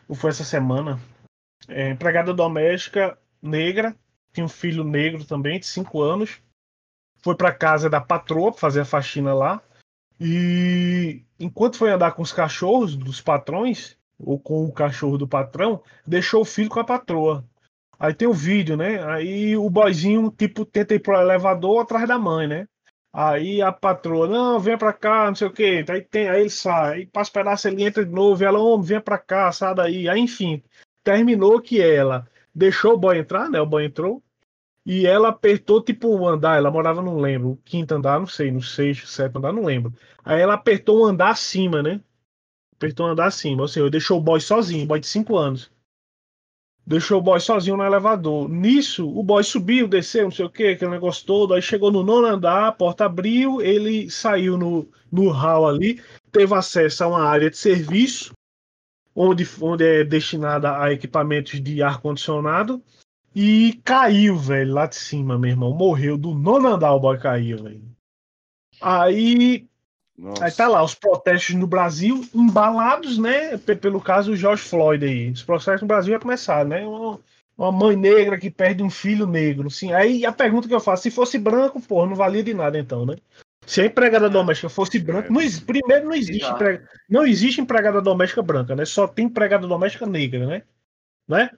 Ou 0.07 0.15
foi 0.15 0.29
essa 0.29 0.43
semana? 0.43 0.99
É, 1.67 1.89
empregada 1.89 2.33
doméstica 2.33 3.17
negra, 3.41 3.95
tinha 4.31 4.45
um 4.45 4.49
filho 4.49 4.83
negro 4.83 5.25
também, 5.25 5.59
de 5.59 5.65
5 5.65 6.01
anos. 6.01 6.41
Foi 7.21 7.35
pra 7.35 7.53
casa 7.53 7.89
da 7.89 7.99
patroa 7.99 8.51
pra 8.51 8.61
fazer 8.61 8.81
a 8.81 8.85
faxina 8.85 9.33
lá. 9.33 9.61
E 10.19 11.23
enquanto 11.39 11.77
foi 11.77 11.91
andar 11.91 12.13
com 12.13 12.21
os 12.21 12.31
cachorros 12.31 12.95
dos 12.95 13.19
patrões, 13.19 13.97
ou 14.17 14.39
com 14.39 14.65
o 14.65 14.71
cachorro 14.71 15.17
do 15.17 15.27
patrão, 15.27 15.83
deixou 16.05 16.41
o 16.41 16.45
filho 16.45 16.69
com 16.69 16.79
a 16.79 16.85
patroa. 16.85 17.43
Aí 17.99 18.13
tem 18.13 18.27
o 18.27 18.33
vídeo, 18.33 18.77
né? 18.77 19.03
Aí 19.03 19.57
o 19.57 19.69
boyzinho, 19.69 20.31
tipo, 20.31 20.65
tenta 20.65 20.93
ir 20.93 20.99
pro 20.99 21.19
elevador 21.19 21.81
atrás 21.81 22.07
da 22.07 22.17
mãe, 22.17 22.47
né? 22.47 22.67
Aí 23.19 23.63
a 23.63 23.71
patroa, 23.71 24.27
não, 24.27 24.59
vem 24.59 24.77
pra 24.77 24.93
cá, 24.93 25.25
não 25.25 25.33
sei 25.33 25.47
o 25.47 25.51
quê. 25.51 25.83
Aí, 25.89 26.01
tem, 26.01 26.29
aí 26.29 26.41
ele 26.41 26.51
sai, 26.51 26.93
aí 26.93 27.05
passa 27.07 27.31
pedaço, 27.31 27.67
ele 27.67 27.83
entra 27.83 28.05
de 28.05 28.11
novo, 28.11 28.43
ela, 28.43 28.59
homem, 28.59 28.85
vem 28.85 29.01
pra 29.01 29.17
cá, 29.17 29.51
sai 29.51 29.73
daí. 29.73 30.07
Aí, 30.07 30.19
enfim, 30.19 30.61
terminou 31.03 31.59
que 31.59 31.81
ela 31.81 32.27
deixou 32.53 32.93
o 32.93 32.97
boy 32.97 33.17
entrar, 33.17 33.49
né? 33.49 33.59
O 33.59 33.65
boy 33.65 33.85
entrou. 33.85 34.21
E 34.85 35.07
ela 35.07 35.29
apertou, 35.29 35.83
tipo, 35.83 36.09
o 36.09 36.27
andar, 36.27 36.57
ela 36.57 36.69
morava, 36.69 37.01
não 37.01 37.17
lembro, 37.17 37.53
o 37.53 37.57
quinto 37.57 37.95
andar, 37.95 38.19
não 38.19 38.27
sei, 38.27 38.51
no 38.51 38.61
sexto, 38.61 39.07
sétimo 39.07 39.39
andar, 39.39 39.51
não 39.51 39.65
lembro. 39.65 39.91
Aí 40.23 40.39
ela 40.39 40.53
apertou 40.53 41.01
um 41.01 41.05
andar 41.05 41.31
acima, 41.31 41.81
né? 41.81 41.99
Apertou 42.75 43.07
um 43.07 43.09
andar 43.09 43.25
acima, 43.25 43.63
ou 43.63 43.67
seja, 43.67 43.89
deixou 43.89 44.19
o 44.19 44.21
boy 44.21 44.39
sozinho, 44.39 44.85
boy 44.85 44.99
de 44.99 45.07
5 45.07 45.35
anos. 45.37 45.71
Deixou 46.87 47.19
o 47.19 47.21
boy 47.21 47.37
sozinho 47.37 47.75
no 47.75 47.83
elevador. 47.83 48.47
Nisso, 48.47 49.05
o 49.09 49.21
boy 49.21 49.43
subiu, 49.43 49.89
desceu, 49.89 50.23
não 50.23 50.31
sei 50.31 50.45
o 50.45 50.49
que, 50.49 50.67
aquele 50.67 50.91
negócio 50.91 51.25
todo. 51.25 51.53
Aí 51.53 51.61
chegou 51.61 51.91
no 51.91 52.01
nono 52.01 52.25
andar, 52.25 52.69
a 52.69 52.71
porta 52.71 53.03
abriu, 53.03 53.61
ele 53.61 54.09
saiu 54.09 54.57
no, 54.57 54.87
no 55.11 55.29
hall 55.29 55.67
ali, 55.67 56.01
teve 56.31 56.53
acesso 56.55 57.03
a 57.03 57.07
uma 57.09 57.23
área 57.23 57.49
de 57.49 57.57
serviço, 57.57 58.31
onde, 59.13 59.45
onde 59.61 59.83
é 59.83 60.03
destinada 60.05 60.81
a 60.81 60.93
equipamentos 60.93 61.61
de 61.61 61.83
ar-condicionado, 61.83 62.81
e 63.35 63.81
caiu, 63.83 64.37
velho, 64.37 64.73
lá 64.73 64.85
de 64.85 64.95
cima, 64.95 65.37
meu 65.37 65.49
irmão. 65.49 65.73
Morreu 65.73 66.17
do 66.17 66.33
nono 66.33 66.69
andar, 66.69 66.93
o 66.93 67.01
boy 67.01 67.17
caiu, 67.17 67.63
velho. 67.63 67.83
Aí 68.79 69.66
Nossa. 70.17 70.45
Aí 70.45 70.51
tá 70.51 70.67
lá, 70.67 70.83
os 70.83 70.95
protestos 70.95 71.53
no 71.55 71.67
Brasil, 71.67 72.27
embalados, 72.33 73.17
né? 73.17 73.57
pe- 73.57 73.75
Pelo 73.75 74.01
caso 74.01 74.31
do 74.31 74.37
George 74.37 74.63
Floyd 74.63 75.05
aí. 75.05 75.29
Os 75.29 75.43
protestos 75.43 75.81
no 75.81 75.87
Brasil 75.87 76.13
já 76.13 76.19
começaram, 76.19 76.69
né? 76.69 76.85
Uma, 76.85 77.19
uma 77.57 77.71
mãe 77.71 77.95
negra 77.95 78.37
que 78.37 78.49
perde 78.49 78.81
um 78.81 78.89
filho 78.89 79.27
negro. 79.27 79.69
Sim, 79.69 79.93
aí 79.93 80.25
a 80.25 80.31
pergunta 80.31 80.67
que 80.67 80.73
eu 80.73 80.79
faço, 80.79 81.03
se 81.03 81.11
fosse 81.11 81.37
branco, 81.37 81.79
pô, 81.79 82.05
não 82.05 82.15
valia 82.15 82.43
de 82.43 82.53
nada 82.53 82.79
então, 82.79 83.05
né? 83.05 83.15
Se 83.65 83.81
a 83.81 83.85
empregada 83.85 84.29
doméstica 84.29 84.69
fosse 84.69 84.97
branca, 84.97 85.29
não 85.29 85.41
exi- 85.41 85.61
primeiro 85.61 86.05
não 86.05 86.13
existe, 86.13 86.53
não 87.09 87.25
existe 87.25 87.59
empregada 87.61 88.01
doméstica 88.01 88.41
branca, 88.41 88.75
né? 88.75 88.85
Só 88.85 89.05
tem 89.07 89.25
empregada 89.25 89.67
doméstica 89.67 90.05
negra, 90.05 90.45
né? 90.47 90.63
né? 91.27 91.49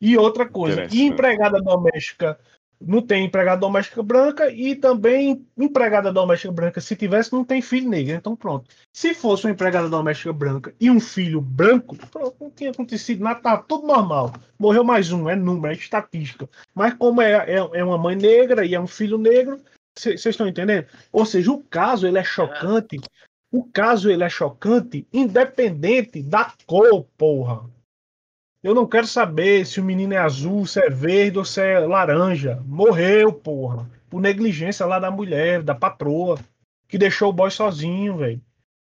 E 0.00 0.16
outra 0.18 0.46
coisa, 0.46 0.82
e 0.94 1.02
empregada 1.02 1.60
doméstica 1.62 2.38
não 2.80 3.00
tem 3.00 3.24
empregada 3.24 3.60
doméstica 3.60 4.02
branca 4.02 4.50
e 4.50 4.74
também 4.74 5.46
empregada 5.56 6.12
doméstica 6.12 6.52
branca, 6.52 6.80
se 6.80 6.94
tivesse, 6.96 7.32
não 7.32 7.44
tem 7.44 7.62
filho 7.62 7.88
negro. 7.88 8.14
Então 8.14 8.36
pronto. 8.36 8.68
Se 8.92 9.14
fosse 9.14 9.46
uma 9.46 9.52
empregada 9.52 9.88
doméstica 9.88 10.32
branca 10.32 10.74
e 10.80 10.90
um 10.90 11.00
filho 11.00 11.40
branco, 11.40 11.96
pronto, 12.10 12.36
não 12.40 12.50
tinha 12.50 12.70
acontecido 12.70 13.22
nada, 13.22 13.40
tá 13.40 13.56
tudo 13.56 13.86
normal. 13.86 14.32
Morreu 14.58 14.84
mais 14.84 15.12
um, 15.12 15.28
é 15.28 15.36
número, 15.36 15.74
é 15.74 15.76
estatística. 15.76 16.48
Mas 16.74 16.94
como 16.94 17.20
é, 17.20 17.32
é, 17.32 17.56
é 17.56 17.84
uma 17.84 17.98
mãe 17.98 18.16
negra 18.16 18.64
e 18.64 18.74
é 18.74 18.80
um 18.80 18.86
filho 18.86 19.18
negro, 19.18 19.60
vocês 19.96 20.24
estão 20.26 20.48
entendendo? 20.48 20.86
Ou 21.12 21.24
seja, 21.24 21.52
o 21.52 21.62
caso 21.62 22.06
ele 22.06 22.18
é 22.18 22.24
chocante. 22.24 23.00
O 23.50 23.64
caso 23.64 24.10
ele 24.10 24.24
é 24.24 24.28
chocante 24.28 25.06
independente 25.12 26.22
da 26.22 26.52
cor, 26.66 27.06
porra. 27.16 27.70
Eu 28.64 28.74
não 28.74 28.86
quero 28.86 29.06
saber 29.06 29.66
se 29.66 29.78
o 29.78 29.84
menino 29.84 30.14
é 30.14 30.16
azul, 30.16 30.66
se 30.66 30.80
é 30.80 30.88
verde 30.88 31.36
ou 31.36 31.44
se 31.44 31.60
é 31.60 31.78
laranja. 31.80 32.62
Morreu, 32.64 33.30
porra. 33.30 33.86
Por 34.08 34.22
negligência 34.22 34.86
lá 34.86 34.98
da 34.98 35.10
mulher, 35.10 35.62
da 35.62 35.74
patroa, 35.74 36.38
que 36.88 36.96
deixou 36.96 37.28
o 37.28 37.32
boy 37.32 37.50
sozinho, 37.50 38.16
velho. 38.16 38.40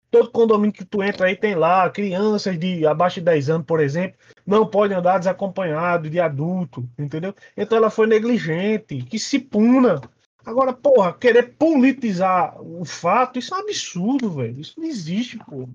Todo 0.09 0.31
condomínio 0.31 0.71
que 0.71 0.85
tu 0.85 1.03
entra 1.03 1.27
aí 1.27 1.35
tem 1.35 1.53
lá 1.53 1.89
crianças 1.89 2.57
de 2.57 2.87
abaixo 2.87 3.15
de 3.15 3.25
10 3.25 3.49
anos, 3.49 3.67
por 3.67 3.81
exemplo, 3.81 4.17
não 4.47 4.65
podem 4.65 4.95
andar 4.95 5.17
desacompanhado 5.17 6.09
de 6.09 6.17
adulto, 6.17 6.89
entendeu? 6.97 7.35
Então 7.57 7.77
ela 7.77 7.89
foi 7.89 8.07
negligente, 8.07 9.01
que 9.01 9.19
se 9.19 9.37
puna. 9.37 9.99
Agora, 10.45 10.71
porra, 10.71 11.11
querer 11.11 11.55
politizar 11.57 12.55
o 12.61 12.85
fato, 12.85 13.37
isso 13.37 13.53
é 13.53 13.57
um 13.57 13.61
absurdo, 13.61 14.31
velho. 14.31 14.61
Isso 14.61 14.75
não 14.77 14.87
existe, 14.87 15.37
porra. 15.39 15.67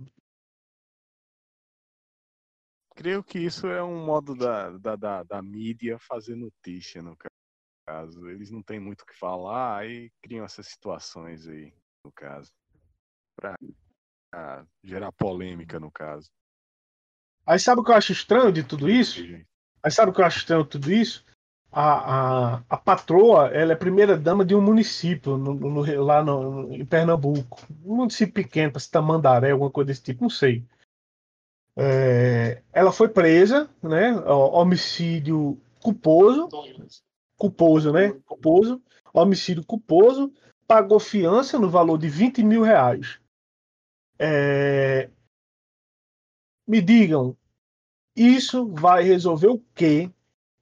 Creio 2.99 3.23
que 3.23 3.39
isso 3.39 3.69
é 3.69 3.81
um 3.81 4.05
modo 4.05 4.35
da, 4.35 4.71
da, 4.71 4.97
da, 4.97 5.23
da 5.23 5.41
mídia 5.41 6.01
fazer 6.01 6.35
notícia, 6.35 7.01
no 7.01 7.17
caso. 7.87 8.29
Eles 8.29 8.51
não 8.51 8.61
têm 8.61 8.81
muito 8.81 9.03
o 9.03 9.07
que 9.07 9.17
falar, 9.17 9.79
aí 9.79 10.11
criam 10.21 10.45
essas 10.45 10.67
situações 10.67 11.47
aí, 11.47 11.73
no 12.05 12.11
caso. 12.11 12.51
Pra 13.37 13.55
gerar 14.83 15.13
polêmica, 15.13 15.79
no 15.79 15.93
caso. 15.93 16.29
Aí 17.47 17.61
sabe 17.61 17.83
o 17.83 17.85
que 17.85 17.93
eu 17.93 17.95
acho 17.95 18.11
estranho 18.11 18.51
de 18.51 18.65
tudo 18.65 18.91
isso? 18.91 19.23
Aí 19.81 19.93
sabe 19.93 20.11
o 20.11 20.13
que 20.13 20.21
eu 20.21 20.25
acho 20.25 20.39
estranho 20.39 20.65
de 20.65 20.71
tudo 20.71 20.91
isso? 20.91 21.25
A, 21.71 22.57
a, 22.57 22.65
a 22.69 22.77
patroa, 22.77 23.47
ela 23.51 23.75
é 23.75 23.77
primeira 23.77 24.19
dama 24.19 24.45
de 24.45 24.57
um 24.57 24.61
município 24.61 25.39
no, 25.39 25.55
no, 25.55 26.05
lá 26.05 26.21
no, 26.25 26.75
em 26.75 26.85
Pernambuco. 26.85 27.65
Um 27.85 27.95
município 27.95 28.35
pequeno, 28.35 28.73
para 28.73 28.83
Tamandaré, 28.91 29.53
alguma 29.53 29.71
coisa 29.71 29.87
desse 29.87 30.03
tipo, 30.03 30.25
não 30.25 30.31
sei. 30.31 30.67
É, 31.81 32.61
ela 32.72 32.91
foi 32.91 33.09
presa, 33.09 33.70
né? 33.81 34.12
Homicídio 34.26 35.57
culposo. 35.81 36.49
Culposo, 37.37 37.93
né? 37.93 38.12
Culposo. 38.26 38.83
Homicídio 39.14 39.64
culposo. 39.64 40.33
Pagou 40.66 40.99
fiança 40.99 41.59
no 41.59 41.70
valor 41.70 41.97
de 41.97 42.09
20 42.09 42.43
mil 42.43 42.62
reais. 42.62 43.20
É... 44.18 45.09
Me 46.66 46.83
digam, 46.83 47.37
isso 48.14 48.66
vai 48.74 49.05
resolver 49.05 49.47
o 49.47 49.62
quê 49.74 50.11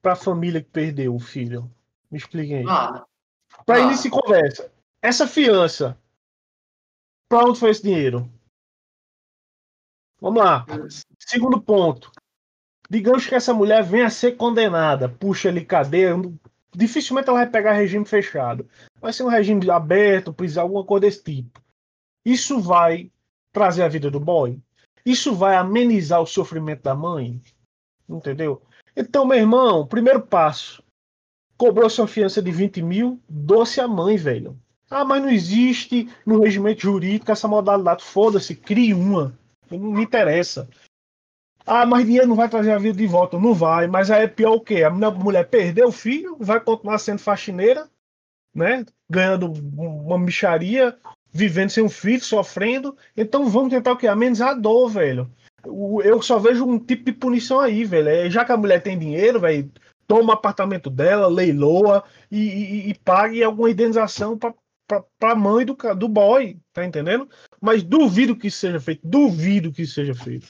para 0.01 0.13
a 0.13 0.15
família 0.15 0.61
que 0.61 0.69
perdeu 0.69 1.15
o 1.15 1.19
filho? 1.19 1.69
Me 2.09 2.17
expliquem 2.17 2.59
aí. 2.59 2.65
Ah, 2.69 3.05
para 3.65 3.79
ah. 3.79 3.81
início 3.81 4.03
de 4.03 4.17
conversa, 4.17 4.71
essa 5.01 5.27
fiança, 5.27 5.97
para 7.27 7.43
onde 7.45 7.59
foi 7.59 7.71
esse 7.71 7.83
dinheiro? 7.83 8.31
Vamos 10.19 10.43
lá. 10.43 10.65
Segundo 11.19 11.61
ponto. 11.61 12.11
Digamos 12.89 13.27
que 13.27 13.35
essa 13.35 13.53
mulher 13.53 13.83
venha 13.83 14.07
a 14.07 14.09
ser 14.09 14.37
condenada, 14.37 15.09
puxa 15.09 15.49
ali 15.49 15.65
cadeia, 15.65 16.15
dificilmente 16.73 17.27
ela 17.27 17.39
vai 17.39 17.49
pegar 17.49 17.73
regime 17.73 18.05
fechado. 18.05 18.67
Vai 19.01 19.11
ser 19.11 19.23
um 19.23 19.29
regime 19.29 19.69
aberto, 19.69 20.33
prisão, 20.33 20.63
alguma 20.63 20.85
coisa 20.85 21.01
desse 21.01 21.23
tipo. 21.23 21.61
Isso 22.25 22.59
vai 22.59 23.11
trazer 23.51 23.83
a 23.83 23.87
vida 23.87 24.09
do 24.09 24.19
boy? 24.19 24.59
Isso 25.05 25.33
vai 25.33 25.55
amenizar 25.55 26.21
o 26.21 26.27
sofrimento 26.27 26.83
da 26.83 26.95
mãe? 26.95 27.41
Entendeu? 28.07 28.61
Então, 28.95 29.25
meu 29.25 29.37
irmão, 29.37 29.85
primeiro 29.85 30.21
passo. 30.21 30.83
Cobrou 31.57 31.89
sua 31.89 32.07
fiança 32.07 32.41
de 32.41 32.51
20 32.51 32.81
mil, 32.81 33.19
doce 33.27 33.81
a 33.81 33.87
mãe, 33.87 34.15
velho. 34.15 34.57
Ah, 34.89 35.03
mas 35.03 35.21
não 35.21 35.29
existe 35.29 36.09
no 36.25 36.39
regimento 36.39 36.81
jurídico 36.81 37.31
essa 37.31 37.47
modalidade. 37.47 38.03
Foda-se, 38.03 38.55
crie 38.55 38.93
uma. 38.93 39.37
Não 39.71 39.91
me 39.91 40.03
interessa. 40.03 40.67
Ah, 41.65 41.85
mas 41.85 42.05
dinheiro 42.05 42.27
não 42.27 42.35
vai 42.35 42.47
trazer 42.47 42.71
a 42.71 42.77
vida 42.77 42.97
de 42.97 43.07
volta. 43.07 43.37
Não 43.37 43.53
vai, 43.53 43.87
mas 43.87 44.09
aí 44.09 44.23
é 44.23 44.27
pior 44.27 44.53
o 44.53 44.61
quê? 44.61 44.83
A 44.83 44.89
mulher 44.89 45.49
perdeu 45.49 45.89
o 45.89 45.91
filho, 45.91 46.37
vai 46.39 46.59
continuar 46.61 46.97
sendo 46.97 47.19
faxineira, 47.19 47.89
né? 48.55 48.85
Ganhando 49.09 49.51
uma 49.51 50.17
micharia, 50.17 50.97
vivendo 51.29 51.69
sem 51.69 51.83
um 51.83 51.89
filho, 51.89 52.23
sofrendo. 52.23 52.95
Então 53.15 53.49
vamos 53.49 53.69
tentar 53.69 53.91
o 53.91 53.97
quê? 53.97 54.07
Amenizar 54.07 54.49
a 54.49 54.53
dor, 54.53 54.89
velho. 54.89 55.29
Eu 56.03 56.21
só 56.21 56.39
vejo 56.39 56.65
um 56.65 56.79
tipo 56.79 57.03
de 57.03 57.11
punição 57.11 57.59
aí, 57.59 57.83
velho. 57.83 58.07
É, 58.07 58.29
já 58.29 58.45
que 58.45 58.53
a 58.53 58.57
mulher 58.57 58.81
tem 58.81 58.97
dinheiro, 58.97 59.41
velho, 59.41 59.69
toma 60.07 60.29
o 60.29 60.37
apartamento 60.37 60.89
dela, 60.89 61.27
leiloa 61.27 62.03
e, 62.31 62.39
e, 62.39 62.89
e 62.89 62.93
pague 62.93 63.43
alguma 63.43 63.69
indenização 63.69 64.37
para 64.37 64.53
a 65.21 65.35
mãe 65.35 65.65
do, 65.65 65.75
do 65.95 66.07
boy, 66.07 66.59
tá 66.71 66.85
entendendo? 66.85 67.29
Mas 67.61 67.83
duvido 67.83 68.35
que 68.35 68.47
isso 68.47 68.59
seja 68.59 68.79
feito. 68.79 69.05
Duvido 69.05 69.71
que 69.71 69.81
isso 69.81 69.95
seja 69.95 70.15
feito. 70.15 70.47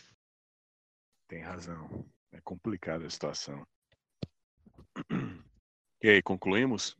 Tem 1.27 1.41
razão. 1.41 2.05
É 2.31 2.39
complicada 2.41 3.05
a 3.05 3.09
situação. 3.09 3.65
E 5.99 6.09
aí, 6.09 6.21
concluímos? 6.21 6.95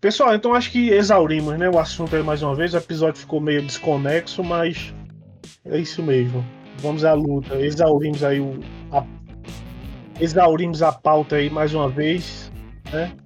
Pessoal, 0.00 0.34
então 0.34 0.54
acho 0.54 0.72
que 0.72 0.90
exaurimos 0.90 1.56
né, 1.56 1.70
o 1.70 1.78
assunto 1.78 2.16
aí 2.16 2.22
mais 2.22 2.42
uma 2.42 2.52
vez. 2.52 2.74
O 2.74 2.78
episódio 2.78 3.20
ficou 3.20 3.40
meio 3.40 3.64
desconexo, 3.64 4.42
mas 4.42 4.92
é 5.64 5.78
isso 5.78 6.02
mesmo. 6.02 6.44
Vamos 6.78 7.04
à 7.04 7.14
luta. 7.14 7.54
Exaurimos 7.60 8.24
aí 8.24 8.40
o. 8.40 8.58
A, 8.90 9.06
exaurimos 10.20 10.82
a 10.82 10.90
pauta 10.90 11.36
aí 11.36 11.48
mais 11.48 11.72
uma 11.74 11.88
vez. 11.88 12.50
Né? 12.92 13.16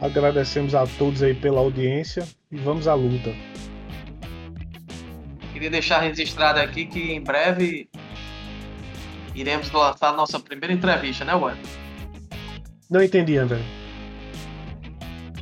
Agradecemos 0.00 0.74
a 0.74 0.86
todos 0.86 1.22
aí 1.22 1.34
pela 1.34 1.60
audiência 1.60 2.26
e 2.52 2.58
vamos 2.58 2.86
à 2.86 2.94
luta. 2.94 3.34
Queria 5.52 5.70
deixar 5.70 6.00
registrado 6.00 6.60
aqui 6.60 6.86
que 6.86 7.12
em 7.12 7.20
breve 7.20 7.88
iremos 9.34 9.70
lançar 9.72 10.10
a 10.10 10.12
nossa 10.12 10.38
primeira 10.38 10.72
entrevista, 10.72 11.24
né, 11.24 11.34
Web? 11.34 11.58
Não 12.90 13.02
entendi, 13.02 13.36
André 13.38 13.62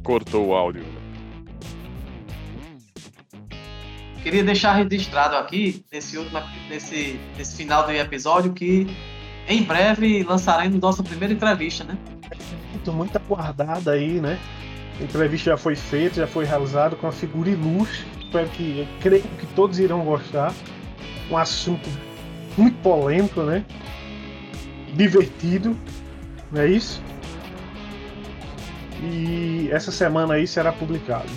cortou 0.03 0.49
o 0.49 0.55
áudio. 0.55 0.85
Queria 4.23 4.45
deixar 4.45 4.73
registrado 4.75 5.37
aqui, 5.37 5.85
nesse, 5.91 6.19
último, 6.19 6.41
nesse, 6.69 7.19
nesse 7.39 7.57
final 7.57 7.87
do 7.87 7.93
episódio, 7.93 8.53
que 8.53 8.87
em 9.49 9.63
breve 9.63 10.23
lançaremos 10.25 10.79
nossa 10.79 11.03
primeira 11.03 11.33
entrevista, 11.33 11.85
né? 11.85 11.97
Muito, 12.71 12.93
muito 12.93 13.17
aguardada 13.17 13.93
aí, 13.93 14.21
né? 14.21 14.39
Entrevista 15.01 15.51
já 15.51 15.57
foi 15.57 15.75
feita, 15.75 16.17
já 16.17 16.27
foi 16.27 16.45
realizada 16.45 16.95
com 16.97 17.07
a 17.07 17.13
figura 17.13 17.49
ilustre. 17.49 18.05
Espero 18.21 18.49
que, 18.51 18.87
creio 19.01 19.23
que 19.23 19.47
todos 19.55 19.79
irão 19.79 20.05
gostar. 20.05 20.53
Um 21.31 21.37
assunto 21.37 21.89
muito 22.57 22.77
polêmico, 22.83 23.43
né? 23.43 23.65
Divertido, 24.95 25.77
não 26.51 26.61
é 26.61 26.67
isso? 26.69 27.03
E 29.03 29.69
essa 29.73 29.91
semana 29.91 30.35
aí 30.35 30.47
será 30.47 30.73
publicado. 30.73 31.31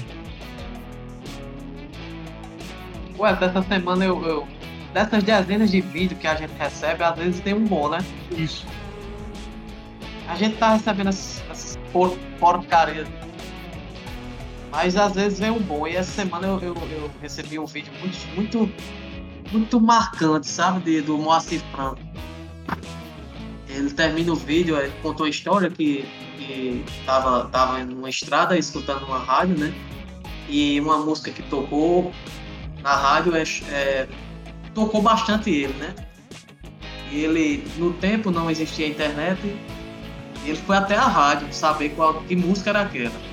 Ué, 3.18 3.36
dessa 3.36 3.61
semana 3.61 4.03
eu, 4.03 4.22
eu, 4.26 4.47
Dessas 4.93 5.24
dezenas 5.24 5.72
de 5.72 5.82
vídeos 5.82 6.20
que 6.20 6.28
a 6.28 6.36
gente 6.36 6.53
recebe, 6.53 7.03
às 7.03 7.16
vezes 7.16 7.39
tem 7.39 7.55
um 7.55 7.66
bom, 7.66 7.89
né? 7.89 7.97
Isso. 8.38 8.66
A 10.28 10.36
gente 10.36 10.55
tá 10.57 10.74
recebendo 10.74 11.09
essas, 11.09 11.43
essas 11.49 11.78
por, 11.91 12.16
porcarias. 12.39 13.07
Mas 14.74 14.97
às 14.97 15.13
vezes 15.13 15.39
vem 15.39 15.51
um 15.51 15.59
bom. 15.59 15.88
E 15.88 15.95
essa 15.95 16.11
semana 16.11 16.47
eu, 16.47 16.59
eu, 16.59 16.76
eu 16.91 17.11
recebi 17.21 17.57
um 17.57 17.65
vídeo 17.65 17.93
muito, 18.01 18.28
muito, 18.36 18.71
muito 19.51 19.80
marcante, 19.80 20.47
sabe? 20.47 20.82
De, 20.82 21.01
do 21.01 21.17
Moacir 21.17 21.61
Franco. 21.71 22.01
Ele 23.69 23.89
termina 23.91 24.34
o 24.34 24.36
vídeo, 24.36 24.78
ele 24.78 24.91
contou 25.01 25.26
a 25.26 25.30
história 25.30 25.69
que 25.69 26.05
que 26.45 26.84
tava, 27.05 27.45
tava 27.45 27.80
em 27.80 27.93
uma 27.93 28.09
estrada 28.09 28.57
escutando 28.57 29.05
uma 29.05 29.19
rádio, 29.19 29.57
né? 29.57 29.74
E 30.49 30.80
uma 30.80 30.97
música 30.97 31.32
que 31.32 31.41
tocou 31.43 32.11
na 32.82 32.95
rádio 32.95 33.34
é, 33.36 33.43
é, 33.71 34.07
tocou 34.74 35.01
bastante 35.01 35.49
ele, 35.49 35.74
né? 35.74 35.95
Ele, 37.11 37.63
no 37.78 37.93
tempo 37.93 38.32
não 38.32 38.49
existia 38.49 38.88
internet, 38.88 39.39
ele 40.45 40.57
foi 40.57 40.76
até 40.76 40.95
a 40.95 41.05
rádio 41.07 41.53
saber 41.53 41.89
qual, 41.89 42.15
que 42.24 42.36
música 42.36 42.71
era 42.71 42.82
aquela. 42.82 43.32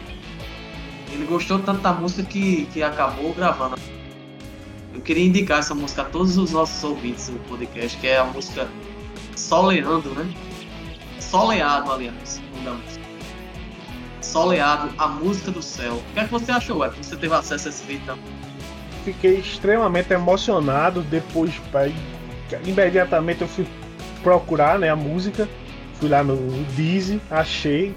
Ele 1.13 1.25
gostou 1.27 1.59
tanto 1.59 1.81
da 1.81 1.93
música 1.93 2.23
que, 2.23 2.67
que 2.67 2.83
acabou 2.83 3.33
gravando. 3.35 3.77
Eu 4.95 5.01
queria 5.01 5.25
indicar 5.25 5.59
essa 5.59 5.75
música 5.75 6.03
a 6.03 6.05
todos 6.05 6.37
os 6.37 6.51
nossos 6.51 6.83
ouvintes 6.83 7.29
do 7.29 7.39
podcast, 7.49 7.97
que 7.99 8.07
é 8.07 8.19
a 8.19 8.25
música 8.25 8.69
Soleando, 9.41 10.11
né? 10.11 10.33
Soleado, 11.19 11.91
aliás, 11.91 12.41
da 12.63 12.73
música. 12.73 13.05
Soleado, 14.21 14.91
a 14.99 15.09
música 15.09 15.51
do 15.51 15.63
céu. 15.63 15.95
O 15.95 16.13
que 16.13 16.21
é 16.21 16.25
que 16.25 16.31
você 16.31 16.53
achou, 16.53 16.85
Ed? 16.85 16.95
Você 17.01 17.17
teve 17.17 17.35
acesso 17.35 17.69
a 17.69 17.71
esse 17.71 17.85
vídeo 17.85 18.03
então? 18.03 18.19
Fiquei 19.05 19.39
extremamente 19.39 20.13
emocionado 20.13 21.03
depois, 21.03 21.55
pai. 21.73 21.95
Imediatamente 22.65 23.41
eu 23.41 23.49
fui 23.49 23.67
procurar 24.23 24.79
né, 24.79 24.91
a 24.91 24.97
música. 24.97 25.49
Fui 25.95 26.09
lá 26.09 26.23
no 26.23 26.37
Deezy, 26.75 27.21
achei. 27.31 27.95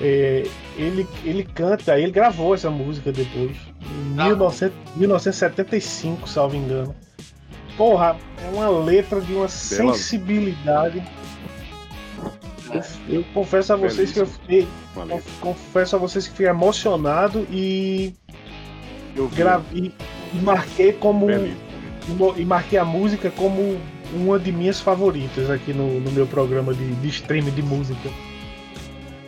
É, 0.00 0.46
ele, 0.76 1.06
ele 1.24 1.42
canta, 1.42 1.98
ele 1.98 2.12
gravou 2.12 2.54
essa 2.54 2.70
música 2.70 3.10
depois. 3.10 3.56
Em 3.82 4.18
ah. 4.18 4.24
1900, 4.26 4.76
1975, 4.96 6.28
salvo 6.28 6.56
engano. 6.56 6.94
Porra, 7.76 8.16
é 8.42 8.54
uma 8.54 8.68
letra 8.68 9.20
de 9.20 9.32
uma 9.32 9.46
Bela. 9.46 9.48
sensibilidade 9.48 11.02
Eu, 12.70 13.16
eu 13.16 13.24
confesso 13.34 13.72
a 13.72 13.76
vocês 13.76 14.12
que 14.12 14.20
eu 14.20 14.26
fiquei. 14.26 14.68
Confesso 15.40 15.96
a 15.96 15.98
vocês 15.98 16.26
que 16.26 16.32
fiquei 16.32 16.48
emocionado 16.48 17.46
e. 17.50 18.14
Eu 19.14 19.28
gravei 19.28 19.92
e 20.32 20.36
marquei 20.38 20.92
como. 20.92 21.26
E 22.36 22.44
marquei 22.44 22.78
a 22.78 22.84
música 22.84 23.30
como 23.30 23.78
uma 24.12 24.38
de 24.38 24.52
minhas 24.52 24.80
favoritas 24.80 25.50
aqui 25.50 25.72
no, 25.72 26.00
no 26.00 26.12
meu 26.12 26.26
programa 26.26 26.72
de, 26.72 26.94
de 26.96 27.08
stream 27.08 27.50
de 27.50 27.62
música. 27.62 28.08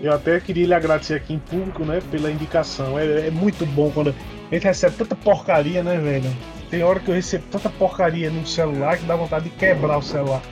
Eu 0.01 0.13
até 0.13 0.39
queria 0.39 0.67
lhe 0.67 0.75
agradecer 0.75 1.15
aqui 1.15 1.35
em 1.35 1.39
público, 1.39 1.85
né, 1.85 2.01
pela 2.11 2.31
indicação. 2.31 2.99
É, 2.99 3.27
é 3.27 3.31
muito 3.31 3.67
bom 3.67 3.91
quando 3.91 4.15
a 4.51 4.55
gente 4.55 4.65
recebe 4.65 4.97
tanta 4.97 5.17
porcaria, 5.17 5.83
né, 5.83 5.99
velho? 5.99 6.31
Tem 6.71 6.83
hora 6.83 7.01
que 7.01 7.11
eu 7.11 7.15
recebo 7.15 7.45
tanta 7.51 7.69
porcaria 7.69 8.31
no 8.31 8.47
celular 8.47 8.97
que 8.97 9.05
dá 9.05 9.17
vontade 9.17 9.45
de 9.45 9.51
quebrar 9.51 9.99
o 9.99 10.03
celular. 10.03 10.43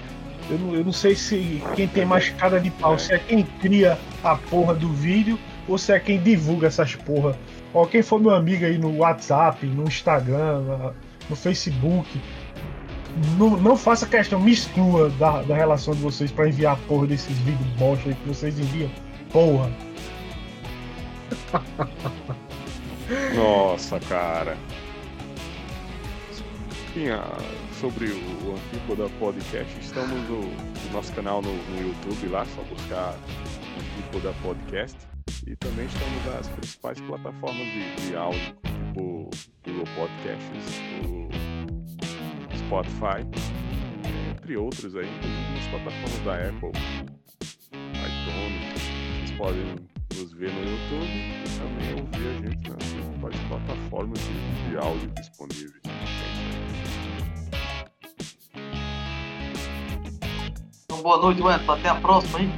Eu 0.51 0.59
não, 0.59 0.75
eu 0.75 0.85
não 0.85 0.93
sei 0.93 1.15
se 1.15 1.63
quem 1.75 1.87
tem 1.87 2.05
mais 2.05 2.31
cara 2.31 2.59
de 2.61 2.71
pau, 2.71 2.99
se 2.99 3.13
é 3.13 3.19
quem 3.19 3.45
cria 3.61 3.99
a 4.25 4.37
porra 4.37 4.75
do 4.75 4.93
vídeo 4.93 5.39
ou 5.69 5.77
se 5.77 5.93
é 5.93 6.01
quem 6.01 6.21
divulga 6.21 6.69
essas 6.69 6.95
porra. 6.95 7.37
Ó, 7.75 7.85
quem 7.87 8.03
for 8.03 8.21
meu 8.21 8.35
amigo 8.35 8.65
aí 8.65 8.79
no 8.79 8.99
WhatsApp, 8.99 9.67
no 9.67 9.85
Instagram, 9.85 10.93
no 11.29 11.37
Facebook, 11.37 12.09
não, 13.39 13.57
não 13.57 13.77
faça 13.77 14.07
questão, 14.07 14.41
me 14.41 14.53
exclua 14.53 15.11
da, 15.11 15.43
da 15.43 15.55
relação 15.55 15.95
de 15.95 16.01
vocês 16.01 16.31
para 16.31 16.49
enviar 16.49 16.75
a 16.75 16.77
porra 16.89 17.07
desses 17.07 17.37
vídeos 17.39 17.69
bosta 17.79 18.09
aí 18.09 18.15
que 18.15 18.29
vocês 18.29 18.59
enviam. 18.59 18.91
Porra. 19.33 19.71
Nossa, 23.35 24.01
cara. 24.01 24.57
Sobre 27.79 28.07
o, 28.07 28.55
Antípoda 28.55 29.07
Podcast, 29.19 29.79
estamos 29.79 30.19
no, 30.31 30.41
no 30.41 30.93
nosso 30.95 31.13
canal 31.13 31.43
no, 31.43 31.53
no, 31.53 31.89
YouTube 31.89 32.29
lá, 32.29 32.47
só 32.47 32.63
buscar 32.63 33.15
Antípoda 33.79 34.33
Podcast. 34.43 34.97
E 35.47 35.55
também 35.57 35.85
estamos 35.85 36.25
nas 36.25 36.49
principais 36.49 36.99
plataformas 37.03 37.67
de, 37.67 37.97
de 37.97 38.17
áudio, 38.17 38.57
tipo 38.65 39.29
Google 39.63 39.85
Podcasts, 39.95 40.81
o 41.05 41.29
Spotify, 42.57 43.21
entre 44.31 44.57
outros 44.57 44.97
aí, 44.97 45.11
nas 45.55 45.67
plataformas 45.67 46.19
da 46.25 46.49
Apple, 46.49 46.73
iTunes. 47.75 48.66
Podem 49.37 49.77
nos 50.15 50.33
ver 50.33 50.51
no 50.51 50.71
YouTube 50.71 51.05
e 51.05 51.59
também 51.59 51.91
ouvir 52.01 52.29
a 52.29 52.49
gente 52.49 52.71
nas 52.71 52.85
principais 52.85 53.37
plataformas 53.49 54.19
de, 54.21 54.71
de 54.71 54.77
áudio 54.79 55.11
disponíveis. 55.11 55.83
Então, 60.85 61.03
boa 61.03 61.19
noite, 61.19 61.43
Wellington. 61.43 61.73
Até 61.73 61.89
a 61.91 61.95
próxima, 61.97 62.41
hein? 62.41 62.51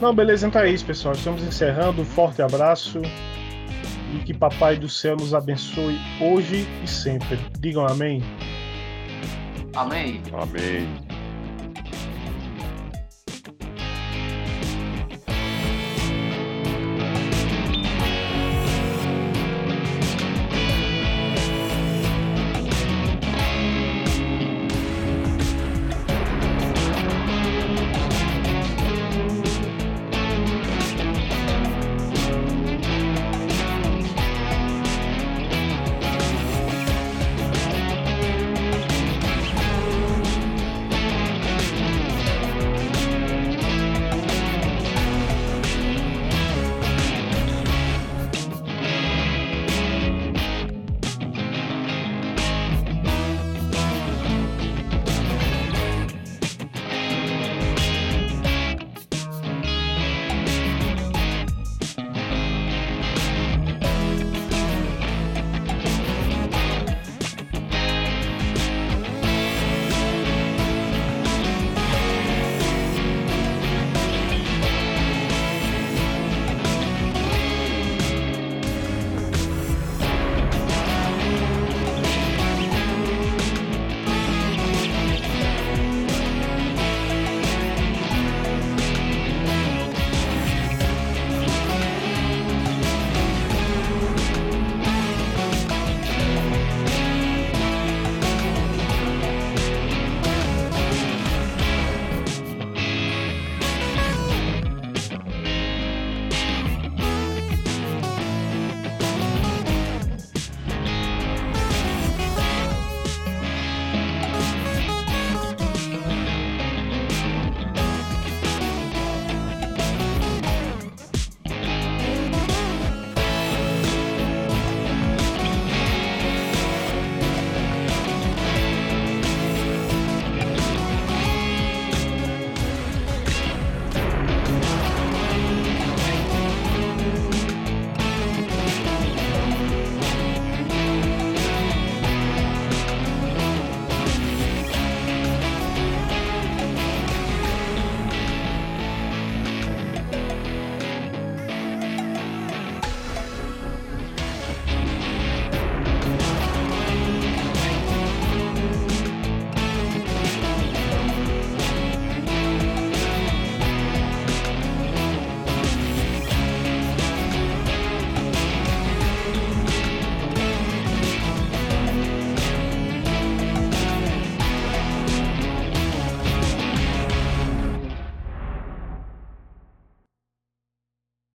Não, 0.00 0.14
beleza, 0.14 0.46
então 0.46 0.60
é 0.60 0.70
isso, 0.70 0.84
pessoal. 0.84 1.14
Estamos 1.14 1.42
encerrando. 1.42 2.02
Um 2.02 2.04
forte 2.04 2.42
abraço. 2.42 3.00
E 4.14 4.18
que 4.24 4.34
Papai 4.34 4.76
do 4.76 4.88
Céu 4.88 5.16
nos 5.16 5.32
abençoe 5.32 5.98
hoje 6.20 6.66
e 6.84 6.86
sempre. 6.86 7.38
Digam 7.58 7.86
amém. 7.86 8.22
Amém. 9.74 10.20
Amém. 10.32 11.05